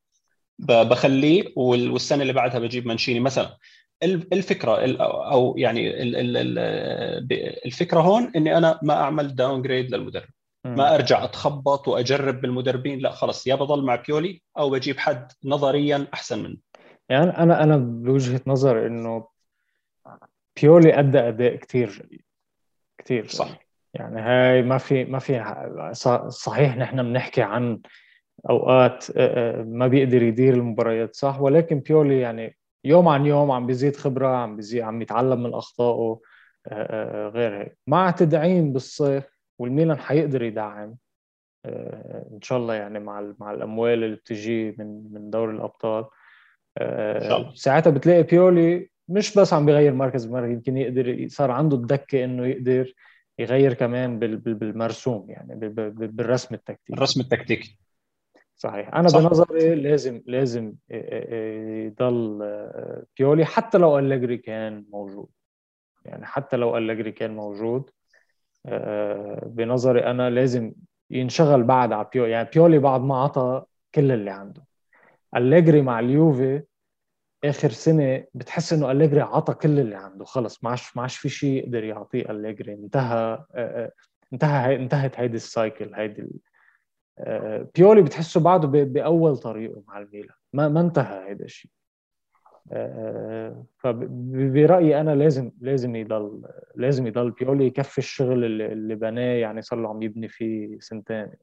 بخليه 0.59 1.53
والسنة 1.57 2.23
اللي 2.23 2.33
بعدها 2.33 2.59
بجيب 2.59 2.87
مانشيني 2.87 3.21
مثلا. 3.21 3.57
الفكرة 4.03 4.97
أو 5.03 5.55
يعني 5.59 6.03
الفكرة 7.67 8.01
هون 8.01 8.33
إني 8.37 8.59
أنا 8.59 8.81
ما 8.83 8.95
أعمل 8.95 9.35
downgrade 9.35 9.95
للمدرب 9.95 10.29
ما 10.65 10.95
أرجع 10.95 11.25
أتخبط 11.25 11.89
وأجرب 11.89 12.41
بالمدربين. 12.41 12.99
لا 12.99 13.11
خلص 13.11 13.47
يا 13.47 13.55
بضل 13.55 13.85
مع 13.85 13.95
بيولي 13.95 14.43
أو 14.59 14.71
بجيب 14.71 14.99
حد 14.99 15.33
نظريا 15.45 16.07
أحسن 16.15 16.43
منه. 16.43 16.57
يعني 17.09 17.31
أنا 17.39 17.63
أنا 17.63 17.77
بوجهة 17.77 18.41
نظر 18.47 18.87
إنه 18.87 19.27
بيولي 20.63 20.99
أدى 20.99 21.19
أداء 21.19 21.57
كثير 21.57 22.07
جيد 22.11 22.23
كثير 22.99 23.27
صح. 23.27 23.59
يعني 23.95 24.21
هاي 24.21 24.63
ما 24.63 24.79
في 24.79 25.05
ما 25.05 25.19
في 25.19 25.55
صحيح 26.29 26.77
نحن 26.77 27.03
بنحكي 27.03 27.43
عن 27.43 27.81
أوقات 28.51 29.19
ما 29.67 29.87
بيقدر 29.87 30.23
يدير 30.23 30.55
المباريات 30.55 31.15
صح 31.17 31.41
ولكن 31.41 31.81
بيولي 31.81 32.21
يعني 32.21 32.57
يوم 32.85 33.09
عن 33.09 33.27
يوم 33.27 33.51
عم 33.51 33.67
بيزيد 33.67 33.97
خبرة 33.97 34.29
عم 34.29 34.57
بيزيد 34.57 34.83
عم 34.83 35.03
يتعلم 35.03 35.43
من 35.43 35.55
أخطائه 35.55 36.21
غير 37.35 37.63
هيك. 37.63 37.79
مع 37.87 38.11
تدعيم 38.11 38.73
بالصيف 38.73 39.25
والميلان 39.59 39.99
حيقدر 39.99 40.43
يدعم 40.43 40.97
إن 42.33 42.39
شاء 42.43 42.59
الله 42.59 42.75
يعني 42.75 42.99
مع 43.01 43.33
مع 43.39 43.53
الأموال 43.53 44.05
اللي 44.05 44.17
بتجي 44.17 44.77
من 44.79 45.13
من 45.13 45.31
دوري 45.31 45.53
الأبطال 45.53 46.05
ساعتها 47.55 47.91
بتلاقي 47.91 48.23
بيولي 48.23 48.91
مش 49.09 49.39
بس 49.39 49.53
عم 49.53 49.67
بيغير 49.67 49.95
مركز 49.95 50.25
بمركز 50.25 50.53
يمكن 50.53 50.77
يقدر 50.77 51.27
صار 51.29 51.51
عنده 51.51 51.77
الدكة 51.77 52.25
إنه 52.25 52.47
يقدر 52.47 52.95
يغير 53.39 53.75
كمان 53.75 54.19
بالمرسوم 54.19 55.31
يعني 55.31 55.55
بالرسم 55.89 56.55
التكتيكي. 56.55 56.93
الرسم 56.93 57.21
التكتيكي. 57.21 57.79
صحيح. 58.57 58.95
أنا 58.95 59.09
صح. 59.09 59.19
بنظري 59.21 59.75
لازم 59.75 60.23
لازم 60.27 60.75
يضل 61.87 62.39
بيولي 63.19 63.45
حتى 63.45 63.79
لو 63.79 63.99
أليجري 63.99 64.37
كان 64.37 64.85
موجود. 64.91 65.29
يعني 66.05 66.27
حتى 66.27 66.57
لو 66.57 66.77
أليجري 66.77 67.13
كان 67.13 67.37
موجود 67.37 67.91
بنظري 69.47 70.05
أنا 70.05 70.31
لازم 70.31 70.73
ينشغل 71.11 71.63
بعد 71.63 71.93
على 71.93 72.09
بيولي 72.13 72.31
يعني 72.31 72.49
بيولي 72.55 72.79
بعد 72.79 73.01
ما 73.01 73.23
عطى 73.23 73.65
كل 73.95 74.13
اللي 74.13 74.31
عنده. 74.31 74.63
أليجري 75.37 75.83
مع 75.83 76.01
اليوفي 76.01 76.63
آخر 77.45 77.71
سنة 77.71 78.25
بتحس 78.35 78.73
إنه 78.73 78.91
أليجري 78.91 79.21
عطى 79.21 79.55
كل 79.55 79.79
اللي 79.79 79.97
عنده 79.97 80.25
خلص 80.25 80.65
ما 80.65 80.71
عادش 80.71 80.97
ما 80.97 81.03
عادش 81.03 81.17
في 81.17 81.29
شيء 81.29 81.65
يقدر 81.65 81.85
يعطيه 81.85 82.31
أليجري. 82.31 82.73
انتهى 82.73 83.45
انتهى 84.33 84.77
انتهت 84.77 85.21
هيدي 85.21 85.37
السايكل 85.37 85.95
هيدي 85.95 86.27
بيولي 87.75 88.03
بتحسه 88.03 88.41
بعده 88.41 88.69
بأول 88.69 89.37
طريقه 89.37 89.83
مع 89.89 89.99
الميلان. 89.99 90.37
ما 90.53 90.69
ما 90.69 90.81
انتهى 90.81 91.33
هذا 91.33 91.45
الشيء. 91.45 91.71
فبرايي 93.79 95.01
أنا 95.01 95.15
لازم 95.15 95.53
لازم 95.61 95.97
يضل 95.97 96.43
لازم 96.75 97.07
يضل 97.07 97.31
بيولي 97.31 97.67
يكفي 97.67 97.99
الشغل 97.99 98.63
اللي 98.63 98.95
بناه 98.95 99.35
يعني 99.35 99.63
صار 99.63 99.79
له 99.79 99.89
عم 99.89 100.03
يبني 100.03 100.29
فيه 100.29 100.79
سنتين. 100.81 101.17
يعني. 101.17 101.39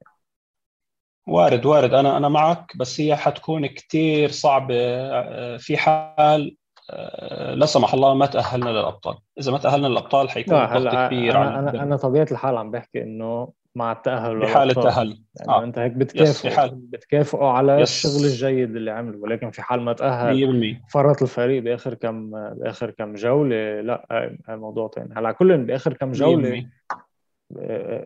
وارد 1.26 1.66
وارد. 1.66 1.94
أنا 1.94 2.16
أنا 2.16 2.28
معك 2.28 2.76
بس 2.76 3.00
هي 3.00 3.16
حتكون 3.16 3.66
كثير 3.66 4.30
صعبة 4.30 4.74
آه، 4.78 5.56
في 5.56 5.76
حال 5.76 6.56
آه، 6.90 7.54
لا 7.54 7.66
سمح 7.66 7.94
الله 7.94 8.14
ما 8.14 8.26
تأهلنا 8.26 8.70
للأبطال. 8.70 9.16
إذا 9.38 9.52
ما 9.52 9.58
تأهلنا 9.58 9.86
للأبطال 9.86 10.30
حيكون 10.30 10.64
ضغط 10.66 11.06
كبير 11.06 11.36
أنا, 11.36 11.58
أنا, 11.58 11.82
أنا 11.82 11.96
طبيعة 11.96 12.26
الحال 12.30 12.56
عم 12.56 12.70
بحكي 12.70 13.02
إنه 13.02 13.52
مع 13.76 13.92
التاهل 13.92 14.40
بحال 14.40 14.70
التأهل. 14.70 15.22
يعني 15.40 15.52
آه. 15.52 15.64
أنت 15.64 15.78
هيك 15.78 15.92
بتكافئوا 15.92 16.68
بتكافئوا 16.72 17.48
على 17.48 17.80
yes. 17.80 18.06
الشغل 18.06 18.24
الجيد 18.24 18.76
اللي 18.76 18.90
عمله 18.90 19.18
ولكن 19.18 19.50
في 19.50 19.62
حال 19.62 19.80
ما 19.80 19.92
تأهل 19.92 20.76
100% 20.86 20.92
فرط 20.92 21.22
الفريق 21.22 21.62
بآخر 21.62 21.94
كم 21.94 22.30
بآخر 22.30 22.90
كم 22.90 23.14
جولة 23.14 23.80
لا 23.80 24.36
موضوع 24.48 24.90
ثاني 24.94 25.14
هلأ 25.16 25.32
كل 25.32 25.58
بآخر 25.58 25.92
كم 25.92 26.12
جولة 26.12 26.60
100%. 26.60 26.96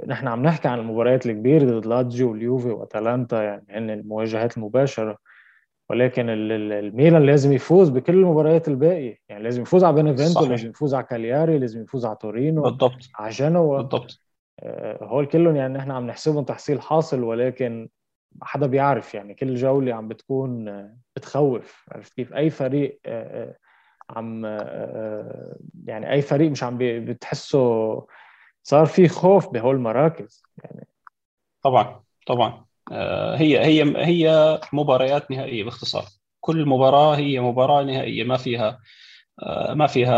نحن 0.07 0.29
عم 0.29 0.43
نحكي 0.43 0.69
عن 0.69 0.79
المباريات 0.79 1.27
الكبيرة 1.27 1.65
ضد 1.65 1.87
لاتسيو 1.87 2.31
واليوفي 2.31 2.69
وأتلانتا 2.69 3.43
يعني 3.43 3.67
هن 3.71 3.91
المواجهات 3.91 4.57
المباشرة. 4.57 5.19
ولكن 5.91 6.27
الميلان 6.29 7.23
لازم 7.23 7.53
يفوز 7.53 7.89
بكل 7.89 8.15
المباريات 8.15 8.69
الباقية. 8.69 9.19
يعني 9.29 9.43
لازم 9.43 9.63
يفوز 9.63 9.85
على 9.85 9.95
بينيفينتو 9.95 10.47
لازم 10.47 10.71
يفوز 10.71 10.95
على 10.95 11.05
كالياري 11.05 11.59
لازم 11.59 11.83
يفوز 11.83 12.07
على 12.07 12.17
تورينو 12.17 12.63
بالضبط. 12.63 13.09
على 13.15 13.31
جنوا. 13.31 13.77
بالضبط. 13.77 14.21
آه، 14.61 15.05
هول 15.05 15.27
كلهم 15.27 15.57
يعني 15.57 15.75
نحن 15.75 15.91
عم 15.91 16.07
نحسبهم 16.07 16.45
تحصيل 16.45 16.81
حاصل 16.81 17.23
ولكن 17.23 17.89
حدا 18.43 18.67
بيعرف. 18.67 19.15
يعني 19.15 19.35
كل 19.35 19.55
جولة 19.55 19.95
عم 19.95 20.09
بتكون 20.09 20.69
آه، 20.69 20.97
بتخوف. 21.17 21.85
عرفت 21.93 22.15
كيف؟ 22.15 22.33
أي 22.33 22.51
فريق 22.51 23.01
عم 24.11 24.45
يعني 25.85 26.13
أي 26.13 26.23
فريق 26.23 26.51
مش 26.51 26.63
عم 26.63 26.79
بتحسه 26.81 28.07
صار 28.63 28.87
في 28.87 29.09
خوف 29.09 29.49
بهول 29.49 29.75
المراكز 29.77 30.43
يعني 30.65 30.89
طبعا 31.63 32.03
طبعا. 32.27 32.67
آه، 32.93 33.37
هي 33.37 33.59
هي 33.61 33.83
هي 34.07 34.61
مباريات 34.73 35.31
نهائية 35.31 35.65
باختصار. 35.65 36.05
كل 36.41 36.67
مباراة 36.67 37.17
هي 37.17 37.41
مباراة 37.41 37.83
نهائية 37.85 38.25
ما 38.25 38.37
فيها 38.37 38.81
آه، 39.43 39.75
ما 39.75 39.87
فيها 39.87 40.17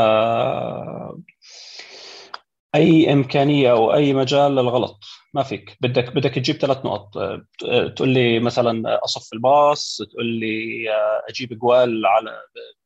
أي 2.74 3.12
إمكانية 3.12 3.72
أو 3.72 3.94
أي 3.94 4.14
مجال 4.14 4.52
للغلط. 4.52 5.00
ما 5.34 5.42
فيك. 5.42 5.76
بدك 5.80 6.14
بدك 6.14 6.34
تجيب 6.34 6.56
ثلاث 6.56 6.78
نقط. 6.86 7.16
آه، 7.16 7.88
تقول 7.96 8.08
لي 8.08 8.40
مثلا 8.40 9.04
أصف 9.04 9.32
الباص 9.32 9.98
تقول 10.12 10.26
لي 10.26 10.86
أجيب 11.28 11.58
جوال 11.58 12.06
على 12.06 12.30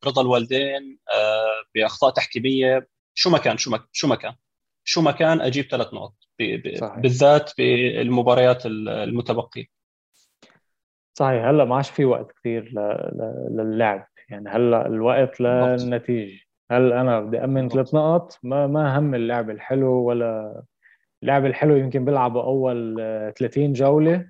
رضا 0.06 0.22
الوالدين 0.22 0.98
بأخطاء 1.74 2.10
تحكيمية. 2.10 2.88
شو 3.14 3.30
ما 3.30 3.38
كان 3.38 3.58
شو 3.58 3.70
ما 3.70 3.80
شو 3.92 4.08
ما 4.08 4.14
كان. 4.16 4.34
شو 4.88 5.02
ما 5.02 5.10
كان 5.10 5.40
أجيب 5.40 5.64
ثلاث 5.64 5.94
نقط 5.94 6.14
بالذات 6.96 7.52
بالمباريات 7.58 8.66
المتبقية. 8.66 9.64
صحيح. 11.18 11.44
هلأ 11.44 11.64
ما 11.64 11.76
عادش 11.76 11.90
في 11.90 12.04
وقت 12.04 12.32
كثير 12.32 12.72
للعب. 13.50 14.06
يعني 14.28 14.48
هلأ 14.48 14.86
الوقت 14.86 15.40
للنتيجة. 15.40 16.40
هل 16.70 16.92
أنا 16.92 17.20
بدي 17.20 17.44
أمن 17.44 17.68
ثلاث 17.68 17.94
نقط. 17.94 18.38
ما 18.42 18.66
ما 18.66 18.98
هم 18.98 19.14
اللعب 19.14 19.50
الحلو 19.50 19.92
ولا 19.92 20.62
اللعب 21.22 21.46
الحلو 21.46 21.76
يمكن 21.76 22.04
بيلعبوا 22.04 22.42
أول 22.42 22.96
30 23.36 23.72
جولة. 23.72 24.28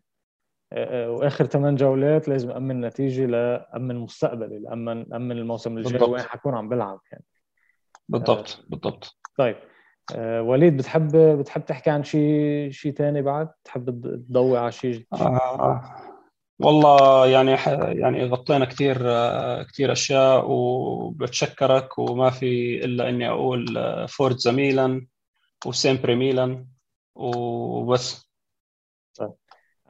وآخر 0.93 1.47
ثمان 1.47 1.75
جولات 1.77 2.29
لازم 2.29 2.51
أمن 2.51 2.81
نتيجة 2.81 3.27
لأمن 3.27 3.97
مستقبلي 3.97 4.59
لامن 4.59 5.15
أمن 5.15 5.39
الموسم 5.39 5.79
الجاي 5.79 6.03
وين 6.03 6.23
حكون 6.23 6.55
عم 6.55 6.69
بلعب 6.69 7.01
يعني. 7.13 7.25
بالضبط 8.09 8.65
بالضبط. 8.69 9.19
طيب. 9.39 9.57
آه 10.15 10.43
وليد 10.43 10.77
بتحب 10.77 11.17
بتحب 11.17 11.65
تحكي 11.65 11.91
عن 11.91 12.05
شيء 12.05 12.71
شيء 12.71 12.93
ثاني 12.93 13.23
بعد؟ 13.23 13.49
تحب 13.65 13.91
تضوي 14.29 14.59
على 14.59 14.73
شيء 14.73 15.07
آه 15.13 15.81
والله 16.61 17.27
يعني 17.27 17.51
يعني 18.01 18.25
غطينا 18.25 18.65
كثير 18.65 18.97
كثير 19.63 19.93
أشياء 19.93 20.51
وبتشكرك 20.51 21.99
وما 21.99 22.31
في 22.31 22.85
إلا 22.85 23.09
إني 23.09 23.29
أقول 23.29 23.67
forza 24.09 24.53
ميلان 24.53 25.07
و 25.67 25.74
sempre 25.74 26.15
ميلان 26.15 26.67
وبس. 27.15 28.31
طيب. 29.19 29.33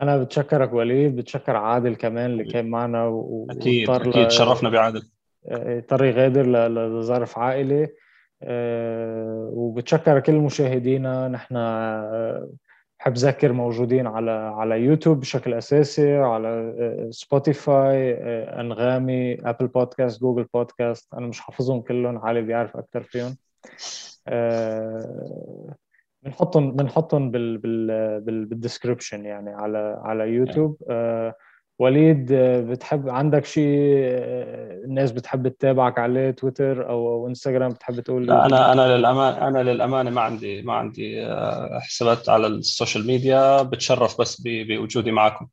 أنا 0.02 0.22
بتشكرك 0.22 0.72
وليد 0.72 1.16
بتشكر 1.16 1.56
عادل 1.56 1.94
كمان 1.94 2.30
اللي 2.30 2.44
كان 2.44 2.70
معنا 2.70 3.06
و... 3.06 3.46
أكيد 3.50 3.90
أكيد. 3.90 4.30
شرفنا 4.30 4.68
بعادل. 4.70 5.02
اضطر 5.46 6.04
يغادر 6.04 6.68
لظرف 6.68 7.38
عائلي. 7.38 7.84
آه، 7.84 7.88
وبتشكر 9.52 10.20
كل 10.20 10.34
مشاهدينا. 10.34 11.28
نحن 11.28 11.56
آه، 11.56 12.50
بحب 12.98 13.14
أذكر 13.16 13.52
موجودين 13.52 14.06
على 14.06 14.30
على 14.30 14.80
يوتيوب 14.80 15.20
بشكل 15.20 15.54
أساسي 15.54 16.16
على 16.16 16.48
آه، 16.48 17.08
Spotify 17.10 18.14
أنغامي 18.60 19.48
Apple 19.48 19.66
Podcast 19.66 20.20
Google 20.20 20.44
Podcast. 20.54 21.14
أنا 21.14 21.26
مش 21.26 21.40
حافظهم 21.40 21.80
كلهم 21.80 22.18
علي 22.18 22.42
بيعرف 22.42 22.76
أكثر 22.76 23.02
فيهم. 23.02 23.36
بنحطهم 26.22 26.72
بنحطهم 26.72 27.30
بال 27.30 27.58
بال 27.58 28.20
بال 28.20 28.36
description 28.36 29.24
يعني 29.24 29.50
على 29.50 30.00
على 30.02 30.24
يوتيوب. 30.24 30.82
وليد 31.78 32.32
بتحب 32.70 33.08
عندك 33.08 33.44
شيء 33.44 33.66
الناس 34.84 35.12
بتحب 35.12 35.48
تتابعك 35.48 35.98
عليه 35.98 36.30
تويتر 36.30 36.88
أو 36.88 37.26
إنستغرام 37.28 37.72
بتحب 37.72 38.00
تقول 38.00 38.26
لا 38.26 38.46
أنا 38.46 38.72
أنا 38.72 38.96
للامانه 38.96 39.48
أنا 39.48 39.58
للأمانة 39.58 40.10
ما 40.10 40.20
عندي 40.20 40.62
ما 40.62 40.72
عندي 40.72 41.26
آه، 41.26 41.78
حسابات 41.78 42.28
على 42.28 42.46
ال 42.46 42.55
social 42.55 43.06
media 43.06 43.62
بتشرف 43.62 44.20
بس 44.20 44.40
بوجودي 44.40 45.10
معكم 45.12 45.46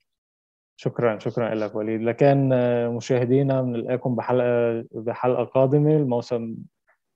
شكرا 0.76 1.20
شكرا 1.20 1.56
لك 1.56 1.76
وليد. 1.76 2.02
لكن 2.02 2.50
آه، 2.54 2.90
مشاهدينا 2.90 3.62
بنلاقيكم 3.62 4.16
بحلقة 4.16 4.86
بحلقة 4.92 5.44
قادمة 5.44 5.96
الموسم 5.96 6.56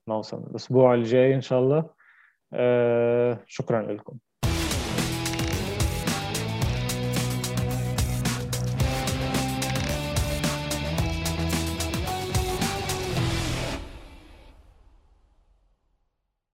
موسم 0.06 0.36
الأسبوع 0.50 0.94
الجاي 0.94 1.34
إن 1.34 1.40
شاء 1.40 1.60
الله. 1.60 1.90
آه، 2.52 3.38
شكرا 3.46 3.92
لكم. 3.92 4.16